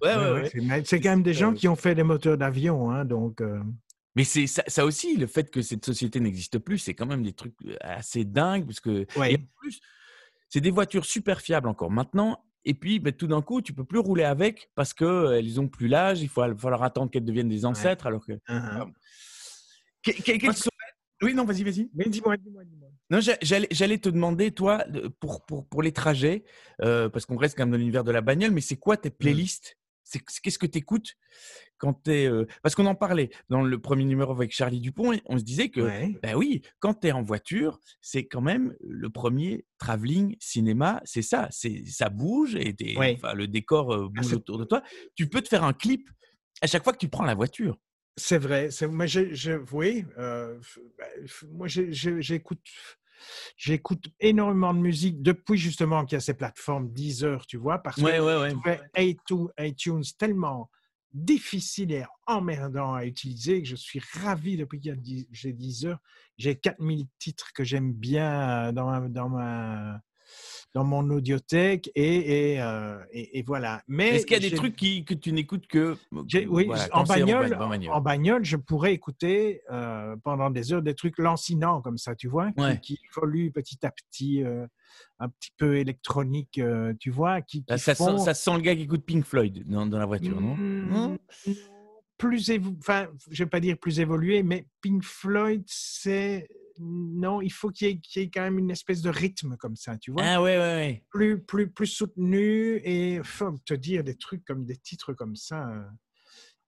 C'est 0.52 0.62
mais 0.62 0.84
c'est 0.86 1.00
quand 1.00 1.10
même 1.12 1.24
des 1.24 1.34
gens 1.34 1.54
qui 1.54 1.68
ont 1.68 1.76
fait 1.76 1.96
des 1.96 2.04
moteurs 2.04 2.38
d'avion, 2.38 2.92
hein, 2.92 3.06
donc... 3.06 3.42
euh, 3.42 3.60
Mais 4.16 4.24
c'est 4.24 4.48
ça, 4.48 4.64
ça 4.68 4.86
aussi, 4.86 5.16
le 5.18 5.28
fait 5.28 5.50
que 5.52 5.62
cette 5.62 5.86
société 5.86 6.20
n'existe 6.20 6.60
plus, 6.60 6.78
c'est 6.80 6.94
quand 6.94 7.06
même 7.06 7.24
des 7.24 7.34
trucs 7.34 7.56
assez 7.82 8.26
dingues 8.26 8.66
parce 8.66 8.80
que 8.80 9.06
Ouais. 9.18 9.38
c'est 10.50 10.62
des 10.62 10.72
voitures 10.72 11.06
super 11.06 11.42
fiables 11.42 11.68
encore 11.68 11.92
maintenant. 11.92 12.44
Et 12.66 12.74
puis, 12.74 13.00
ben, 13.00 13.12
tout 13.12 13.28
d'un 13.28 13.42
coup, 13.42 13.62
tu 13.62 13.74
peux 13.74 13.84
plus 13.86 14.00
rouler 14.00 14.24
avec 14.24 14.70
parce 14.76 14.94
que 14.94 15.04
euh, 15.06 15.40
elles 15.40 15.60
ont 15.60 15.68
plus 15.68 15.88
l'âge. 15.88 16.22
Il 16.22 16.30
faut 16.30 16.42
va 16.42 16.56
falloir 16.56 16.84
attendre 16.84 17.10
qu'elles 17.10 17.26
deviennent 17.26 17.50
des 17.50 17.66
ancêtres. 17.66 18.06
Alors 18.08 18.26
que 18.26 18.34
seraient- 20.54 20.70
Oui, 21.24 21.34
non, 21.36 21.44
vas-y, 21.46 21.64
vas-y. 21.64 21.90
Mais 21.94 22.06
dis-moi, 22.10 22.36
dis-moi, 22.38 22.64
dis-moi. 22.66 22.90
Non, 23.12 23.20
j'a- 23.20 23.38
j'allais 23.70 23.98
te 24.00 24.10
demander, 24.10 24.52
toi, 24.52 24.84
pour, 25.20 25.46
pour, 25.46 25.68
pour 25.68 25.82
les 25.84 25.92
trajets, 25.92 26.44
euh, 26.82 27.10
parce 27.10 27.26
qu'on 27.28 27.38
reste 27.38 27.56
quand 27.58 27.64
même 27.64 27.72
dans 27.72 27.78
l'univers 27.78 28.04
de 28.04 28.12
la 28.12 28.22
bagnole, 28.22 28.52
mais 28.52 28.62
c'est 28.62 28.78
quoi 28.78 28.98
tes 28.98 29.10
playlists 29.12 29.66
C'est 29.66 29.70
c'est- 29.70 29.81
Qu'est-ce 30.44 30.60
que 30.60 30.66
tu 30.66 30.78
écoutes 30.78 31.14
quand 31.78 31.94
tu 32.04 32.12
es. 32.12 32.30
parce 32.62 32.76
qu'on 32.76 32.86
en 32.86 32.96
parlait 32.96 33.32
dans 33.50 33.62
le 33.64 33.80
premier 33.80 34.04
numéro 34.06 34.32
avec 34.32 34.52
Charlie 34.52 34.80
Dupont, 34.80 35.14
on 35.26 35.38
se 35.38 35.44
disait 35.44 35.70
que, 35.70 35.82
Ouais. 35.82 36.20
ben 36.22 36.36
oui, 36.36 36.62
quand 36.80 36.94
tu 36.94 37.08
es 37.08 37.12
en 37.12 37.24
voiture, 37.24 37.80
c'est 38.02 38.28
quand 38.28 38.42
même 38.42 38.76
le 38.88 39.10
premier 39.10 39.66
travelling 39.80 40.36
cinéma, 40.40 41.02
c'est 41.06 41.22
ça, 41.24 41.48
c'est 41.52 41.84
ça 41.88 42.10
bouge 42.10 42.56
et 42.56 42.74
t'es- 42.76 42.98
Ouais. 42.98 43.18
le 43.36 43.48
décor 43.48 43.94
euh, 43.94 44.10
bouge 44.10 44.34
autour 44.34 44.58
de 44.60 44.66
toi. 44.66 44.84
Tu 45.16 45.28
peux 45.28 45.42
te 45.42 45.48
faire 45.48 45.64
un 45.64 45.74
clip 45.74 46.10
à 46.62 46.68
chaque 46.68 46.84
fois 46.84 46.94
que 46.94 47.00
tu 47.00 47.08
prends 47.10 47.26
la 47.26 47.34
voiture. 47.36 47.78
C'est 48.18 48.38
vrai. 48.38 48.70
c'est- 48.72 48.88
Moi, 48.88 49.06
je, 49.06 49.34
je, 49.34 49.54
oui, 49.72 50.06
euh, 50.18 50.60
moi, 51.50 51.68
j'écoute, 51.68 52.60
j'écoute 53.58 54.06
énormément 54.20 54.74
de 54.74 54.80
musique 54.80 55.22
depuis 55.22 55.58
justement 55.58 56.06
qu'il 56.06 56.16
y 56.16 56.18
a 56.18 56.22
ces 56.22 56.34
plateformes 56.34 56.92
Deezer, 56.92 57.46
tu 57.46 57.58
vois, 57.58 57.80
parce 57.80 57.98
Ouais, 57.98 58.18
que 58.18 58.22
ouais, 58.22 58.34
je 58.34 58.56
ouais. 58.56 58.78
trouvais 58.78 58.82
iTunes, 59.60 60.04
tellement 60.18 60.70
difficile 61.14 61.92
et 61.92 62.06
emmerdant 62.26 62.94
à 62.94 63.06
utiliser 63.06 63.62
que 63.62 63.68
je 63.68 63.76
suis 63.76 64.02
ravi 64.14 64.56
depuis 64.56 64.80
que 64.80 64.92
j'ai 65.32 65.54
10 65.54 65.86
heures. 65.86 66.00
J'ai 66.38 66.56
4000 66.58 67.06
titres 67.20 67.52
que 67.54 67.64
j'aime 67.64 67.92
bien 67.92 68.68
euh, 68.68 68.72
dans 68.72 68.86
ma, 68.90 69.10
dans 69.10 69.30
ma 69.30 70.02
dans 70.74 70.84
mon 70.84 71.10
audiothèque 71.10 71.92
et, 71.96 72.54
et, 72.54 72.62
euh, 72.62 72.98
et, 73.12 73.40
et 73.40 73.44
voilà. 73.44 73.82
Mais 73.88 74.16
Est-ce 74.16 74.26
qu'il 74.26 74.42
y 74.42 74.46
a 74.46 74.50
des 74.50 74.56
trucs 74.56 74.76
qui, 74.76 75.04
que 75.06 75.14
tu 75.14 75.32
n'écoutes 75.34 75.68
que. 75.68 75.98
j'ai- 76.28 76.48
oui, 76.48 76.66
voilà, 76.66 76.88
en, 76.94 77.04
bagnole, 77.04 77.54
en 77.56 77.70
bagnole? 77.70 77.94
en 77.94 78.02
bagnole, 78.02 78.46
je 78.46 78.58
pourrais 78.58 78.94
écouter 78.94 79.62
euh, 79.72 80.16
pendant 80.24 80.50
des 80.50 80.72
heures 80.74 80.82
des 80.82 80.96
trucs 80.96 81.18
lancinants 81.18 81.82
comme 81.82 81.98
ça, 81.98 82.16
tu 82.16 82.28
vois, 82.28 82.52
qui, 82.52 82.62
Ouais. 82.62 82.80
qui 82.82 83.00
évoluent 83.12 83.52
petit 83.52 83.86
à 83.86 83.92
petit, 83.92 84.44
euh, 84.44 84.66
un 85.20 85.30
petit 85.30 85.52
peu 85.58 85.78
électronique, 85.78 86.58
euh, 86.58 86.94
tu 87.00 87.12
vois, 87.12 87.42
qui, 87.42 87.64
ça, 87.78 87.94
font... 87.96 88.18
sent, 88.18 88.26
ça 88.26 88.34
sent 88.34 88.54
le 88.56 88.62
gars 88.62 88.76
qui 88.76 88.84
écoute 88.84 89.06
Pink 89.06 89.26
Floyd 89.26 89.64
dans, 89.68 89.86
dans 89.86 90.00
la 90.00 90.06
voiture, 90.06 90.40
non? 90.40 90.56
Mm, 90.56 90.90
Non? 90.90 91.20
plus 92.18 92.50
évo- 92.50 92.76
enfin, 92.80 93.08
je 93.32 93.44
vais 93.44 93.50
pas 93.50 93.60
dire 93.60 93.78
plus 93.80 94.00
évolué, 94.00 94.44
mais 94.44 94.68
Pink 94.82 95.04
Floyd, 95.04 95.64
c'est 95.66 96.48
non, 96.80 97.42
il 97.42 97.52
faut 97.52 97.70
qu'il 97.70 97.88
y, 97.88 97.92
ait- 97.92 98.00
qu'il 98.00 98.22
y 98.22 98.26
ait 98.26 98.30
quand 98.30 98.42
même 98.42 98.60
une 98.60 98.72
espèce 98.72 99.02
de 99.02 99.10
rythme 99.10 99.58
comme 99.58 99.76
ça, 99.76 99.98
tu 99.98 100.12
vois, 100.12 100.22
Ah 100.24 100.42
ouais, 100.42 100.58
ouais, 100.58 100.64
ouais. 100.76 101.04
plus 101.10 101.42
plus 101.42 101.70
plus 101.70 101.88
soutenu 101.88 102.82
et 102.84 103.20
faut 103.24 103.56
te 103.66 103.74
dire 103.74 104.04
des 104.04 104.16
trucs 104.16 104.44
comme 104.46 104.66
des 104.66 104.78
titres 104.78 105.14
comme 105.14 105.36
ça. 105.36 105.68
euh. 105.70 105.84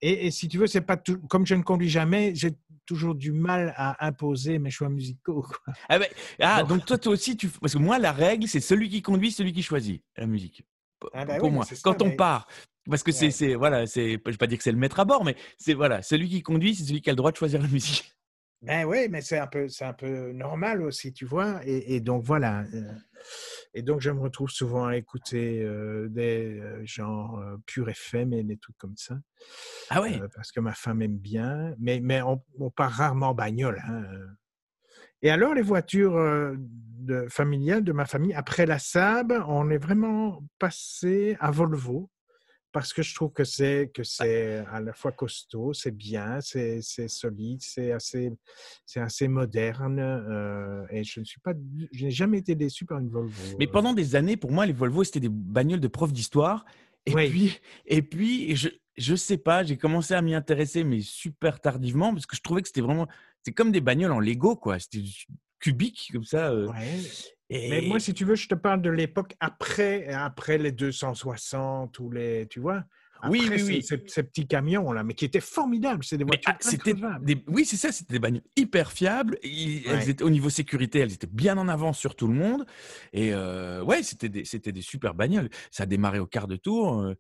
Et, 0.02 0.28
et 0.28 0.32
si 0.32 0.50
tu 0.50 0.58
veux, 0.58 0.68
c'est 0.68 0.82
pas 0.82 0.98
tout, 0.98 1.18
comme 1.30 1.46
je 1.46 1.56
ne 1.56 1.64
conduis 1.64 1.88
jamais, 1.90 2.36
j'ai 2.36 2.52
toujours 2.86 3.16
du 3.16 3.32
mal 3.32 3.74
à 3.78 4.06
imposer 4.06 4.60
mes 4.60 4.70
choix 4.70 4.90
musicaux. 4.90 5.44
quoi. 5.44 5.74
Ah, 5.88 5.98
ben, 6.00 6.08
ah, 6.42 6.64
donc 6.64 6.86
toi, 6.86 6.98
toi 6.98 7.14
aussi, 7.14 7.38
tu... 7.38 7.48
parce 7.48 7.72
que 7.74 7.80
moi, 7.80 8.00
la 8.00 8.12
règle, 8.12 8.46
c'est 8.50 8.60
celui 8.60 8.90
qui 8.90 9.02
conduit, 9.02 9.32
celui 9.32 9.54
qui 9.54 9.64
choisit 9.64 10.04
la 10.18 10.28
musique. 10.28 10.64
Ah 11.14 11.24
bah 11.24 11.38
pour 11.38 11.48
oui, 11.48 11.54
moi, 11.56 11.64
ça, 11.66 11.76
quand 11.82 12.02
on 12.02 12.08
mais- 12.10 12.16
part. 12.18 12.48
Parce 12.90 13.02
que 13.02 13.14
c'est, 13.14 13.28
Ouais. 13.28 13.32
c'est, 13.32 13.56
voilà, 13.56 13.88
c'est, 13.88 14.20
je 14.26 14.32
vais 14.32 14.38
pas 14.38 14.46
dire 14.48 14.58
que 14.58 14.64
c'est 14.66 14.74
le 14.74 14.78
maître 14.78 15.00
à 15.00 15.06
bord, 15.06 15.24
mais 15.24 15.38
c'est, 15.58 15.74
voilà, 15.74 16.02
celui 16.02 16.28
qui 16.28 16.42
conduit, 16.44 16.76
c'est 16.76 16.84
celui 16.84 17.02
qui 17.02 17.10
a 17.10 17.14
le 17.14 17.18
droit 17.18 17.32
de 17.32 17.38
choisir 17.38 17.62
la 17.62 17.70
musique. 17.70 18.14
Ben 18.64 18.86
oui, 18.86 19.08
mais 19.10 19.22
c'est 19.22 19.38
un 19.40 19.48
peu, 19.48 19.68
c'est 19.68 19.84
un 19.84 19.94
peu 19.94 20.32
normal 20.32 20.82
aussi, 20.82 21.12
tu 21.12 21.26
vois. 21.26 21.60
Et, 21.66 21.96
et 21.96 22.00
donc 22.00 22.24
voilà. 22.24 22.64
euh, 22.74 22.94
Et 23.74 23.82
donc 23.82 24.00
je 24.00 24.10
me 24.10 24.22
retrouve 24.22 24.50
souvent 24.50 24.86
à 24.88 24.96
écouter 24.96 25.62
euh, 25.64 26.08
des 26.10 26.60
euh, 26.60 26.82
genres 26.86 27.40
euh, 27.40 27.58
pur 27.66 27.90
FM 27.90 28.32
et 28.34 28.44
des 28.44 28.58
trucs 28.58 28.78
comme 28.78 28.96
ça, 28.96 29.20
Ah 29.90 30.02
ouais? 30.02 30.22
euh, 30.22 30.28
parce 30.34 30.52
que 30.52 30.62
ma 30.62 30.74
femme 30.74 31.02
aime 31.02 31.18
bien. 31.18 31.76
Mais, 31.78 32.00
mais 32.00 32.22
on, 32.22 32.42
on 32.60 32.70
part 32.70 32.92
rarement 32.92 33.30
en 33.30 33.34
bagnole. 33.34 33.82
hein. 33.86 34.04
Et 35.22 35.30
alors 35.30 35.54
les 35.54 35.62
voitures 35.62 36.18
de, 36.58 37.28
familiales 37.30 37.84
de 37.84 37.94
ma 37.94 38.06
famille, 38.06 38.34
après 38.34 38.66
la 38.66 38.80
Saab, 38.80 39.34
on 39.48 39.70
est 39.70 39.78
vraiment 39.78 40.44
passé 40.60 41.38
à 41.40 41.50
Volvo. 41.52 42.10
Parce 42.74 42.92
que 42.92 43.02
je 43.04 43.14
trouve 43.16 43.32
que 43.32 43.44
c'est 43.46 43.92
que 43.94 44.04
c'est 44.04 44.58
à 44.70 44.82
la 44.82 44.92
fois 44.94 45.12
costaud, 45.14 45.74
c'est 45.74 45.92
bien, 45.96 46.42
c'est 46.42 46.82
c'est 46.82 47.08
solide, 47.08 47.62
c'est 47.62 47.92
assez 47.94 48.32
c'est 48.86 49.00
assez 49.00 49.28
moderne 49.28 50.00
euh, 50.00 50.84
et 50.90 51.04
je 51.04 51.20
ne 51.22 51.26
suis 51.26 51.40
pas, 51.40 51.54
je 51.94 52.06
n'ai 52.06 52.12
jamais 52.12 52.40
été 52.40 52.56
déçu 52.56 52.86
par 52.86 52.98
une 53.00 53.10
Volvo. 53.10 53.32
Mais 53.60 53.68
euh. 53.68 53.72
pendant 53.72 53.94
des 53.94 54.16
années, 54.16 54.36
pour 54.38 54.52
moi, 54.52 54.66
les 54.66 54.74
Volvo, 54.74 55.04
c'était 55.04 55.20
des 55.22 55.30
bagnoles 55.30 55.80
de 55.80 55.88
profs 55.88 56.12
d'histoire. 56.14 56.66
Et 57.06 57.14
Oui. 57.14 57.30
puis, 57.30 57.60
et 57.86 58.02
puis, 58.02 58.56
je, 58.56 58.70
je 58.98 59.16
sais 59.16 59.38
pas, 59.38 59.64
j'ai 59.64 59.78
commencé 59.78 60.14
à 60.16 60.22
m'y 60.22 60.34
intéresser, 60.34 60.84
mais 60.84 61.02
super 61.02 61.60
tardivement, 61.60 62.12
parce 62.14 62.26
que 62.26 62.36
je 62.36 62.42
trouvais 62.42 62.62
que 62.64 62.68
c'était 62.70 62.82
vraiment, 62.82 63.08
c'est 63.46 63.52
comme 63.52 63.72
des 63.72 63.82
bagnoles 63.82 64.12
en 64.14 64.20
Lego, 64.20 64.56
quoi. 64.56 64.80
C'était 64.80 65.04
cubique, 65.60 66.10
comme 66.12 66.24
ça. 66.24 66.50
euh, 66.52 66.68
Ouais. 66.70 67.00
Et- 67.54 67.70
Mais 67.70 67.82
moi, 67.82 68.00
si 68.00 68.14
tu 68.14 68.26
veux, 68.26 68.36
je 68.36 68.48
te 68.48 68.56
parle 68.56 68.82
de 68.82 68.90
l'époque 68.90 69.36
après 69.40 70.08
après 70.10 70.58
les 70.58 70.72
260 70.72 72.00
ou 72.00 72.10
les, 72.12 72.48
tu 72.48 72.60
vois. 72.60 72.84
Oui, 73.30 73.40
Après, 73.46 73.56
oui, 73.62 73.76
oui. 73.76 73.84
Ces, 73.84 74.04
ces 74.08 74.24
petits 74.24 74.46
camions 74.48 74.92
là, 74.92 75.02
mais 75.04 75.14
qui 75.14 75.24
étaient 75.24 75.40
formidables. 75.40 76.04
C'est 76.04 76.18
des 76.18 76.26
voitures 76.26 76.52
ah, 76.60 77.20
des... 77.22 77.42
Oui, 77.48 77.64
c'est 77.64 77.78
ça, 77.78 77.94
c'était 77.94 78.14
des 78.16 78.20
bagnoles 78.20 78.42
hyper 78.58 78.92
fiables. 78.92 79.38
Ils- 79.44 79.88
elles 79.88 80.10
étaient, 80.10 80.26
au 80.26 80.30
niveau 80.30 80.50
sécurité, 80.50 81.00
elles 81.00 81.14
étaient 81.14 81.26
bien 81.32 81.58
en 81.58 81.70
avance 81.70 81.98
sur 81.98 82.16
tout 82.18 82.28
le 82.28 82.34
monde. 82.34 82.66
Et 83.14 83.34
euh, 83.34 83.82
ouais, 83.82 84.04
c'était 84.04 84.28
des, 84.28 84.44
c'était 84.44 84.74
des 84.74 84.82
super 84.82 85.14
bagnoles. 85.14 85.50
Ça 85.72 85.84
a 85.84 85.86
démarré 85.86 86.20
au 86.20 86.26
quart 86.26 86.48
de 86.48 86.58
tour. 86.58 87.00
euh, 87.00 87.14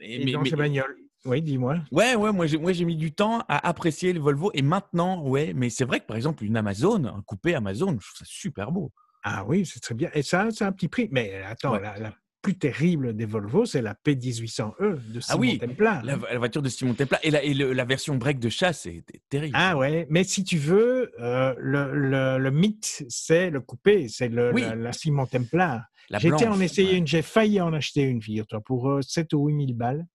et- 0.00 0.22
Et 0.22 0.24
mais- 0.26 0.32
dans 0.32 0.42
mais- 0.42 0.50
ces 0.50 0.56
bagnoles. 0.56 0.96
Oui, 1.24 1.42
dis-moi. 1.42 1.78
Ouais, 1.90 2.14
ouais, 2.14 2.32
moi 2.32 2.46
j'ai, 2.46 2.56
moi 2.56 2.72
j'ai 2.72 2.84
mis 2.86 2.96
du 2.96 3.12
temps 3.12 3.40
à 3.48 3.68
apprécier 3.68 4.12
le 4.12 4.20
Volvo. 4.20 4.52
Et 4.54 4.62
maintenant, 4.62 5.22
ouais, 5.22 5.52
mais 5.54 5.68
c'est 5.70 5.84
vrai 5.84 5.98
que 6.00 6.06
par 6.06 6.16
exemple, 6.16 6.44
une 6.44 6.56
Amazon, 6.56 7.04
un 7.04 7.20
coupé 7.22 7.54
Amazon, 7.56 7.90
je 8.00 8.06
trouve 8.06 8.18
ça 8.18 8.24
super 8.26 8.70
beau. 8.70 8.92
Ah 9.22 9.44
oui, 9.46 9.66
c'est 9.66 9.80
très 9.80 9.94
bien. 9.94 10.10
Et 10.14 10.22
ça, 10.22 10.48
c'est 10.50 10.64
un 10.64 10.72
petit 10.72 10.88
prix. 10.88 11.08
Mais 11.12 11.42
attends, 11.42 11.72
Ouais. 11.74 11.80
la, 11.82 11.98
la 11.98 12.14
plus 12.42 12.56
terrible 12.56 13.14
des 13.14 13.26
Volvo, 13.26 13.66
c'est 13.66 13.82
la 13.82 13.92
P1800E 13.94 15.12
de 15.12 15.20
Simon 15.20 15.24
Ah 15.28 15.36
oui, 15.36 15.58
Templar. 15.58 16.02
La, 16.04 16.16
la 16.16 16.38
voiture 16.38 16.62
de 16.62 16.70
Simon 16.70 16.94
Templar 16.94 17.20
et 17.22 17.30
la, 17.30 17.42
et 17.42 17.52
le- 17.52 17.74
la 17.74 17.84
version 17.84 18.16
break 18.16 18.38
de 18.38 18.48
chasse, 18.48 18.82
c'était 18.82 19.20
terrible. 19.28 19.54
Ah 19.58 19.76
ouais, 19.76 20.06
mais 20.08 20.24
si 20.24 20.42
tu 20.42 20.56
veux, 20.56 21.12
euh, 21.20 21.54
le, 21.58 21.92
le- 21.92 22.38
le 22.38 22.50
mythe, 22.50 23.04
c'est 23.10 23.50
le 23.50 23.60
coupé, 23.60 24.08
c'est 24.08 24.28
le- 24.28 24.52
Oui. 24.54 24.64
la, 24.74 24.92
Simon 24.94 25.26
Templar. 25.26 25.82
La 26.08 26.18
J'étais 26.18 26.46
en 26.46 26.52
blanche, 26.52 26.62
essayer 26.62 26.92
ouais. 26.92 26.96
une, 26.98 27.06
j'ai 27.06 27.20
failli 27.22 27.60
en 27.60 27.72
acheter 27.74 28.02
une, 28.02 28.22
figure-toi, 28.22 28.60
pour 28.62 28.88
euh, 28.90 29.02
7 29.02 29.32
ou 29.34 29.48
8 29.48 29.66
000 29.66 29.78
balles. 29.78 30.06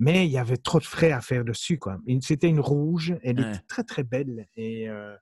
Mais 0.00 0.26
il 0.26 0.32
y 0.32 0.38
avait 0.38 0.56
trop 0.56 0.80
de 0.80 0.84
frais 0.84 1.12
à 1.12 1.20
faire 1.20 1.44
dessus, 1.44 1.78
quoi. 1.78 1.98
C'était 2.20 2.48
une 2.48 2.58
rouge, 2.60 3.14
elle 3.22 3.38
Ouais. 3.40 3.48
était 3.50 3.60
très 3.68 3.84
très 3.84 4.02
belle, 4.02 4.48
et, 4.56 4.88
euh, 4.88 5.14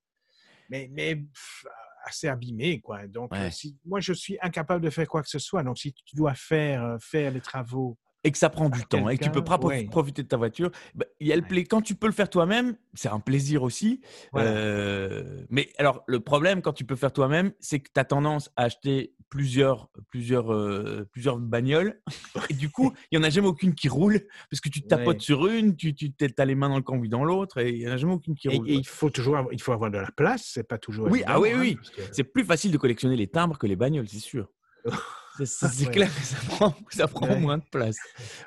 mais, 0.71 0.89
mais 0.93 1.17
pff, 1.17 1.67
assez 2.05 2.29
abîmée, 2.29 2.81
quoi. 2.81 3.07
Donc, 3.07 3.33
euh, 3.35 3.45
Ouais. 3.45 3.51
si, 3.51 3.77
moi, 3.85 4.01
je 4.01 4.13
suis 4.13 4.39
incapable 4.43 4.85
de 4.85 4.91
faire 4.91 5.07
quoi 5.07 5.23
que 5.23 5.29
ce 5.29 5.39
soit. 5.39 5.63
Donc, 5.63 5.79
si 5.79 5.93
tu 5.93 6.17
dois 6.17 6.35
faire, 6.35 6.83
euh, 6.85 6.97
faire 7.01 7.31
les 7.31 7.41
travaux, 7.41 7.99
et 8.25 8.31
que 8.31 8.39
ça 8.39 8.51
prend 8.51 8.69
du 8.69 8.79
par 8.81 8.89
temps 8.89 9.09
et 9.09 9.19
que 9.19 9.25
tu 9.25 9.31
peux 9.31 9.43
pas 9.45 9.59
ouais. 9.59 9.85
profiter 9.87 10.23
de 10.23 10.29
ta 10.29 10.37
voiture. 10.37 10.71
bah, 10.95 11.07
y 11.21 11.33
a 11.33 11.37
le 11.37 11.43
Ouais. 11.43 11.65
Quand 11.65 11.83
tu 11.83 11.95
peux 11.95 12.07
le 12.07 12.13
faire 12.13 12.31
toi-même, 12.31 12.77
c'est 12.95 13.09
un 13.09 13.21
plaisir 13.21 13.63
aussi. 13.63 14.01
Voilà. 14.33 14.51
Euh, 14.51 15.45
mais 15.51 15.69
alors, 15.79 16.03
le 16.07 16.21
problème 16.21 16.63
quand 16.63 16.73
tu 16.73 16.85
peux 16.85 16.97
faire 16.97 17.13
toi-même, 17.13 17.53
c'est 17.61 17.81
que 17.81 17.91
tu 17.93 17.99
as 18.01 18.05
tendance 18.05 18.51
à 18.57 18.65
acheter 18.65 19.15
plusieurs, 19.29 19.89
plusieurs, 20.09 20.53
euh, 20.53 21.09
plusieurs 21.11 21.39
bagnoles. 21.39 22.01
Et 22.51 22.55
du 22.55 22.71
coup, 22.71 22.93
il 23.11 23.19
n'y 23.19 23.25
en 23.25 23.27
a 23.27 23.31
jamais 23.31 23.49
aucune 23.49 23.75
qui 23.75 23.89
roule 23.89 24.21
parce 24.51 24.61
que 24.61 24.69
tu 24.69 24.83
tapotes 24.83 25.17
Ouais. 25.17 25.21
sur 25.21 25.47
une, 25.47 25.75
tu, 25.75 25.95
tu 25.95 26.13
as 26.39 26.45
les 26.45 26.55
mains 26.55 26.69
dans 26.69 26.77
le 26.77 26.83
cambouis 26.83 27.09
dans 27.09 27.25
l'autre 27.25 27.59
et 27.59 27.71
il 27.71 27.79
n'y 27.81 27.89
en 27.89 27.93
a 27.93 27.97
jamais 27.97 28.13
aucune 28.15 28.35
qui 28.35 28.49
et, 28.49 28.57
roule. 28.57 28.69
et 28.71 28.75
il 28.75 28.87
faut 28.87 29.11
toujours 29.11 29.37
avoir, 29.37 29.53
il 29.53 29.61
faut 29.61 29.73
avoir 29.73 29.91
de 29.91 29.99
la 29.99 30.11
place, 30.13 30.51
c'est 30.55 30.67
pas 30.69 30.79
toujours 30.79 31.09
Oui, 31.11 31.23
ah 31.27 31.41
oui, 31.41 31.51
hein, 31.53 31.59
oui. 31.61 31.77
que- 31.97 32.03
C'est 32.13 32.25
plus 32.25 32.45
facile 32.45 32.71
de 32.73 32.79
collectionner 32.79 33.17
les 33.17 33.27
timbres 33.27 33.59
que 33.59 33.67
les 33.67 33.77
bagnoles, 33.77 34.07
c'est 34.09 34.19
sûr. 34.21 34.49
C'est 35.45 35.91
clair 35.91 36.15
que 36.15 36.23
ça 36.23 36.37
prend, 36.49 36.75
ça 36.91 37.09
prend 37.09 37.27
Ouais. 37.29 37.41
moins 37.41 37.59
de 37.59 37.65
place. 37.71 37.97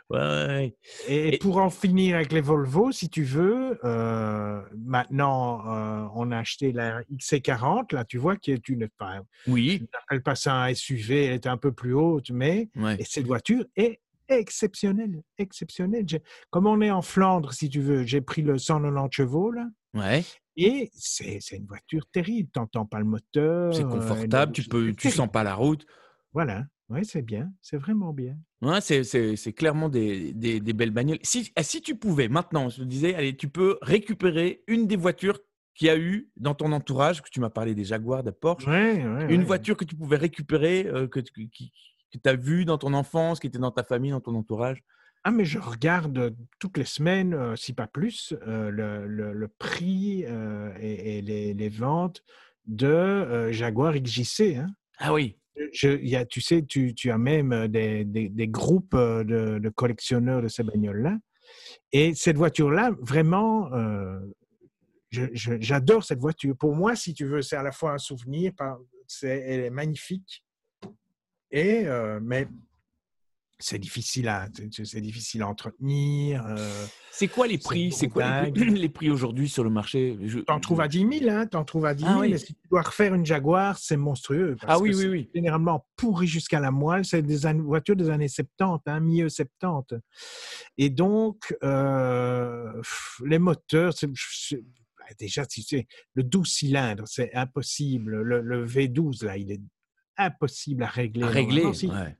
Ouais. 0.10 0.76
Et, 1.08 1.36
Et- 1.36 1.38
pour 1.40 1.58
en 1.58 1.70
finir 1.70 2.16
avec 2.16 2.32
les 2.32 2.42
Volvo, 2.42 2.92
si 2.92 3.10
tu 3.10 3.24
veux, 3.24 3.80
euh, 3.84 4.62
maintenant, 4.78 5.66
euh, 5.68 6.08
on 6.16 6.32
a 6.32 6.38
acheté 6.38 6.72
la 6.72 7.02
XC40, 7.12 7.94
là, 7.94 8.06
tu 8.06 8.18
vois, 8.18 8.36
qui 8.38 8.52
est 8.52 8.68
une, 8.70 8.88
enfin, 9.00 9.22
Oui, 9.48 9.78
je 9.82 9.86
n'appelle 9.98 10.22
pas 10.24 10.36
ça 10.36 10.54
un 10.64 10.74
SUV, 10.74 11.26
elle 11.26 11.34
était 11.34 11.50
un 11.50 11.58
peu 11.58 11.72
plus 11.72 11.94
haute, 11.94 12.30
mais 12.32 12.70
ouais. 12.76 12.98
et 13.00 13.04
cette 13.04 13.26
voiture 13.26 13.66
est 13.76 14.00
exceptionnelle, 14.28 15.22
exceptionnelle. 15.38 16.06
Comme 16.50 16.68
on 16.68 16.82
est 16.82 16.92
en 16.92 17.02
Flandre, 17.02 17.54
si 17.54 17.70
tu 17.70 17.80
veux, 17.82 18.06
j'ai 18.06 18.22
pris 18.22 18.42
le 18.42 18.58
190 18.58 19.16
chevaux, 19.16 19.52
là, 19.52 19.68
ouais. 19.94 20.24
et 20.58 20.90
c'est 20.94 21.40
une 21.52 21.66
voiture 21.66 22.06
terrible. 22.12 22.50
Tu 22.54 22.60
n'entends 22.60 22.86
pas 22.86 23.00
le 23.00 23.06
moteur. 23.06 23.74
C'est 23.74 23.84
euh, 23.84 23.88
confortable, 23.88 24.52
tu 24.52 24.64
peux, 24.64 24.94
tu 24.94 25.10
sens 25.12 25.30
pas 25.32 25.44
la 25.44 25.56
route. 25.56 25.86
Voilà, 26.34 26.66
oui, 26.90 27.06
c'est 27.06 27.22
bien, 27.22 27.52
c'est 27.62 27.78
vraiment 27.78 28.14
bien. 28.14 28.38
Ouais, 28.62 28.82
c'est, 28.82 29.54
clairement 29.54 29.90
des, 29.90 30.34
des, 30.34 30.60
des 30.60 30.74
belles 30.74 30.92
bagnoles. 30.92 31.20
Si, 31.24 31.52
ah, 31.56 31.64
si 31.64 31.82
tu 31.82 31.96
pouvais, 31.98 32.28
maintenant, 32.30 32.70
je 32.70 32.78
te 32.78 32.84
disais, 32.84 33.14
allez, 33.16 33.36
tu 33.36 33.50
peux 33.50 33.78
récupérer 33.82 34.64
une 34.68 34.88
des 34.88 34.96
voitures 34.96 35.40
qu'il 35.76 35.88
y 35.88 35.90
a 35.90 35.98
eu 35.98 36.32
dans 36.38 36.56
ton 36.56 36.72
entourage, 36.72 37.22
que 37.22 37.30
tu 37.30 37.40
m'as 37.40 37.50
parlé 37.50 37.76
des 37.76 37.84
Jaguars, 37.84 38.24
des 38.24 38.32
Porsche, 38.32 38.68
Ouais, 38.68 39.06
ouais, 39.06 39.26
une 39.28 39.44
voiture 39.44 39.76
que 39.78 39.84
tu 39.86 39.96
pouvais 39.96 40.18
récupérer, 40.18 40.88
euh, 40.88 41.08
que, 41.08 41.20
que 41.20 41.32
tu 41.32 42.20
as 42.30 42.36
vue 42.36 42.66
dans 42.66 42.78
ton 42.78 42.94
enfance, 42.94 43.40
qui 43.40 43.48
était 43.48 43.60
dans 43.60 43.72
ta 43.72 43.84
famille, 43.84 44.12
dans 44.12 44.22
ton 44.22 44.36
entourage? 44.36 44.84
Ah, 45.24 45.32
mais 45.32 45.44
je 45.46 45.60
regarde 45.60 46.18
euh, 46.18 46.32
toutes 46.60 46.78
les 46.78 46.86
semaines, 46.86 47.34
euh, 47.34 47.56
si 47.56 47.74
pas 47.74 47.88
plus, 47.88 48.34
euh, 48.48 48.70
le, 48.70 49.08
le- 49.08 49.34
le 49.34 49.48
prix 49.48 50.24
et, 50.24 51.18
et 51.18 51.22
les, 51.22 51.54
les 51.54 51.70
ventes 51.70 52.24
de 52.66 53.52
Jaguar 53.52 53.96
XJC. 53.96 54.56
hein. 54.58 54.68
Ah 54.98 55.14
oui, 55.14 55.38
Je, 55.72 55.98
y 56.02 56.16
a, 56.16 56.26
tu 56.26 56.42
sais, 56.42 56.64
tu, 56.64 56.94
as 57.10 57.18
même 57.18 57.54
euh, 57.54 57.68
des, 57.68 58.48
groupes 58.48 58.94
euh, 58.94 59.24
de, 59.24 59.70
collectionneurs 59.70 60.42
de 60.42 60.48
ces 60.48 60.64
bagnoles-là. 60.64 61.18
Et 61.92 62.14
cette 62.14 62.38
voiture-là, 62.38 62.92
vraiment, 63.00 63.72
euh, 63.74 64.20
j'adore 65.12 66.04
cette 66.04 66.20
voiture. 66.20 66.56
Pour 66.58 66.76
moi, 66.76 66.96
si 66.96 67.14
tu 67.14 67.26
veux, 67.26 67.42
c'est 67.42 67.56
à 67.56 67.64
la 67.64 67.72
fois 67.72 67.94
un 67.94 67.98
souvenir, 67.98 68.52
c'est, 69.08 69.44
elle 69.48 69.62
est 69.62 69.70
magnifique. 69.70 70.44
Et, 71.52 71.86
mais 72.22 72.48
c'est 73.58 73.80
difficile 73.80 74.28
à, 74.28 74.48
c'est- 74.72 75.00
difficile 75.02 75.42
à 75.42 75.48
entretenir. 75.48 76.46
euh, 76.46 76.86
c'est 77.12 77.28
quoi 77.30 77.48
les 77.48 77.58
prix? 77.58 77.92
C'est 77.94 78.10
quoi 78.10 78.44
les, 78.44 78.52
les 78.70 78.90
prix 78.90 79.10
aujourd'hui 79.10 79.48
sur 79.48 79.64
le 79.64 79.70
marché? 79.70 80.18
Je- 80.26 80.40
T'en 80.40 80.60
trouves 80.60 80.82
à 80.82 80.88
10 80.90 81.08
000, 81.20 81.30
hein, 81.34 81.48
t'en 81.48 81.64
trouves 81.64 81.86
à 81.86 81.94
10 81.94 82.04
Ah 82.06 82.10
000, 82.10 82.22
oui. 82.22 82.30
mais 82.32 82.38
si 82.38 82.54
tu 82.54 82.68
dois 82.70 82.82
refaire 82.82 83.14
une 83.16 83.26
Jaguar, 83.26 83.78
c'est 83.78 83.96
monstrueux. 83.96 84.58
parce 84.60 84.78
Ah 84.80 84.82
oui, 84.82 84.92
que 84.92 84.98
oui, 84.98 85.08
oui. 85.08 85.30
Généralement 85.34 85.88
pourri 85.96 86.28
jusqu'à 86.28 86.60
la 86.60 86.72
moelle, 86.72 87.06
c'est 87.06 87.22
des 87.22 87.46
voitures 87.54 87.96
des 87.96 88.10
années 88.10 88.28
70, 88.28 88.82
hein, 88.88 89.00
milieu 89.00 89.30
70. 89.30 90.00
Et 90.78 90.90
donc, 90.90 91.56
euh, 91.64 92.74
pff, 92.82 93.22
les 93.26 93.40
moteurs, 93.40 93.94
bah, 94.02 95.06
déjà, 95.18 95.46
tu 95.46 95.62
sais, 95.62 95.88
le 96.14 96.24
12 96.24 96.50
cylindres, 96.50 97.08
c'est 97.08 97.34
impossible. 97.34 98.22
Le, 98.22 98.42
le 98.42 98.66
V12, 98.68 99.24
là, 99.24 99.38
il 99.38 99.52
est 99.52 99.62
impossible 100.18 100.84
à 100.84 100.88
régler. 100.88 101.24
À 101.24 101.28
régler. 101.28 101.64
Ouais. 101.66 102.18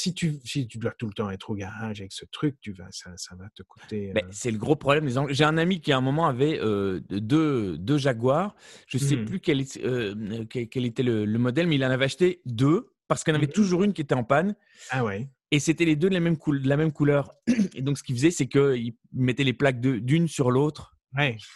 Si 0.00 0.14
tu, 0.14 0.38
si 0.44 0.68
tu 0.68 0.78
dois 0.78 0.92
tout 0.92 1.06
le 1.08 1.12
temps 1.12 1.28
être 1.30 1.50
au 1.50 1.54
garage 1.54 2.00
avec 2.00 2.12
ce 2.12 2.24
truc, 2.26 2.56
tu 2.60 2.72
vas, 2.72 2.86
ça, 2.90 3.10
ça 3.16 3.34
va 3.34 3.48
te 3.54 3.62
coûter. 3.64 4.12
Ben, 4.14 4.24
euh, 4.24 4.28
c'est 4.30 4.50
le 4.52 4.58
gros 4.58 4.76
problème. 4.76 5.06
des. 5.06 5.14
J'ai 5.30 5.42
un 5.44 5.58
ami 5.58 5.80
qui 5.80 5.90
à 5.92 5.96
un 5.96 6.00
moment 6.00 6.28
avait 6.28 6.60
euh, 6.60 7.00
deux, 7.10 7.76
deux 7.78 7.98
Jaguars. 7.98 8.54
Je 8.86 8.96
sais 8.98 9.16
Mhm. 9.16 9.24
plus 9.24 9.40
quel, 9.40 9.60
est- 9.60 9.82
euh, 9.84 10.44
quel, 10.48 10.68
quel 10.68 10.84
était 10.84 11.02
le, 11.02 11.24
le 11.24 11.38
modèle, 11.38 11.66
mais 11.66 11.74
il 11.74 11.84
en 11.84 11.90
avait 11.90 12.04
acheté 12.04 12.40
deux 12.46 12.90
parce 13.08 13.24
qu'il 13.24 13.32
en 13.32 13.36
avait 13.36 13.46
Mhm. 13.46 13.52
toujours 13.52 13.82
une 13.82 13.92
qui 13.92 14.02
était 14.02 14.14
en 14.14 14.22
panne. 14.24 14.54
Ah 14.90 15.04
ouais. 15.04 15.28
Et 15.50 15.58
c'était 15.58 15.84
les 15.86 15.96
deux 15.96 16.08
de 16.10 16.14
la 16.14 16.20
même, 16.20 16.36
coul- 16.36 16.62
de 16.62 16.68
la 16.68 16.76
même 16.76 16.92
couleur. 16.92 17.32
Et 17.74 17.82
donc, 17.82 17.98
ce 17.98 18.02
qu'il 18.04 18.14
faisait, 18.14 18.30
c'est 18.30 18.46
qu'il 18.46 18.92
mettait 19.12 19.44
les 19.44 19.54
plaques 19.54 19.80
d'une 19.80 20.28
sur 20.28 20.50
l'autre 20.50 20.94
Ouais. 21.16 21.36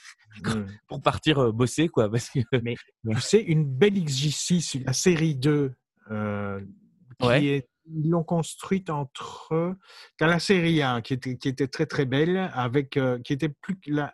Mm. 0.44 0.64
pour 0.88 1.02
partir 1.02 1.52
bosser. 1.52 1.88
Quoi, 1.88 2.10
parce 2.10 2.30
que, 2.30 2.38
Mais 2.62 2.74
tu 3.14 3.20
sais, 3.20 3.40
une 3.42 3.64
belle 3.66 3.94
XJ6, 4.02 4.82
la 4.86 4.94
série 4.94 5.34
2, 5.36 5.72
euh, 6.10 6.60
qui 7.20 7.26
Ouais. 7.26 7.44
est, 7.44 7.68
ils 7.86 8.10
l'ont 8.10 8.24
construite 8.24 8.90
entre. 8.90 9.76
T'as 10.16 10.26
la 10.26 10.38
série 10.38 10.82
1 10.82 11.00
qui 11.02 11.14
était, 11.14 11.36
qui 11.36 11.48
était 11.48 11.68
très 11.68 11.86
très 11.86 12.06
belle, 12.06 12.50
avec, 12.54 12.96
euh, 12.96 13.18
qui 13.20 13.32
était 13.32 13.48
plus. 13.48 13.78
La, 13.86 14.12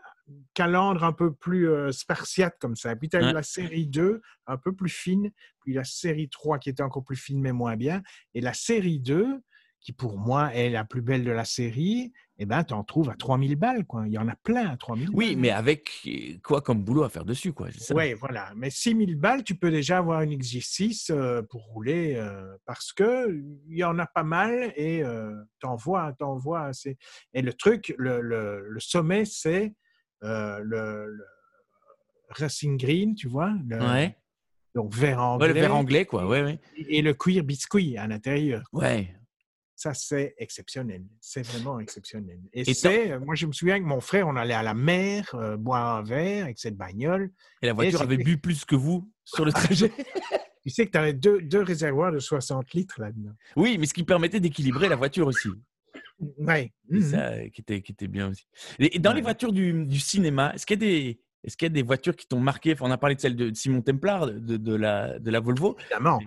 calandre 0.55 1.05
un 1.05 1.13
peu 1.13 1.33
plus 1.33 1.69
euh, 1.71 1.93
spartiate 1.93 2.57
comme 2.61 2.77
ça. 2.77 2.95
Puis 2.97 3.09
tu 3.09 3.17
as 3.17 3.21
Ouais. 3.21 3.33
la 3.33 3.43
série 3.43 3.87
2, 3.87 4.21
un 4.47 4.57
peu 4.57 4.75
plus 4.75 4.91
fine, 4.91 5.31
puis 5.61 5.73
la 5.73 5.85
série 5.85 6.29
3 6.29 6.59
qui 6.59 6.71
était 6.71 6.83
encore 6.83 7.05
plus 7.05 7.17
fine 7.17 7.41
mais 7.41 7.53
moins 7.53 7.77
bien. 7.77 8.03
Et 8.35 8.41
la 8.41 8.53
série 8.53 9.01
2, 9.01 9.41
qui 9.81 9.93
pour 9.93 10.19
moi 10.19 10.55
est 10.55 10.71
la 10.71 10.85
plus 10.85 11.03
belle 11.03 11.25
de 11.25 11.31
la 11.31 11.45
série, 11.45 12.13
eh 12.41 12.47
ben, 12.47 12.63
tu 12.63 12.73
en 12.75 12.85
trouves 12.85 13.11
à 13.11 13.15
3000 13.15 13.57
balles. 13.57 13.85
Quoi. 13.85 14.05
Il 14.07 14.13
y 14.13 14.19
en 14.19 14.29
a 14.29 14.37
plein 14.37 14.69
à 14.69 14.77
3000 14.77 15.11
oui, 15.13 15.31
balles. 15.31 15.37
mais 15.39 15.51
avec 15.51 16.09
quoi 16.45 16.61
comme 16.61 16.83
boulot 16.85 17.03
à 17.03 17.09
faire 17.09 17.25
dessus 17.25 17.53
quoi, 17.53 17.69
Oui, 17.91 18.13
voilà. 18.15 18.53
Mais 18.57 18.71
6000 18.71 19.17
balles, 19.17 19.43
tu 19.43 19.55
peux 19.57 19.71
déjà 19.71 19.99
avoir 19.99 20.23
une 20.23 20.35
XJ6 20.35 21.11
euh, 21.11 21.43
pour 21.43 21.63
rouler 21.67 22.15
euh, 22.17 22.57
parce 22.65 22.93
que 22.93 23.29
il 23.69 23.77
y 23.77 23.83
en 23.85 23.99
a 23.99 24.07
pas 24.07 24.23
mal 24.23 24.73
et 24.77 25.03
euh, 25.03 25.35
t'en 25.61 25.75
vois, 25.77 26.13
t'en 26.19 26.37
vois 26.37 26.63
assez. 26.67 26.97
Et 27.35 27.43
le 27.43 27.53
truc, 27.53 27.93
le, 27.99 28.21
le- 28.21 28.69
le 28.69 28.81
sommet, 28.81 29.25
c'est 29.25 29.75
euh, 30.23 30.61
le, 30.63 31.07
le 31.07 31.25
Racing 32.31 32.77
Green, 32.79 33.15
tu 33.15 33.27
vois, 33.27 33.53
Ouais. 33.71 34.17
donc 34.75 34.95
vert 34.95 35.19
Ouais, 35.19 35.25
anglais, 35.25 35.49
le 35.49 35.55
verre 35.55 35.75
anglais, 35.75 36.05
quoi. 36.05 36.27
Ouais, 36.27 36.43
ouais. 36.43 36.61
et 36.77 37.03
le 37.03 37.15
cuir 37.15 37.43
biscuit 37.43 37.97
à 37.97 38.07
l'intérieur. 38.07 38.63
Ouais. 38.73 39.15
Ça, 39.81 39.95
c'est 39.95 40.35
exceptionnel. 40.39 41.05
C'est 41.21 41.47
vraiment 41.47 41.79
exceptionnel. 41.79 42.41
Et, 42.53 42.69
Et 42.69 42.75
c'est, 42.75 43.17
moi, 43.21 43.37
je 43.37 43.47
me 43.47 43.53
souviens 43.53 43.79
que 43.79 43.85
mon 43.85 44.01
frère, 44.01 44.27
on 44.27 44.35
allait 44.35 44.53
à 44.53 44.65
la 44.65 44.75
mer, 44.75 45.31
euh, 45.35 45.57
boire 45.57 45.99
un 45.99 46.03
verre 46.03 46.47
avec 46.47 46.59
cette 46.59 46.77
bagnole. 46.77 47.31
Et 47.63 47.67
la 47.69 47.75
voiture 47.75 48.03
avait 48.03 48.17
bu 48.17 48.39
plus 48.39 48.65
que 48.65 48.75
vous 48.75 49.09
sur 49.25 49.45
le 49.45 49.53
trajet. 49.53 49.93
Tu 50.65 50.71
sais 50.75 50.85
que 50.87 50.91
tu 50.91 50.99
avais 50.99 51.13
deux, 51.15 51.41
deux 51.41 51.63
réservoirs 51.63 52.11
de 52.13 52.19
60 52.19 52.73
litres 52.75 53.01
là-dedans. 53.01 53.31
oui, 53.57 53.79
mais 53.79 53.87
ce 53.87 53.95
qui 53.95 54.03
permettait 54.03 54.41
d'équilibrer 54.41 54.89
la 54.89 54.97
voiture 54.97 55.27
aussi. 55.29 55.49
C'est 56.21 56.73
Mhm. 56.91 57.01
ça 57.03 57.29
euh, 57.29 57.49
qui 57.51 57.61
était, 57.61 57.81
qui 57.81 57.93
était 57.93 58.09
bien 58.09 58.29
aussi. 58.31 58.45
Et 58.81 58.99
dans 58.99 59.13
les 59.13 59.23
voitures 59.23 59.53
du, 59.53 59.87
du 59.87 60.01
cinéma, 60.01 60.51
est-ce 60.55 60.67
qu'il 60.67 60.83
y 60.83 60.85
a 60.85 60.87
des, 60.91 61.21
est-ce 61.45 61.57
qu'il 61.57 61.67
y 61.67 61.71
a 61.71 61.73
des 61.73 61.83
voitures 61.85 62.17
qui 62.17 62.27
t'ont 62.27 62.41
marqué? 62.41 62.73
Enfin, 62.73 62.87
On 62.87 62.91
a 62.91 62.99
parlé 62.99 63.15
de 63.15 63.21
celle 63.21 63.37
de 63.37 63.55
Simon 63.55 63.81
Templar, 63.81 64.27
de, 64.27 64.57
de 64.57 64.75
la, 64.75 65.19
de 65.21 65.31
la 65.31 65.41
Volvo. 65.41 65.77
Évidemment. 65.79 66.19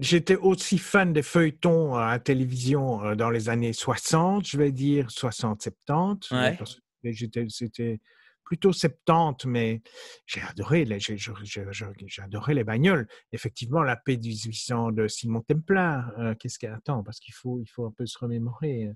J'étais 0.00 0.36
aussi 0.36 0.78
fan 0.78 1.12
des 1.12 1.22
feuilletons 1.22 1.94
à 1.94 2.10
la 2.12 2.18
télévision 2.18 3.04
euh, 3.04 3.14
dans 3.14 3.30
les 3.30 3.48
années 3.48 3.72
60, 3.72 4.46
je 4.46 4.56
vais 4.58 4.72
dire 4.72 5.06
60-70. 5.08 6.34
Ouais. 6.34 6.58
J'étais, 7.04 7.46
c'était 7.48 8.00
plutôt 8.44 8.72
70, 8.72 9.46
mais 9.46 9.80
j'ai 10.26 10.40
adoré 10.42 10.84
les, 10.84 10.98
j'ai, 10.98 11.16
j'ai- 11.16 11.32
j'ai- 11.42 11.64
j'ai 12.06 12.22
adoré 12.22 12.52
les 12.54 12.64
bagnoles. 12.64 13.06
Effectivement, 13.32 13.82
la 13.82 13.96
paix 13.96 14.16
1800 14.16 14.90
de 14.90 15.06
Simon 15.06 15.40
Templar. 15.42 16.12
euh, 16.18 16.34
qu'est-ce 16.34 16.58
qu'elle 16.58 16.72
attend 16.74 17.02
Parce 17.04 17.20
qu'il 17.20 17.32
faut, 17.32 17.60
il 17.60 17.66
faut 17.68 17.86
un 17.86 17.92
peu 17.92 18.06
se 18.06 18.18
remémorer. 18.18 18.90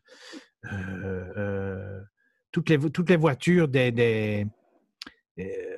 Euh, 0.65 1.29
euh, 1.37 2.01
toutes, 2.51 2.69
les, 2.69 2.79
toutes 2.91 3.11
les 3.11 3.17
voitures 3.17 3.69
des. 3.69 3.93
des 3.93 4.47
euh, 5.39 5.77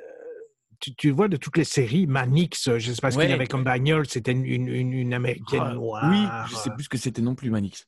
tu, 0.81 0.95
tu 0.95 1.11
vois 1.11 1.29
de 1.29 1.37
toutes 1.37 1.57
les 1.57 1.64
séries, 1.64 2.07
Manix, 2.07 2.64
je 2.79 2.91
ne 2.91 2.95
sais 2.95 3.01
pas 3.01 3.11
ce 3.11 3.18
qu'il 3.18 3.31
y 3.31 3.33
avait 3.33 3.47
comme 3.47 3.64
bagnole, 3.64 4.07
c'était 4.09 4.33
une, 4.33 4.45
une, 4.45 4.68
une- 4.68 4.93
une 4.93 5.14
américaine 5.14 5.62
Ah, 5.64 5.74
noire. 5.74 6.05
Oui, 6.11 6.27
je 6.51 6.57
sais 6.57 6.70
plus 6.70 6.85
ce 6.85 6.89
que 6.89 6.99
c'était 6.99 7.22
non 7.22 7.35
plus, 7.35 7.51
Manix. 7.51 7.87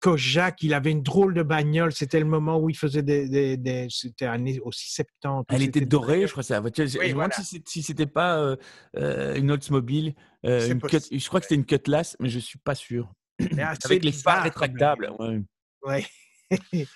Kojak, 0.00 0.62
il 0.62 0.74
avait 0.74 0.90
une 0.90 1.02
drôle 1.02 1.32
de 1.34 1.42
bagnole. 1.42 1.92
C'était 1.92 2.18
le 2.20 2.26
moment 2.26 2.58
où 2.58 2.68
il 2.68 2.76
faisait 2.76 3.02
des. 3.02 3.28
des, 3.28 3.56
des- 3.56 3.86
c'était 3.88 4.26
année 4.26 4.60
aussi 4.60 4.90
70. 4.92 5.40
où 5.40 5.56
Elle 5.56 5.62
était 5.62 5.80
dorée, 5.80 6.26
je 6.26 6.32
crois, 6.32 6.42
c'est 6.42 6.52
la 6.52 6.60
voiture. 6.60 6.86
Je 6.86 6.98
Oui, 6.98 7.06
me 7.06 7.10
demande 7.12 7.30
voilà. 7.30 7.34
si 7.34 7.44
c'est- 7.44 7.68
si 7.68 7.82
c'était 7.82 8.06
pas 8.06 8.38
euh, 8.38 8.56
euh, 8.96 9.36
une 9.36 9.50
Oldsmobile, 9.50 10.14
euh, 10.44 10.68
une 10.70 10.80
cut- 10.80 10.98
je 11.10 11.26
crois 11.28 11.40
que 11.40 11.46
c'était 11.46 11.54
une 11.54 11.64
Cutlass, 11.64 12.16
mais 12.20 12.28
je 12.28 12.38
suis 12.38 12.58
pas 12.58 12.74
sûr. 12.74 13.10
Assez 13.40 13.78
Avec 13.86 14.04
les 14.04 14.12
phares 14.12 14.42
rétractables. 14.42 15.12
ouais. 15.18 15.40
Ouais. 15.82 16.06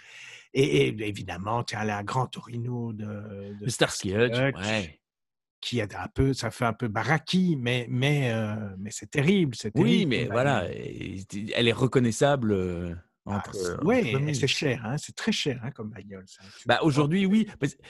et, 0.55 0.87
et 0.89 1.09
évidemment, 1.09 1.65
tu 1.65 1.75
as 1.77 1.85
la 1.85 2.03
Grand 2.03 2.27
Torino 2.27 2.93
de, 2.93 3.55
de 3.61 3.69
Starsky 3.69 4.15
Hutch, 4.15 4.37
ouais. 4.39 5.01
qui 5.61 5.81
est 5.81 5.95
un 5.95 6.09
peu, 6.15 6.33
ça 6.33 6.51
fait 6.51 6.65
un 6.65 6.73
peu 6.73 6.89
baraki, 6.89 7.57
mais, 7.61 7.87
mais, 7.91 8.31
euh, 8.33 8.55
mais 8.79 8.91
c'est 8.91 9.11
terrible. 9.11 9.55
c'est 9.57 9.73
Oui, 9.75 9.83
terrible 10.07 10.11
mais 10.11 10.23
comme 10.25 10.33
voilà, 10.33 10.65
elle 10.71 11.69
est 11.69 11.73
reconnaissable 11.73 12.53
euh, 12.53 12.95
Ah, 13.27 13.37
entre. 13.39 13.57
et 13.93 14.13
communes. 14.13 14.35
c'est 14.35 14.47
cher, 14.47 14.85
hein, 14.85 14.97
c'est 14.99 15.17
très 15.17 15.33
cher 15.33 15.59
hein, 15.65 15.71
comme 15.71 15.91
bagnole. 15.91 16.25
ça. 16.27 16.43
Bah, 16.67 16.79
aujourd'hui, 16.83 17.25
oui. 17.27 17.49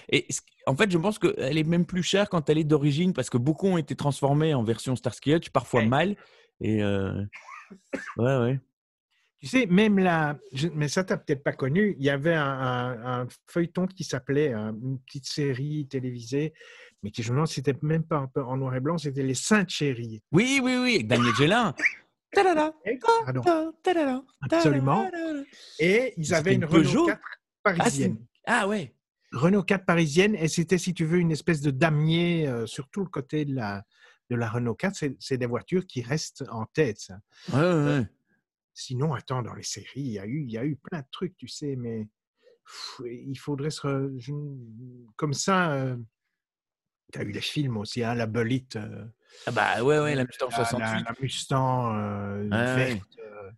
Et 0.08 0.26
en 0.66 0.76
fait, 0.76 0.90
je 0.90 0.96
pense 0.98 1.18
qu'elle 1.18 1.58
est 1.58 1.64
même 1.68 1.84
plus 1.84 2.02
chère 2.02 2.28
quand 2.30 2.48
elle 2.48 2.58
est 2.58 2.64
d'origine 2.64 3.12
parce 3.12 3.28
que 3.30 3.38
beaucoup 3.38 3.66
ont 3.68 3.76
été 3.78 3.94
transformés 3.96 4.54
en 4.54 4.62
version 4.62 4.94
Starsky 4.96 5.34
Hutch, 5.34 5.50
parfois 5.50 5.80
Ouais. 5.80 5.86
mal. 5.88 6.16
Et 6.60 6.82
euh, 6.82 7.20
ouais, 8.16 8.38
ouais. 8.38 8.60
Tu 9.44 9.50
sais, 9.50 9.66
même 9.66 9.98
là, 9.98 10.38
mais 10.74 10.88
ça, 10.88 11.04
tu 11.04 11.12
n'as 11.12 11.18
peut-être 11.18 11.42
pas 11.42 11.52
connu, 11.52 11.94
il 11.98 12.04
y 12.04 12.08
avait 12.08 12.32
un, 12.34 12.42
un- 12.42 13.20
un 13.24 13.28
feuilleton 13.46 13.86
qui 13.86 14.02
s'appelait, 14.02 14.54
euh, 14.54 14.72
une 14.72 14.98
petite 15.00 15.26
série 15.26 15.86
télévisée, 15.86 16.54
mais 17.02 17.10
qui, 17.10 17.22
je 17.22 17.28
me 17.30 17.34
demande, 17.36 17.48
c'était 17.48 17.76
même 17.82 18.04
pas 18.04 18.16
un 18.16 18.26
peu 18.26 18.42
en 18.42 18.56
noir 18.56 18.74
et 18.74 18.80
blanc, 18.80 18.96
c'était 18.96 19.22
Les 19.22 19.34
Saintes 19.34 19.68
Chéries. 19.68 20.22
Oui, 20.32 20.60
oui, 20.62 20.76
oui, 20.80 20.94
avec 20.94 21.08
Daniel 21.08 21.34
Gélin. 21.34 21.74
Absolument. 24.56 25.10
Et 25.78 26.14
ils 26.16 26.32
avaient 26.32 26.54
une 26.54 26.64
Renault 26.64 26.82
Peugeot 26.82 27.06
4 27.06 27.20
Ah, 27.22 27.36
parisienne. 27.74 28.10
une- 28.12 28.26
ah 28.46 28.66
ouais. 28.66 28.94
Renault 29.32 29.62
4 29.62 29.84
parisienne, 29.84 30.34
et 30.36 30.48
c'était, 30.48 30.78
si 30.78 30.94
tu 30.94 31.04
veux, 31.04 31.18
une 31.18 31.32
espèce 31.32 31.60
de 31.60 31.70
damier 31.70 32.48
euh, 32.48 32.64
sur 32.64 32.88
tout 32.88 33.00
le 33.00 33.10
côté 33.10 33.44
de 33.44 33.54
la, 33.54 33.82
de 34.30 34.36
la 34.36 34.48
Renault 34.48 34.74
4. 34.74 34.96
C'est, 34.96 35.16
c'est 35.20 35.36
des 35.36 35.44
voitures 35.46 35.86
qui 35.86 36.00
restent 36.00 36.44
en 36.50 36.64
tête. 36.64 36.98
ça. 36.98 37.18
Ouais, 37.52 37.58
ouais, 37.60 37.84
ouais. 37.98 38.06
Sinon, 38.74 39.14
attends, 39.14 39.42
dans 39.42 39.54
les 39.54 39.62
séries, 39.62 40.00
il 40.00 40.12
y 40.12 40.18
a 40.18 40.26
eu, 40.26 40.42
il 40.42 40.50
y 40.50 40.58
a 40.58 40.64
eu 40.64 40.76
plein 40.76 41.00
de 41.00 41.06
trucs, 41.12 41.36
tu 41.36 41.46
sais, 41.48 41.76
mais 41.76 42.08
pff, 42.66 43.00
il 43.06 43.36
faudrait 43.38 43.70
se. 43.70 44.12
Comme 45.16 45.32
ça, 45.32 45.96
tu 47.12 47.18
as 47.18 47.22
eu 47.22 47.30
les 47.30 47.40
films 47.40 47.76
aussi, 47.76 48.02
hein, 48.02 48.14
La 48.14 48.26
Belite, 48.26 48.76
euh, 48.76 49.04
Ah 49.46 49.52
bah 49.52 49.82
ouais, 49.84 50.00
ouais, 50.00 50.14
la 50.16 50.24
Mustang 50.24 50.48
la, 50.50 50.56
la- 50.58 50.64
68. 50.64 51.04
la 51.04 51.14
Mustang 51.20 51.94
euh, 51.96 52.48
Ouais, 52.50 52.76
verte. 52.76 53.18
euh, 53.20 53.50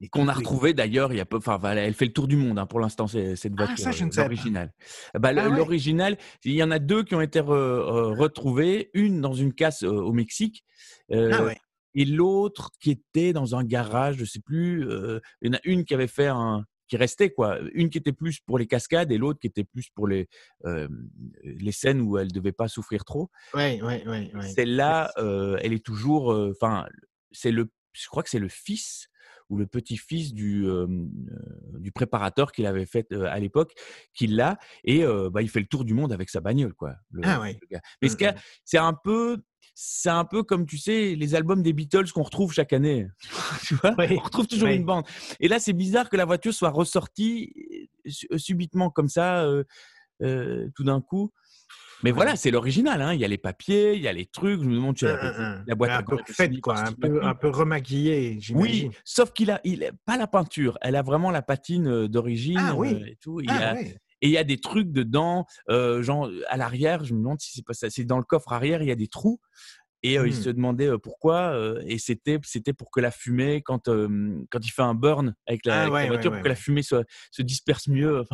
et 0.00 0.08
Qu'on 0.08 0.28
a 0.28 0.32
retrouvé 0.34 0.74
d'ailleurs, 0.74 1.12
il 1.12 1.16
y 1.16 1.20
a 1.20 1.24
peu, 1.26 1.36
enfin, 1.36 1.58
elle 1.76 1.94
fait 1.94 2.04
le 2.06 2.12
tour 2.12 2.28
du 2.28 2.36
monde 2.36 2.58
hein, 2.58 2.66
pour 2.66 2.80
l'instant, 2.80 3.06
cette 3.06 3.52
Ah, 3.52 3.56
voiture, 3.56 3.78
ça, 3.78 3.90
je 3.92 4.04
ne 4.04 4.10
euh, 4.10 4.12
savais 4.12 4.28
pas. 4.28 4.32
l'original. 4.34 4.72
Bah, 5.14 5.30
Ah 5.36 5.48
ouais. 5.48 5.56
L'original, 5.56 6.18
il 6.44 6.52
y 6.52 6.62
en 6.62 6.70
a 6.70 6.78
deux 6.78 7.02
qui 7.04 7.14
ont 7.14 7.20
été 7.20 7.40
re- 7.40 7.52
euh, 7.52 8.08
retrouvées, 8.10 8.90
une 8.94 9.20
dans 9.20 9.32
une 9.32 9.54
casse 9.54 9.84
euh, 9.84 9.88
au 9.88 10.12
Mexique, 10.12 10.64
euh, 11.12 11.30
Ah 11.32 11.44
ouais. 11.44 11.56
Et 11.96 12.04
l'autre 12.04 12.70
qui 12.80 12.92
était 12.92 13.32
dans 13.32 13.56
un 13.56 13.64
garage, 13.64 14.16
je 14.18 14.24
sais 14.24 14.40
plus. 14.40 14.88
euh, 14.88 15.18
il 15.42 15.48
y 15.48 15.50
en 15.50 15.58
a 15.58 15.60
une 15.64 15.84
qui 15.84 15.94
avait 15.94 16.06
fait 16.06 16.28
un, 16.28 16.64
qui 16.88 16.96
restait 16.96 17.30
quoi, 17.30 17.58
une 17.74 17.90
qui 17.90 17.98
était 17.98 18.12
plus 18.12 18.38
pour 18.38 18.58
les 18.58 18.68
cascades 18.68 19.10
et 19.10 19.18
l'autre 19.18 19.40
qui 19.40 19.48
était 19.48 19.64
plus 19.64 19.90
pour 19.90 20.06
les 20.06 20.28
euh, 20.66 20.86
les 21.42 21.72
scènes 21.72 22.00
où 22.00 22.16
elle 22.18 22.30
devait 22.30 22.52
pas 22.52 22.68
souffrir 22.68 23.04
trop. 23.04 23.28
Ouais, 23.54 23.82
ouais, 23.82 24.06
ouais, 24.06 24.30
ouais. 24.32 24.48
Celle-là, 24.48 25.10
euh, 25.18 25.58
elle 25.62 25.72
est 25.72 25.84
toujours, 25.84 26.28
enfin, 26.50 26.86
c'est 27.32 27.50
le, 27.50 27.68
je 27.92 28.06
crois 28.06 28.22
que 28.22 28.30
c'est 28.30 28.38
le 28.38 28.48
fils 28.48 29.08
ou 29.48 29.56
le 29.56 29.66
petit-fils 29.66 30.34
du, 30.34 30.66
euh, 30.66 30.86
du 31.78 31.92
préparateur 31.92 32.50
qu'il 32.52 32.66
avait 32.66 32.84
fait 32.86 33.06
euh, 33.12 33.26
à 33.30 33.38
l'époque, 33.38 33.74
qui 34.12 34.26
l'a, 34.26 34.58
et 34.82 35.04
euh, 35.04 35.30
bah, 35.30 35.40
il 35.42 35.48
fait 35.48 35.60
le 35.60 35.66
tour 35.66 35.84
du 35.84 35.94
monde 35.94 36.12
avec 36.12 36.30
sa 36.30 36.40
bagnole, 36.40 36.74
quoi. 36.74 36.96
le- 37.10 37.22
Ah 37.24 37.40
ouais. 37.40 37.56
le 37.62 37.66
gars. 37.68 37.80
Mais 38.02 38.08
ce 38.08 38.14
Mm, 38.14 38.16
qu'il 38.16 38.26
y 38.26 38.30
a, 38.30 38.32
mm. 38.32 38.40
c'est 38.64 38.78
un 38.78 38.92
peu, 38.94 39.38
c'est 39.78 40.08
un 40.08 40.24
peu 40.24 40.42
comme 40.42 40.64
tu 40.64 40.78
sais 40.78 41.14
les 41.14 41.34
albums 41.34 41.62
des 41.62 41.74
Beatles 41.74 42.10
qu'on 42.10 42.22
retrouve 42.22 42.50
chaque 42.50 42.72
année. 42.72 43.06
tu 43.66 43.74
vois, 43.74 43.94
Oui, 43.98 44.06
on 44.18 44.22
retrouve 44.22 44.46
toujours 44.46 44.68
oui. 44.70 44.76
une 44.76 44.86
bande. 44.86 45.04
Et 45.38 45.48
là, 45.48 45.58
c'est 45.58 45.74
bizarre 45.74 46.08
que 46.08 46.16
la 46.16 46.24
voiture 46.24 46.54
soit 46.54 46.70
ressortie 46.70 47.52
euh, 48.06 48.10
su- 48.10 48.26
subitement 48.38 48.88
comme 48.88 49.08
ça, 49.10 49.44
euh, 49.44 49.64
euh, 50.22 50.66
tout 50.74 50.82
d'un 50.82 51.02
coup. 51.02 51.30
Mais 52.02 52.10
voilà, 52.10 52.36
c'est 52.36 52.50
l'original. 52.50 53.02
Hein. 53.02 53.12
Il 53.12 53.20
y 53.20 53.24
a 53.24 53.28
les 53.28 53.36
papiers, 53.38 53.94
il 53.96 54.00
y 54.02 54.08
a 54.08 54.12
les 54.14 54.24
trucs. 54.24 54.62
Je 54.62 54.66
me 54.66 54.74
demande, 54.76 54.96
tu 54.96 55.06
Un, 55.06 55.14
as 55.14 55.24
un, 55.24 55.42
un. 55.58 55.64
la 55.66 55.74
boîte 55.74 55.90
un 55.90 56.02
peu 56.02 56.16
faite, 56.26 56.58
quoi, 56.62 56.78
un 56.78 56.92
peu, 56.92 57.22
un 57.22 57.34
peu 57.34 57.48
remaquillée, 57.50 58.38
j'imagine. 58.40 58.88
Oui, 58.88 58.96
sauf 59.04 59.32
qu'il 59.32 59.50
a, 59.50 59.60
il 59.64 59.84
a 59.84 59.90
pas 60.06 60.16
la 60.16 60.26
peinture. 60.26 60.78
Elle 60.80 60.96
a 60.96 61.02
vraiment 61.02 61.30
la 61.30 61.42
patine 61.42 61.86
euh, 61.86 62.08
d'origine 62.08 62.58
Ah 62.60 62.74
oui. 62.74 62.94
euh, 62.94 63.06
et 63.06 63.16
tout. 63.20 63.40
Il 63.40 63.50
Ah 63.50 63.70
a- 63.70 63.74
ouais. 63.74 63.96
Et 64.26 64.28
il 64.28 64.32
y 64.32 64.38
a 64.38 64.44
des 64.44 64.58
trucs 64.58 64.90
dedans, 64.90 65.46
euh, 65.70 66.02
genre 66.02 66.28
à 66.48 66.56
l'arrière. 66.56 67.04
Je 67.04 67.14
me 67.14 67.20
demande 67.20 67.40
si 67.40 67.52
c'est 67.52 67.64
pas 67.64 67.74
ça. 67.74 67.88
C'est 67.90 68.04
dans 68.04 68.18
le 68.18 68.24
coffre 68.24 68.52
arrière, 68.52 68.82
il 68.82 68.88
y 68.88 68.92
a 68.92 68.96
des 68.96 69.08
trous. 69.08 69.40
Et 70.02 70.18
euh, 70.18 70.28
il 70.28 70.34
Hmm. 70.34 70.42
se 70.42 70.50
demandait 70.50 70.86
euh, 70.88 70.98
pourquoi. 70.98 71.52
euh, 71.54 71.82
et 71.86 71.98
c'était, 71.98 72.38
c'était 72.44 72.72
pour 72.72 72.90
que 72.90 73.00
la 73.00 73.10
fumée, 73.10 73.62
quand, 73.62 73.86
quand 73.88 74.60
il 74.60 74.70
fait 74.70 74.82
un 74.82 74.94
burn 74.94 75.34
avec 75.46 75.64
la, 75.64 75.74
Ah 75.74 75.80
avec 75.82 75.92
ouais, 75.92 76.06
voiture, 76.08 76.30
ouais, 76.30 76.36
pour 76.38 76.42
que 76.44 76.48
la 76.48 76.54
fumée 76.54 76.82
se, 76.82 77.02
se 77.30 77.42
disperse 77.42 77.88
mieux. 77.88 78.24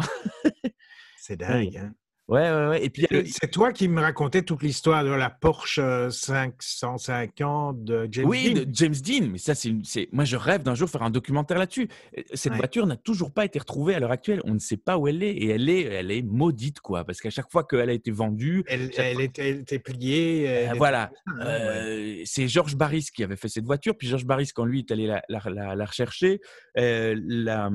C'est 1.17 1.37
dingue. 1.39 1.77
hein. 1.77 1.95
Ouais, 2.29 2.41
ouais, 2.51 2.69
ouais. 2.69 2.85
Et 2.85 2.91
puis 2.91 3.07
le- 3.11 3.25
C'est 3.27 3.51
toi 3.51 3.73
qui 3.73 3.89
me 3.89 4.01
racontais 4.01 4.43
toute 4.43 4.63
l'histoire 4.63 5.05
de 5.05 5.11
la 5.11 5.31
Porsche 5.31 5.79
euh, 5.79 6.11
550 6.11 7.85
de 7.85 8.09
James 8.11 8.27
oui, 8.29 8.55
Dean. 8.55 8.61
de 8.63 8.67
James 8.73 8.95
Dean, 8.95 9.29
mais 9.31 9.39
ça, 9.39 9.55
c'est, 9.55 9.73
moi, 10.13 10.25
je 10.25 10.37
rêve 10.37 10.63
d'un 10.63 10.75
jour 10.75 10.89
faire 10.89 11.03
un 11.03 11.11
documentaire 11.11 11.59
là-dessus. 11.59 11.89
Euh, 12.17 12.23
Cette 12.35 12.53
Ouais. 12.53 12.59
voiture 12.59 12.87
n'a 12.87 12.97
toujours 12.97 13.33
pas 13.33 13.45
été 13.45 13.59
retrouvée 13.59 13.95
à 13.95 14.01
l'heure 14.01 14.11
actuelle. 14.11 14.41
On 14.45 14.55
ne 14.55 14.59
sait 14.59 14.77
pas 14.77 14.99
où 14.99 15.09
elle 15.09 15.23
est, 15.23 15.33
et 15.33 15.49
elle 15.49 15.69
est, 15.69 15.83
elle 15.83 16.11
est 16.11 16.23
maudite, 16.23 16.81
quoi, 16.81 17.05
parce 17.05 17.21
qu'à 17.21 17.31
chaque 17.31 17.51
fois 17.51 17.65
qu'elle 17.65 17.91
a 17.91 17.93
été 17.93 18.11
vendue, 18.11 18.63
Elle, 18.67 18.91
elle 18.97 19.15
fois- 19.15 19.23
était, 19.25 19.49
elle 19.51 19.61
était 19.61 19.79
pliée. 19.79 20.49
Euh, 20.49 20.69
elle 20.71 20.77
voilà. 20.79 21.11
hein, 21.27 21.33
ouais. 21.39 21.45
Euh, 21.45 22.23
c'est 22.25 22.49
Georges 22.49 22.77
Barris 22.77 23.09
qui 23.15 23.23
avait 23.25 23.37
fait 23.37 23.49
cette 23.49 23.65
voiture. 23.65 23.97
Puis 23.97 24.09
Georges 24.09 24.27
Barris, 24.27 24.51
quand 24.55 24.65
lui 24.65 24.81
est 24.81 24.91
allé 24.91 25.07
la, 25.07 25.23
la, 25.29 25.41
la- 25.51 25.75
la 25.77 25.85
rechercher, 25.85 26.41
euh, 26.79 27.15
la, 27.27 27.71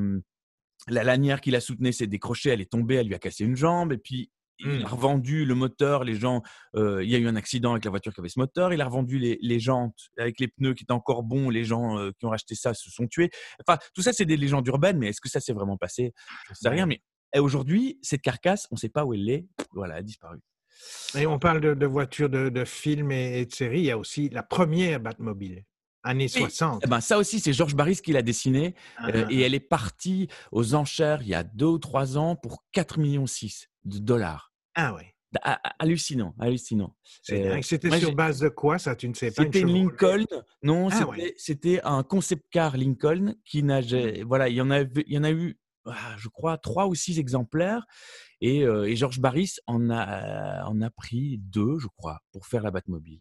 la 0.88 1.04
lanière 1.04 1.42
qui 1.42 1.52
la 1.52 1.60
soutenait 1.60 1.92
s'est 1.92 2.08
décrochée, 2.08 2.50
elle 2.50 2.62
est 2.62 2.72
tombée, 2.72 2.96
elle 2.96 3.08
lui 3.08 3.16
a 3.16 3.20
cassé 3.20 3.44
une 3.44 3.56
jambe. 3.56 3.92
Et 3.94 3.98
puis, 3.98 4.30
il 4.60 4.84
a 4.84 4.88
revendu 4.88 5.46
le 5.46 5.56
moteur, 5.56 6.04
les 6.04 6.16
gens. 6.16 6.42
euh, 6.76 7.04
il 7.04 7.10
y 7.10 7.16
a 7.16 7.18
eu 7.18 7.28
un 7.28 7.36
accident 7.36 7.72
avec 7.72 7.86
la 7.86 7.92
voiture 7.92 8.14
qui 8.14 8.20
avait 8.20 8.30
ce 8.30 8.40
moteur. 8.40 8.74
Il 8.74 8.82
a 8.82 8.86
revendu 8.86 9.20
les, 9.20 9.38
les 9.42 9.60
jantes 9.60 9.98
avec 10.18 10.40
les 10.40 10.48
pneus 10.48 10.74
qui 10.74 10.84
étaient 10.84 10.94
encore 10.94 11.24
bons. 11.24 11.50
Les 11.50 11.64
gens 11.64 11.98
euh, 12.00 12.12
qui 12.20 12.26
ont 12.26 12.30
racheté 12.30 12.56
ça 12.56 12.74
se 12.74 12.90
sont 12.90 13.08
tués. 13.08 13.30
Enfin, 13.66 13.78
tout 13.94 14.02
ça, 14.02 14.14
c'est 14.14 14.26
des 14.26 14.38
légendes 14.38 14.68
urbaines, 14.68 14.98
mais 14.98 15.10
est-ce 15.10 15.22
que 15.22 15.30
ça 15.30 15.40
s'est 15.40 15.54
vraiment 15.54 15.78
passé? 15.78 16.14
Je 16.48 16.52
ne 16.52 16.56
sais 16.56 16.70
rien. 16.70 16.86
Mais 16.86 17.02
et 17.36 17.40
aujourd'hui, 17.40 18.00
cette 18.02 18.22
carcasse, 18.22 18.68
on 18.72 18.76
ne 18.76 18.80
sait 18.80 18.90
pas 18.90 19.06
où 19.06 19.14
elle 19.14 19.30
est. 19.30 19.46
Voilà, 19.74 19.96
elle 19.96 20.00
a 20.00 20.04
disparu. 20.04 20.40
Et 21.18 21.26
on 21.28 21.40
parle 21.40 21.60
de, 21.60 21.74
de 21.74 21.86
voitures 21.86 22.30
de, 22.30 22.50
de 22.50 22.66
films 22.66 23.12
et, 23.12 23.40
et 23.42 23.46
de 23.46 23.54
séries. 23.54 23.80
Il 23.80 23.86
y 23.86 23.92
a 23.92 23.98
aussi 23.98 24.30
la 24.30 24.44
première 24.44 25.00
Batmobile, 25.00 25.64
années 26.04 26.28
60. 26.28 26.82
Eh 26.86 26.88
ben, 26.88 27.02
ça 27.02 27.18
aussi, 27.18 27.40
c'est 27.40 27.52
Georges 27.54 27.76
Barris 27.76 27.98
qui 27.98 28.14
l'a 28.14 28.22
dessiné. 28.22 28.76
Ah, 28.98 29.10
Euh, 29.10 29.26
ah, 29.28 29.32
et 29.32 29.42
elle 29.42 29.56
est 29.56 29.60
partie 29.60 30.28
aux 30.52 30.76
enchères 30.76 31.22
il 31.24 31.30
y 31.30 31.34
a 31.36 31.44
deux 31.44 31.66
ou 31.66 31.80
trois 31.80 32.18
ans 32.18 32.36
pour 32.36 32.64
4,6 32.76 33.00
millions 33.00 33.26
de 33.88 34.00
dollars. 34.00 34.54
ah 34.76 34.94
ouais. 34.96 35.14
Ah, 35.44 35.60
ah, 35.64 35.76
Hallucinant, 35.80 36.34
hallucinant. 36.40 36.96
Euh. 37.32 37.62
C'était 37.62 38.00
sur 38.00 38.16
base 38.16 38.40
de 38.40 38.48
quoi, 38.50 38.80
ça 38.80 38.96
Tu 38.96 39.10
ne 39.10 39.14
sais 39.14 39.30
pas 39.30 39.44
C'était 39.44 39.60
une 39.60 39.74
Lincoln, 39.74 40.26
non, 40.64 40.88
Ah, 40.90 41.06
c'était, 41.36 41.76
ouais. 41.76 41.82
un 41.84 42.02
concept 42.04 42.46
car 42.50 42.78
Lincoln 42.78 43.36
qui 43.44 43.62
n'a, 43.62 43.82
ja- 43.82 44.24
voilà, 44.26 44.48
il 44.48 44.56
y 44.56 44.62
en 44.62 44.72
a, 44.72 44.82
il 44.82 45.04
y 45.14 45.18
en 45.18 45.26
a 45.26 45.32
eu, 45.32 45.60
ah, 45.86 46.16
je 46.18 46.30
crois, 46.30 46.58
trois 46.58 46.88
ou 46.88 46.96
six 46.96 47.20
exemplaires. 47.20 47.86
Et, 48.40 48.64
euh, 48.64 48.86
et 48.88 48.96
Georges 48.96 49.20
Barris 49.20 49.56
en 49.68 49.90
a, 49.90 50.64
en 50.66 50.82
a 50.82 50.90
pris 50.90 51.40
deux, 51.40 51.78
je 51.78 51.88
crois, 51.88 52.20
pour 52.32 52.48
faire 52.48 52.64
la 52.64 52.72
Batmobile. 52.72 53.20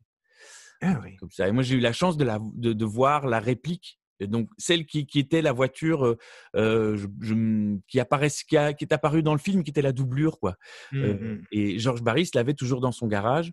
Ah 0.82 1.00
oui. 1.02 1.16
comme 1.16 1.30
ça. 1.30 1.48
Et 1.48 1.52
moi, 1.52 1.62
j'ai 1.64 1.74
eu 1.74 1.80
la 1.80 1.92
chance 1.92 2.16
de, 2.16 2.24
la, 2.24 2.38
de, 2.54 2.72
de 2.72 2.84
voir 2.84 3.26
la 3.26 3.40
réplique. 3.40 3.98
Et 4.20 4.26
donc, 4.26 4.48
celle 4.58 4.86
qui, 4.86 5.06
qui 5.06 5.18
était 5.18 5.42
la 5.42 5.52
voiture 5.52 6.16
euh, 6.56 6.96
je- 6.96 7.06
je- 7.20 7.76
qui, 7.86 8.00
apparaît, 8.00 8.28
qui, 8.30 8.56
a- 8.56 8.72
qui 8.72 8.84
est 8.84 8.92
apparue 8.92 9.22
dans 9.22 9.32
le 9.34 9.38
film, 9.38 9.62
qui 9.62 9.70
était 9.70 9.82
la 9.82 9.92
doublure. 9.92 10.38
Quoi. 10.40 10.56
Euh, 10.94 11.12
hum. 11.14 11.42
et 11.52 11.78
Georges 11.78 12.02
Barris 12.02 12.30
l'avait 12.34 12.54
toujours 12.54 12.80
dans 12.80 12.92
son 12.92 13.06
garage. 13.06 13.52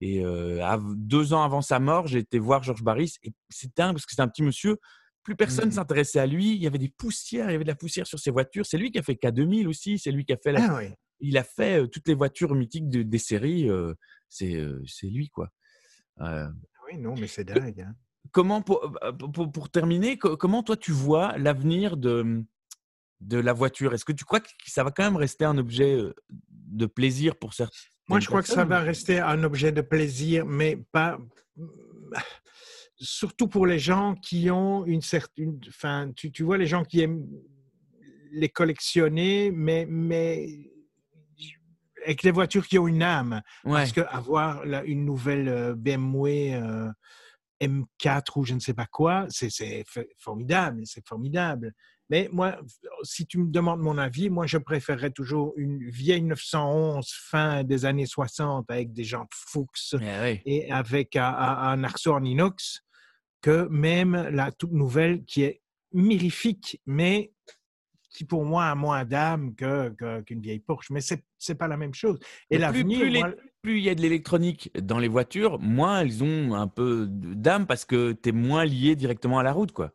Et 0.00 0.20
deux 0.96 1.32
ans 1.32 1.44
avant 1.44 1.60
sa 1.62 1.78
mort, 1.78 2.08
j'ai 2.08 2.18
été 2.18 2.40
voir 2.40 2.64
Georges 2.64 2.82
Barris. 2.82 3.14
Et 3.22 3.32
c'est 3.50 3.70
dingue 3.76 3.92
parce 3.92 4.04
que 4.04 4.12
c'est 4.16 4.22
un 4.22 4.26
petit 4.28 4.42
monsieur. 4.42 4.78
Plus 5.22 5.36
personne 5.36 5.66
ne 5.66 5.70
Mmh. 5.70 5.74
s'intéressait 5.74 6.18
à 6.18 6.26
lui. 6.26 6.56
Il 6.56 6.60
y 6.60 6.66
avait 6.66 6.78
des 6.78 6.88
poussières, 6.88 7.48
il 7.48 7.52
y 7.52 7.54
avait 7.54 7.62
de 7.62 7.68
la 7.70 7.76
poussière 7.76 8.04
sur 8.08 8.18
ses 8.18 8.32
voitures. 8.32 8.66
C'est 8.66 8.78
lui 8.78 8.90
qui 8.90 8.98
a 8.98 9.02
fait 9.04 9.14
K2000 9.14 9.68
aussi. 9.68 10.00
C'est 10.00 10.10
lui 10.10 10.24
qui 10.24 10.32
a 10.32 10.36
fait 10.36 10.50
la, 10.50 10.66
Ah 10.72 10.76
oui. 10.78 10.88
il 11.20 11.38
a 11.38 11.44
fait 11.44 11.86
toutes 11.86 12.08
les 12.08 12.14
voitures 12.14 12.56
mythiques 12.56 12.88
de- 12.88 13.04
des 13.04 13.18
séries. 13.18 13.68
c'est 14.28 15.06
lui, 15.06 15.28
quoi. 15.28 15.50
Euh, 16.20 16.48
Oui, 16.90 16.98
non, 16.98 17.14
mais 17.16 17.28
c'est 17.28 17.44
dingue. 17.44 17.82
hein. 17.82 17.94
Comment, 18.30 18.62
pour, 18.62 18.96
euh, 19.02 19.12
pour- 19.12 19.50
pour- 19.50 19.70
terminer, 19.70 20.16
co- 20.18 20.36
comment 20.36 20.62
toi 20.62 20.76
tu 20.76 20.92
vois 20.92 21.36
l'avenir 21.38 21.96
de, 21.96 22.44
de 23.20 23.38
la 23.38 23.52
voiture? 23.52 23.92
Est-ce 23.94 24.04
que 24.04 24.12
tu 24.12 24.24
crois 24.24 24.40
que 24.40 24.48
ça 24.66 24.84
va 24.84 24.90
quand 24.90 25.02
même 25.04 25.16
rester 25.16 25.44
un 25.44 25.58
objet 25.58 25.94
euh, 25.94 26.14
de 26.48 26.86
plaisir 26.86 27.36
pour 27.36 27.54
certains 27.54 27.76
Moi, 28.08 28.20
je 28.20 28.26
crois 28.26 28.42
que 28.42 28.48
ça 28.48 28.64
va 28.64 28.80
rester 28.80 29.18
un 29.20 29.42
objet 29.44 29.72
de 29.72 29.80
plaisir, 29.80 30.46
mais 30.46 30.76
pas. 30.92 31.18
Surtout 32.96 33.48
pour 33.48 33.66
les 33.66 33.80
gens 33.80 34.14
qui 34.14 34.48
ont 34.50 34.84
une 34.86 35.02
certaine. 35.02 35.58
Enfin, 35.68 36.12
tu, 36.14 36.30
tu 36.30 36.44
vois, 36.44 36.56
les 36.56 36.66
gens 36.66 36.84
qui 36.84 37.00
aiment 37.00 37.26
les 38.30 38.48
collectionner, 38.48 39.50
mais, 39.50 39.86
mais 39.88 40.46
avec 42.04 42.22
les 42.22 42.30
voitures 42.30 42.66
qui 42.66 42.78
ont 42.78 42.86
une 42.88 43.02
âme. 43.02 43.42
Ouais. 43.64 43.72
Parce 43.72 43.92
qu'avoir 43.92 44.62
une 44.84 45.04
nouvelle 45.04 45.48
euh, 45.48 45.74
BMW 45.74 46.54
euh, 46.54 46.88
M4 47.62 48.22
ou 48.36 48.44
je 48.44 48.54
ne 48.54 48.60
sais 48.60 48.74
pas 48.74 48.86
quoi, 48.86 49.26
c'est 49.28 49.84
formidable, 50.18 50.82
c'est 50.84 51.06
formidable. 51.06 51.72
Mais 52.10 52.28
moi, 52.32 52.58
si 53.04 53.26
tu 53.26 53.38
me 53.38 53.50
demandes 53.50 53.80
mon 53.80 53.96
avis, 53.96 54.28
moi, 54.28 54.46
je 54.46 54.58
préférerais 54.58 55.12
toujours 55.12 55.54
une 55.56 55.88
vieille 55.88 56.22
911 56.22 57.08
fin 57.10 57.64
des 57.64 57.84
années 57.86 58.04
60 58.06 58.70
avec 58.70 58.92
des 58.92 59.04
jantes 59.04 59.30
Fuchs 59.32 59.94
Eh 60.44 60.66
et 60.66 60.72
avec 60.72 61.16
un, 61.16 61.24
un- 61.32 61.84
arceau 61.84 62.12
en 62.12 62.22
inox 62.24 62.82
que 63.40 63.66
même 63.70 64.14
la 64.30 64.52
toute 64.52 64.72
nouvelle 64.72 65.24
qui 65.24 65.42
est 65.42 65.62
mirifique, 65.92 66.80
mais 66.86 67.32
qui 68.10 68.24
pour 68.24 68.44
moi 68.44 68.66
a 68.66 68.74
moins 68.74 69.04
d'âme 69.06 69.54
que- 69.54 69.88
que- 69.90 70.20
qu'une 70.20 70.40
vieille 70.42 70.60
Porsche. 70.60 70.90
Mais 70.90 71.00
c'est 71.00 71.24
c'est 71.38 71.54
pas 71.56 71.66
la 71.66 71.76
même 71.76 71.94
chose. 71.94 72.18
Et 72.50 72.56
plus, 72.56 72.60
l'avenir, 72.60 72.98
plus, 73.00 73.08
les- 73.10 73.18
moi, 73.20 73.30
plus 73.62 73.78
il 73.78 73.84
y 73.84 73.88
a 73.90 73.94
de 73.94 74.02
l'électronique 74.02 74.70
dans 74.78 74.98
les 74.98 75.08
voitures, 75.08 75.58
moins 75.60 76.00
elles 76.00 76.22
ont 76.24 76.54
un 76.54 76.66
peu 76.66 77.06
d'âme 77.08 77.66
parce 77.66 77.84
que 77.84 78.12
tu 78.12 78.30
es 78.30 78.32
moins 78.32 78.64
lié 78.64 78.96
directement 78.96 79.38
à 79.38 79.42
la 79.44 79.52
route. 79.52 79.72
quoi. 79.72 79.92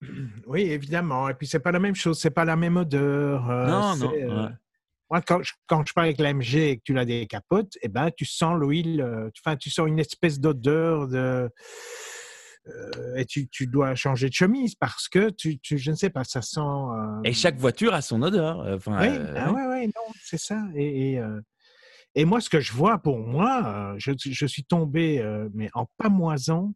Oui, 0.46 0.62
évidemment. 0.62 1.28
Et 1.28 1.34
puis, 1.34 1.46
c'est 1.46 1.60
pas 1.60 1.72
la 1.72 1.80
même 1.80 1.94
chose, 1.96 2.18
c'est 2.18 2.30
pas 2.30 2.44
la 2.44 2.56
même 2.56 2.76
odeur. 2.76 3.50
euh, 3.50 3.66
Non, 3.66 3.96
non, 3.96 4.12
euh, 4.14 4.44
ouais. 4.46 4.52
Moi, 5.10 5.20
quand 5.22 5.42
je, 5.42 5.52
quand 5.66 5.84
je 5.86 5.92
parle 5.92 6.06
avec 6.06 6.20
la 6.20 6.30
MG 6.32 6.54
et 6.70 6.76
que 6.78 6.82
tu 6.84 6.94
la 6.94 7.04
décapotes, 7.04 7.76
eh 7.82 7.88
ben, 7.88 8.10
tu 8.16 8.24
sens 8.24 8.56
l'huile, 8.58 9.00
euh, 9.02 9.28
enfin, 9.44 9.56
tu 9.56 9.68
sens 9.68 9.88
une 9.88 9.98
espèce 9.98 10.38
d'odeur 10.38 11.08
de. 11.08 11.50
euh, 12.68 13.14
et 13.16 13.24
tu, 13.26 13.48
tu 13.48 13.66
dois 13.66 13.94
changer 13.96 14.28
de 14.28 14.34
chemise 14.34 14.76
parce 14.76 15.08
que 15.08 15.30
tu, 15.30 15.58
tu- 15.58 15.78
je 15.78 15.90
ne 15.90 15.96
sais 15.96 16.10
pas, 16.10 16.22
ça 16.22 16.42
sent. 16.42 16.60
Et 17.24 17.32
chaque 17.32 17.56
voiture 17.56 17.92
a 17.92 18.02
son 18.02 18.22
odeur. 18.22 18.60
Enfin, 18.72 19.00
Oui, 19.00 19.18
ah 19.36 19.52
ouais, 19.52 19.66
ouais, 19.66 19.86
non, 19.86 20.12
c'est 20.22 20.38
ça. 20.38 20.62
Et, 20.76 21.14
et, 21.14 21.22
et 22.14 22.24
moi, 22.24 22.40
ce 22.40 22.50
que 22.50 22.60
je 22.60 22.72
vois 22.72 22.98
pour 22.98 23.18
moi, 23.18 23.64
euh, 23.66 23.94
je, 23.98 24.12
je 24.16 24.46
suis 24.46 24.64
tombé, 24.64 25.20
euh, 25.20 25.48
mais 25.54 25.68
en 25.74 25.86
pamoison, 25.96 26.74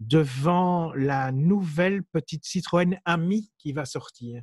devant 0.00 0.92
la 0.94 1.32
nouvelle 1.32 2.02
petite 2.04 2.44
Citroën 2.44 2.98
Ami 3.04 3.50
qui 3.58 3.72
va 3.72 3.84
sortir. 3.84 4.42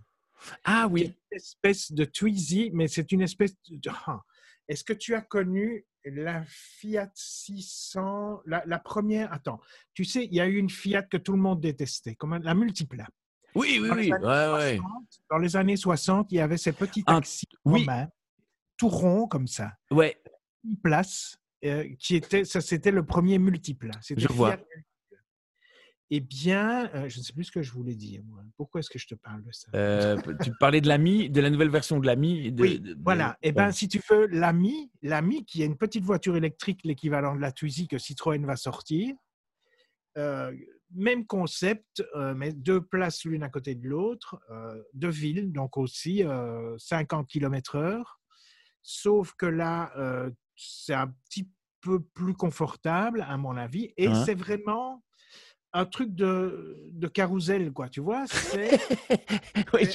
Ah 0.63 0.87
oui. 0.89 1.03
Une 1.31 1.37
espèce 1.37 1.91
de 1.91 2.05
Twizy, 2.05 2.71
mais 2.73 2.87
c'est 2.87 3.11
une 3.11 3.21
espèce 3.21 3.55
de. 3.69 3.89
ah. 4.07 4.21
Est-ce 4.67 4.83
que 4.83 4.93
tu 4.93 5.13
as 5.13 5.21
connu 5.21 5.85
la 6.05 6.43
Fiat 6.47 7.11
600, 7.13 8.41
la, 8.45 8.63
la 8.65 8.79
première 8.79 9.31
Attends, 9.31 9.59
tu 9.93 10.03
sais, 10.05 10.25
il 10.25 10.33
y 10.33 10.41
a 10.41 10.47
eu 10.47 10.57
une 10.57 10.69
Fiat 10.69 11.03
que 11.03 11.17
tout 11.17 11.33
le 11.33 11.37
monde 11.39 11.61
détestait, 11.61 12.15
comme 12.15 12.35
la 12.37 12.53
Multipla. 12.55 13.07
Oui, 13.55 13.79
oui, 13.81 13.87
Dans 13.89 13.95
oui. 13.95 14.11
années 14.11 14.25
Ouais, 14.25 14.53
ouais. 14.53 14.77
60, 14.77 15.03
Dans 15.29 15.37
les 15.37 15.55
années 15.55 15.75
60, 15.77 16.31
il 16.31 16.35
y 16.35 16.39
avait 16.39 16.57
ces 16.57 16.71
petits 16.73 17.03
Un- 17.07 17.15
taxis 17.15 17.45
oui. 17.65 17.81
romains, 17.81 18.07
tout 18.77 18.89
ronds 18.89 19.27
comme 19.27 19.47
ça, 19.47 19.73
Ouais, 19.91 20.21
une 20.63 20.77
place, 20.77 21.37
euh, 21.65 21.87
qui 21.99 22.15
était, 22.15 22.43
ça 22.45 22.61
c'était 22.61 22.91
le 22.91 23.05
premier 23.05 23.37
multiplat. 23.39 23.93
C'était 24.01 24.21
Je 24.21 24.27
vois. 24.27 24.57
Eh 26.15 26.19
bien, 26.19 26.91
euh, 26.93 27.09
je 27.09 27.17
ne 27.17 27.23
sais 27.23 27.33
plus 27.33 27.45
ce 27.45 27.51
que 27.51 27.63
je 27.63 27.71
voulais 27.71 27.95
dire. 27.95 28.21
Moi. 28.25 28.43
Pourquoi 28.55 28.79
est-ce 28.79 28.89
que 28.89 28.99
je 28.99 29.07
te 29.07 29.15
parle 29.15 29.41
de 29.43 29.51
ça? 29.51 29.69
Euh, 29.73 30.15
tu 30.43 30.51
parlais 30.59 30.79
de 30.79 30.87
l'ami, 30.87 31.29
de 31.29 31.41
la 31.41 31.49
nouvelle 31.49 31.69
version 31.71 31.99
de 31.99 32.05
l'ami. 32.05 32.51
de- 32.51 32.61
Oui, 32.61 32.79
de- 32.79 32.93
de- 32.93 33.01
voilà. 33.03 33.35
Eh 33.41 33.51
ouais. 33.51 33.71
si 33.71 33.87
tu 33.87 33.99
veux, 34.09 34.27
l'Ami, 34.27 34.91
l'Ami, 35.01 35.43
qui 35.45 35.63
est 35.63 35.65
une 35.65 35.77
petite 35.77 36.03
voiture 36.03 36.35
électrique, 36.35 36.81
l'équivalent 36.83 37.35
de 37.35 37.41
la 37.41 37.51
Twizy 37.51 37.87
que 37.87 37.97
Citroën 37.97 38.45
va 38.45 38.55
sortir, 38.57 39.15
euh, 40.17 40.53
même 40.91 41.25
concept, 41.25 42.03
mais 42.35 42.53
deux 42.53 42.81
places 42.81 43.23
l'une 43.25 43.41
à 43.41 43.49
côté 43.49 43.73
de 43.73 43.87
l'autre, 43.87 44.39
euh, 44.51 44.83
de 44.93 45.07
ville, 45.07 45.51
donc 45.51 45.77
aussi 45.77 46.23
euh, 46.23 46.77
50 46.77 47.27
km/h. 47.27 48.03
Sauf 48.83 49.33
que 49.33 49.45
là, 49.45 49.91
euh, 49.97 50.29
c'est 50.55 50.93
un 50.93 51.07
petit 51.29 51.49
peu 51.81 52.01
plus 52.01 52.33
confortable, 52.33 53.25
à 53.27 53.37
mon 53.37 53.55
avis, 53.57 53.93
et 53.97 54.07
Hein? 54.07 54.23
c'est 54.25 54.35
vraiment 54.35 55.03
un 55.73 55.85
truc 55.85 56.13
de, 56.13 56.77
de 56.91 57.07
carrousel, 57.07 57.71
quoi. 57.73 57.89
Tu 57.89 57.99
vois, 58.01 58.25
c'est 58.27 58.69
oui, 59.73 59.87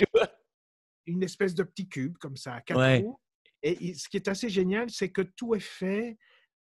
une 1.06 1.22
espèce 1.22 1.54
de 1.54 1.62
petit 1.62 1.88
cube 1.88 2.16
comme 2.18 2.36
ça, 2.36 2.54
à 2.54 2.60
quatre 2.60 2.78
Ouais. 2.78 3.00
roues. 3.00 3.18
Et 3.62 3.94
ce 3.94 4.08
qui 4.08 4.16
est 4.16 4.28
assez 4.28 4.48
génial, 4.48 4.88
c'est 4.90 5.10
que 5.10 5.22
tout 5.22 5.54
est 5.54 5.60
fait 5.60 6.16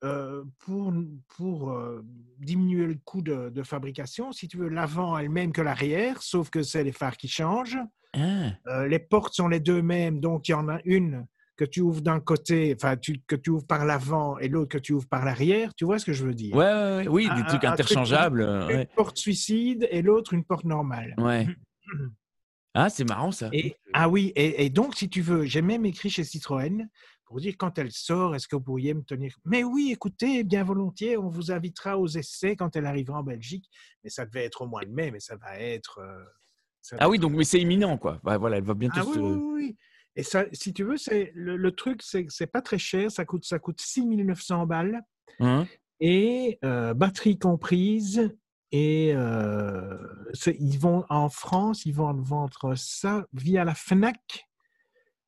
euh, 0.03 0.43
pour, 0.59 0.93
pour 1.38 1.71
euh, 1.71 2.01
diminuer 2.38 2.86
le 2.88 2.99
coût 3.03 3.21
de, 3.21 3.49
de 3.49 3.63
fabrication. 3.63 4.32
Si 4.32 4.47
tu 4.47 4.57
veux, 4.57 4.67
l'avant 4.69 5.17
est 5.17 5.24
le 5.24 5.30
même 5.30 5.51
que 5.53 5.61
l'arrière, 5.61 6.21
sauf 6.21 6.49
que 6.49 6.61
c'est 6.61 6.84
les 6.84 6.91
phares 6.91 7.17
qui 7.17 7.28
changent. 7.28 7.80
Ah, 8.15 8.51
Euh, 8.67 8.88
les 8.88 8.99
portes 8.99 9.34
sont 9.34 9.47
les 9.47 9.59
deux 9.59 9.82
mêmes, 9.82 10.19
donc 10.19 10.47
il 10.47 10.51
y 10.51 10.55
en 10.55 10.69
a 10.69 10.80
une 10.86 11.26
que 11.56 11.66
tu 11.66 11.82
ouvres 11.82 12.01
d'un 12.01 12.20
côté, 12.20 12.74
enfin 12.76 12.97
tu- 12.97 13.22
que 13.28 13.36
tu 13.36 13.49
ouvres 13.51 13.66
par 13.68 13.86
l'avant 13.86 14.38
et 14.39 14.47
l'autre 14.47 14.70
que 14.70 14.78
tu 14.80 14.93
ouvres 14.93 15.08
par 15.08 15.24
l'arrière. 15.26 15.74
Tu 15.76 15.86
vois 15.86 15.99
ce 15.99 16.06
que 16.06 16.14
je 16.14 16.26
veux 16.26 16.34
dire? 16.34 16.56
Ouais, 16.56 16.64
ouais, 16.66 16.97
ouais. 16.97 17.08
oui, 17.08 17.24
des 17.36 17.43
trucs 17.47 17.64
un- 17.64 17.72
un 17.72 17.76
truc- 17.76 17.82
interchangeables. 17.91 18.41
Une 18.70 18.86
porte 18.95 19.18
suicide 19.18 19.88
et 19.91 20.01
l'autre 20.01 20.34
une 20.34 20.43
porte 20.43 20.66
normale. 20.66 21.14
ouais. 21.18 21.47
Ah, 22.76 22.89
c'est 22.89 23.04
marrant 23.08 23.32
ça. 23.32 23.49
Et, 23.54 23.76
ah 23.93 24.10
oui, 24.10 24.32
et, 24.36 24.66
et 24.66 24.70
donc, 24.72 24.95
si 24.95 25.08
tu 25.08 25.22
veux, 25.22 25.45
j'ai 25.45 25.62
même 25.62 25.86
écrit 25.86 26.10
chez 26.10 26.24
Citroën 26.24 26.88
pour 27.26 27.39
dire 27.39 27.54
quand 27.56 27.78
elle 27.78 27.91
sort, 27.91 28.36
est-ce 28.36 28.47
que 28.47 28.56
vous 28.56 28.64
pourriez 28.64 28.95
me 28.95 29.04
tenir 29.04 29.38
Mais 29.45 29.64
oui, 29.64 29.91
écoutez, 29.91 30.43
bien 30.43 30.64
volontiers, 30.64 31.16
on 31.16 31.30
vous 31.30 31.51
invitera 31.51 31.99
aux 31.99 32.08
essais 32.08 32.56
quand 32.56 32.76
elle 32.76 32.88
arrivera 32.88 33.20
en 33.20 33.24
Belgique. 33.24 33.70
Mais 34.04 34.10
ça 34.10 34.26
devait 34.26 34.45
être 34.45 34.64
au 34.64 34.68
mois 34.68 34.84
de 34.86 34.89
mai, 34.91 35.12
mais 35.12 35.20
ça 35.20 35.36
va 35.36 35.60
être. 35.60 35.99
euh, 35.99 36.24
ça 36.82 36.95
va 36.95 37.04
Ah 37.04 37.10
oui, 37.10 37.20
donc 37.20 37.34
mais 37.34 37.43
c'est 37.43 37.62
imminent 37.62 37.95
quoi. 37.99 38.20
Ouais, 38.24 38.39
voilà, 38.39 38.58
elle 38.58 38.64
va 38.64 38.74
bientôt 38.74 39.01
Ah 39.01 39.04
se. 39.04 39.20
oui, 39.20 39.20
oui, 39.20 39.54
oui. 39.54 39.78
Et 40.16 40.24
ça, 40.24 40.45
si 40.51 40.74
tu 40.74 40.84
veux, 40.84 40.97
c'est 40.97 41.32
le, 41.34 41.57
le 41.57 41.72
truc, 41.72 42.01
c'est 42.03 42.26
que 42.26 42.32
c'est 42.34 42.47
pas 42.47 42.61
très 42.61 42.78
cher. 42.78 43.11
Ça 43.11 43.26
coûte, 43.26 43.45
ça 43.45 43.59
coûte 43.59 43.82
6900 43.82 44.66
balles 44.66 45.01
Hein? 45.39 45.68
Et 45.99 46.59
euh, 46.64 46.93
batterie 46.93 47.39
comprise. 47.39 48.36
Et 48.72 49.11
euh, 49.14 49.97
ils 50.59 50.78
vont 50.80 51.05
en 51.09 51.30
France, 51.30 51.86
ils 51.86 51.93
vont 51.93 52.11
vendre 52.14 52.74
ça 52.76 53.26
via 53.34 53.64
la 53.64 53.76
Fnac. 53.76 54.47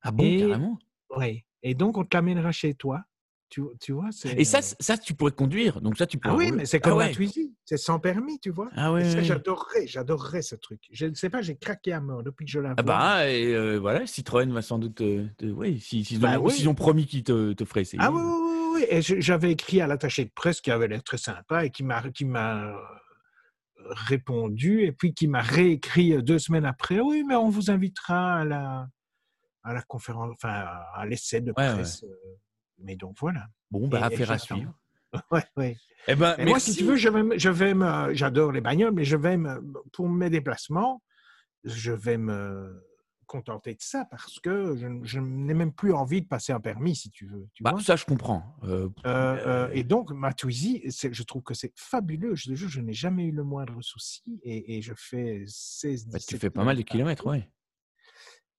ah 0.02 0.10
bon, 0.10 0.24
Et- 0.24 0.38
carrément? 0.38 0.78
Oui. 1.16 1.44
Et 1.62 1.74
donc, 1.74 1.96
on 1.96 2.04
te 2.04 2.16
l'amènera 2.16 2.52
chez 2.52 2.74
toi. 2.74 3.02
Tu, 3.48 3.62
tu 3.80 3.92
vois, 3.92 4.08
c'est. 4.10 4.32
Et 4.32 4.44
ça, 4.44 4.58
euh, 4.58 4.74
ça, 4.80 4.98
tu 4.98 5.14
pourrais 5.14 5.30
conduire. 5.30 5.80
Donc 5.80 5.96
ça, 5.96 6.06
tu 6.06 6.18
pourrais. 6.18 6.34
Ah 6.34 6.36
oui, 6.36 6.52
mais 6.52 6.66
c'est 6.66 6.78
Ah 6.78 6.88
comme 6.88 6.98
ouais. 6.98 7.08
la 7.08 7.14
Twizy. 7.14 7.54
C'est 7.64 7.76
sans 7.76 8.00
permis, 8.00 8.40
tu 8.40 8.50
vois. 8.50 8.68
Ah 8.74 8.88
Et 8.88 8.92
ouais. 8.94 9.04
ça, 9.10 9.18
ouais. 9.18 9.24
j'adorerais, 9.24 9.86
j'adorerais 9.86 10.42
ce 10.42 10.56
truc. 10.56 10.80
Je 10.90 11.06
ne 11.06 11.14
sais 11.14 11.30
pas, 11.30 11.42
j'ai 11.42 11.56
craqué 11.56 11.92
à 11.92 12.00
mort 12.00 12.24
depuis 12.24 12.44
que 12.44 12.50
je 12.50 12.58
la 12.58 12.70
vois. 12.70 12.74
Ah 12.78 12.82
bah 12.82 13.30
et 13.30 13.54
euh, 13.54 13.78
voilà, 13.78 14.04
Citroën 14.06 14.50
va 14.52 14.62
sans 14.62 14.78
doute. 14.80 14.96
te- 14.96 15.26
te- 15.36 15.46
oui, 15.46 15.78
si- 15.78 16.04
s'ils 16.04 16.18
Bah 16.18 16.40
ont, 16.40 16.46
oui. 16.46 16.52
s'ils 16.54 16.68
ont 16.68 16.74
promis 16.74 17.06
qu'ils 17.06 17.22
te, 17.22 17.52
te 17.52 17.64
feraient 17.64 17.82
essayer. 17.82 18.02
Ah 18.02 18.10
oui, 18.10 18.20
oui, 18.20 18.60
oui. 18.74 18.86
Et 18.90 19.00
j'avais 19.00 19.52
écrit 19.52 19.80
à 19.80 19.86
l'attaché 19.86 20.24
de 20.24 20.30
presse 20.34 20.60
qui 20.60 20.72
avait 20.72 20.88
l'air 20.88 21.04
très 21.04 21.18
sympa 21.18 21.64
et 21.64 21.70
qui 21.70 21.84
m'a 21.84 22.02
euh, 22.02 22.74
répondu 24.08 24.82
et 24.82 24.92
puis 24.92 25.14
qui 25.14 25.28
m'a 25.28 25.40
réécrit 25.42 26.14
euh, 26.14 26.22
deux 26.22 26.38
semaines 26.40 26.64
après. 26.64 27.00
Oui, 27.00 27.24
mais 27.26 27.34
on 27.36 27.48
vous 27.48 27.70
invitera 27.70 28.40
à 28.40 28.44
la 28.44 28.88
à 29.62 29.72
la 29.72 29.82
conférence, 29.82 30.30
enfin 30.34 30.64
à 30.94 31.06
l'essai 31.06 31.40
de 31.40 31.52
Ouais, 31.56 31.72
ouais. 31.72 31.82
Mais 32.78 32.96
donc 32.96 33.16
voilà. 33.18 33.46
Bon, 33.70 33.88
bah 33.88 34.04
affaire 34.04 34.30
à 34.30 34.38
suivre. 34.38 34.72
Ouais, 35.30 35.44
ouais. 35.56 35.76
Eh 36.08 36.14
ben, 36.14 36.36
moi, 36.44 36.60
si 36.60 36.74
tu 36.76 36.84
veux, 36.84 36.96
je 36.96 37.08
vais, 37.08 37.38
je 37.38 37.48
vais 37.48 37.72
me, 37.72 38.12
j'adore 38.12 38.52
les 38.52 38.60
bagnoles, 38.60 38.92
mais 38.92 39.04
je 39.04 39.16
vais 39.16 39.38
me, 39.38 39.62
pour 39.92 40.08
mes 40.10 40.28
déplacements, 40.28 41.02
je 41.64 41.90
vais 41.92 42.18
me 42.18 42.82
contenter 43.26 43.72
de 43.74 43.80
ça 43.80 44.04
parce 44.10 44.38
que 44.40 44.76
je, 44.76 44.86
je 45.04 45.18
n'ai 45.20 45.54
même 45.54 45.72
plus 45.72 45.92
envie 45.92 46.20
de 46.22 46.26
passer 46.28 46.52
un 46.52 46.60
permis, 46.60 46.94
si 46.94 47.10
tu 47.10 47.26
veux. 47.26 47.48
Tu 47.54 47.62
Bah, 47.62 47.70
vois 47.72 47.80
ça, 47.80 47.96
je 47.96 48.04
comprends. 48.04 48.56
Euh, 48.64 48.88
Euh, 49.06 49.36
euh, 49.46 49.70
et 49.72 49.84
donc, 49.84 50.10
ma 50.12 50.32
Twizy, 50.34 50.82
je 50.86 51.22
trouve 51.22 51.42
que 51.42 51.54
c'est 51.54 51.72
fabuleux. 51.76 52.34
Je 52.34 52.50
te 52.50 52.54
jure, 52.54 52.68
je 52.68 52.80
n'ai 52.80 52.92
jamais 52.92 53.24
eu 53.24 53.32
le 53.32 53.42
moindre 53.42 53.80
souci 53.80 54.22
et, 54.42 54.76
et 54.76 54.82
je 54.82 54.92
fais 54.96 55.44
16, 55.46 56.06
bah, 56.08 56.18
tu 56.18 56.26
17 56.26 56.40
fais 56.40 56.50
pas 56.50 56.62
mal 56.64 56.76
de 56.76 56.82
kilomètres 56.82 57.22
kilomètres, 57.24 57.50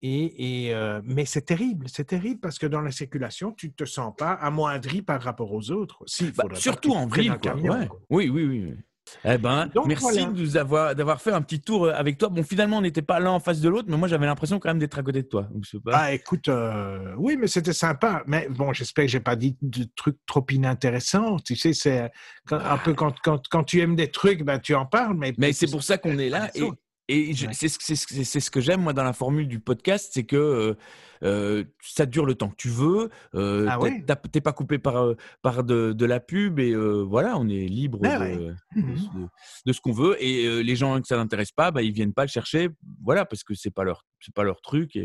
Et, 0.04 0.70
euh, 0.74 1.02
mais 1.04 1.26
c'est 1.26 1.42
terrible, 1.42 1.88
c'est 1.90 2.06
terrible 2.06 2.40
parce 2.40 2.60
que 2.60 2.68
dans 2.68 2.82
la 2.82 2.92
circulation, 2.92 3.52
tu 3.52 3.68
ne 3.68 3.72
te 3.72 3.86
sens 3.86 4.14
pas 4.16 4.32
amoindri 4.32 5.02
par 5.02 5.22
rapport 5.22 5.52
aux 5.52 5.72
autres. 5.72 6.04
Si, 6.06 6.32
bah, 6.32 6.46
surtout 6.54 6.94
en 6.94 7.08
ville. 7.08 7.36
Oui, 8.10 8.30
oui, 8.30 8.46
oui. 8.46 8.74
Eh 9.24 9.38
ben, 9.38 9.70
merci 9.86 10.26
de 10.26 10.32
nous 10.32 10.58
avoir 10.58 10.96
d'avoir 10.96 11.22
fait 11.22 11.32
un 11.32 11.42
petit 11.42 11.62
tour 11.62 11.86
euh, 11.86 11.94
avec 11.94 12.18
toi. 12.18 12.30
Bon, 12.30 12.44
finalement, 12.44 12.78
on 12.78 12.82
n'était 12.82 13.02
pas 13.02 13.20
l'un 13.20 13.32
en 13.32 13.40
face 13.40 13.62
de 13.62 13.70
l'autre, 13.70 13.88
mais 13.90 13.98
moi, 13.98 14.08
j'avais 14.08 14.26
l'impression 14.26 14.60
quand 14.60 14.70
même 14.70 14.80
d'être 14.80 15.00
à 15.00 15.04
côté 15.04 15.24
de 15.24 15.28
toi. 15.28 15.48
Ah, 15.92 16.14
écoute, 16.14 16.50
euh, 16.50 17.14
oui, 17.18 17.38
mais 17.38 17.48
c'était 17.48 17.74
sympa. 17.74 18.24
Mais 18.28 18.48
bon, 18.50 18.74
j'espère 18.74 19.06
que 19.06 19.12
j'ai 19.12 19.20
pas 19.20 19.36
dit 19.36 19.58
de 19.62 19.86
trucs 19.96 20.18
trop 20.26 20.46
inintéressants. 20.50 21.38
Tu 21.40 21.56
sais, 21.56 21.74
c'est 21.74 22.12
un 22.52 22.78
peu 22.78 22.94
quand, 22.94 23.16
quand, 23.24 23.48
quand, 23.50 23.64
tu 23.64 23.80
aimes 23.80 23.96
des 23.96 24.12
trucs, 24.12 24.44
ben, 24.44 24.60
tu 24.60 24.76
en 24.76 24.86
parles. 24.86 25.16
Mais, 25.18 25.34
mais 25.38 25.54
c'est 25.54 25.72
pour 25.72 25.84
ça 25.84 25.98
qu'on 25.98 26.18
est 26.18 26.30
là. 26.30 26.50
Et, 26.56 26.70
et 27.08 27.34
c'est 27.34 27.70
ce 27.70 28.52
que 28.52 28.62
j'aime, 28.62 28.82
moi, 28.82 28.94
dans 28.94 29.04
la 29.04 29.14
formule 29.14 29.48
du 29.48 29.60
podcast, 29.60 30.12
c'est 30.14 30.26
que 30.26 30.36
euh, 30.36 30.74
euh, 31.24 31.64
ça 31.82 32.06
dure 32.06 32.26
le 32.26 32.36
temps 32.36 32.50
que 32.50 32.56
tu 32.56 32.70
veux. 32.70 33.10
Euh, 33.36 33.68
ah 33.70 33.80
T'es 34.32 34.42
pas 34.42 34.54
coupé 34.54 34.78
par, 34.78 34.98
euh, 34.98 35.16
par 35.42 35.64
de, 35.64 35.94
de, 35.94 36.06
la 36.06 36.20
pub 36.20 36.60
et 36.60 36.72
euh, 36.72 37.04
voilà, 37.04 37.38
on 37.38 37.48
est 37.48 37.68
libre 37.68 38.00
ah 38.04 38.20
de, 38.20 38.56
mmh 38.76 38.82
de, 38.82 39.28
de, 39.66 39.74
ce 39.74 39.82
qu'on 39.82 39.92
veut. 39.92 40.22
Et 40.24 40.64
les 40.64 40.76
gens 40.76 41.00
que 41.02 41.08
ça 41.08 41.18
n'intéresse 41.18 41.52
pas, 41.52 41.72
bah, 41.72 41.82
ils 41.82 41.94
viennent 41.94 42.14
pas 42.14 42.24
le 42.24 42.30
chercher, 42.30 42.70
voilà, 43.04 43.26
parce 43.26 43.44
que 43.44 43.54
c'est 43.54 43.72
pas 43.72 43.84
leur, 43.84 44.06
c'est 44.20 44.34
pas 44.34 44.44
leur 44.44 44.62
truc 44.62 44.98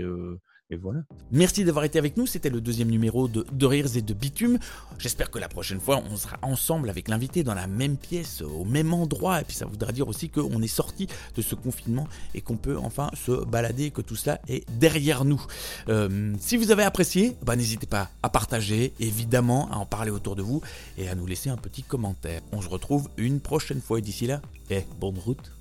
et 0.73 0.77
voilà. 0.77 1.01
Merci 1.31 1.64
d'avoir 1.64 1.85
été 1.85 1.99
avec 1.99 2.16
nous. 2.16 2.27
C'était 2.27 2.49
le 2.49 2.62
deuxième 2.62 2.89
numéro 2.89 3.29
de, 3.29 3.66
Rires 3.66 3.95
et 3.95 4.01
de 4.01 4.14
Bitume. 4.14 4.59
J'espère 4.99 5.31
que 5.31 5.39
la 5.39 5.49
prochaine 5.49 5.81
fois, 5.81 6.03
on 6.11 6.16
sera 6.16 6.39
ensemble 6.41 6.89
avec 6.89 7.09
l'invité 7.09 7.45
dans 7.45 7.55
la 7.55 7.66
même 7.66 7.99
pièce, 7.99 8.41
au 8.41 8.64
même 8.64 8.95
endroit. 8.95 9.43
Et 9.43 9.45
puis 9.45 9.55
ça 9.55 9.66
voudra 9.66 9.93
dire 9.93 10.09
aussi 10.09 10.31
qu'on 10.31 10.62
est 10.62 10.66
sorti 10.66 11.09
de 11.37 11.43
ce 11.43 11.55
confinement 11.55 12.09
et 12.35 12.41
qu'on 12.41 12.57
peut 12.57 12.79
enfin 12.79 13.11
se 13.14 13.45
balader, 13.45 13.91
que 13.91 14.01
tout 14.01 14.16
cela 14.16 14.41
est 14.49 14.64
derrière 14.79 15.27
nous. 15.27 15.45
Euh, 15.91 16.33
si 16.41 16.57
vous 16.57 16.70
avez 16.70 16.85
apprécié, 16.85 17.37
bah, 17.43 17.55
n'hésitez 17.55 17.87
pas 17.87 18.09
à 18.23 18.31
partager, 18.31 18.95
évidemment, 18.99 19.70
à 19.70 19.77
en 19.77 19.85
parler 19.85 20.11
autour 20.11 20.37
de 20.37 20.43
vous 20.43 20.62
et 20.97 21.09
à 21.09 21.14
nous 21.14 21.27
laisser 21.27 21.51
un 21.51 21.59
petit 21.59 21.83
commentaire. 21.83 22.41
On 22.51 22.62
se 22.62 22.68
retrouve 22.68 23.11
une 23.18 23.41
prochaine 23.41 23.83
fois 23.83 23.99
et 23.99 24.03
d'ici 24.03 24.27
là, 24.27 24.41
et 24.70 24.87
bonne 24.99 25.18
route. 25.18 25.53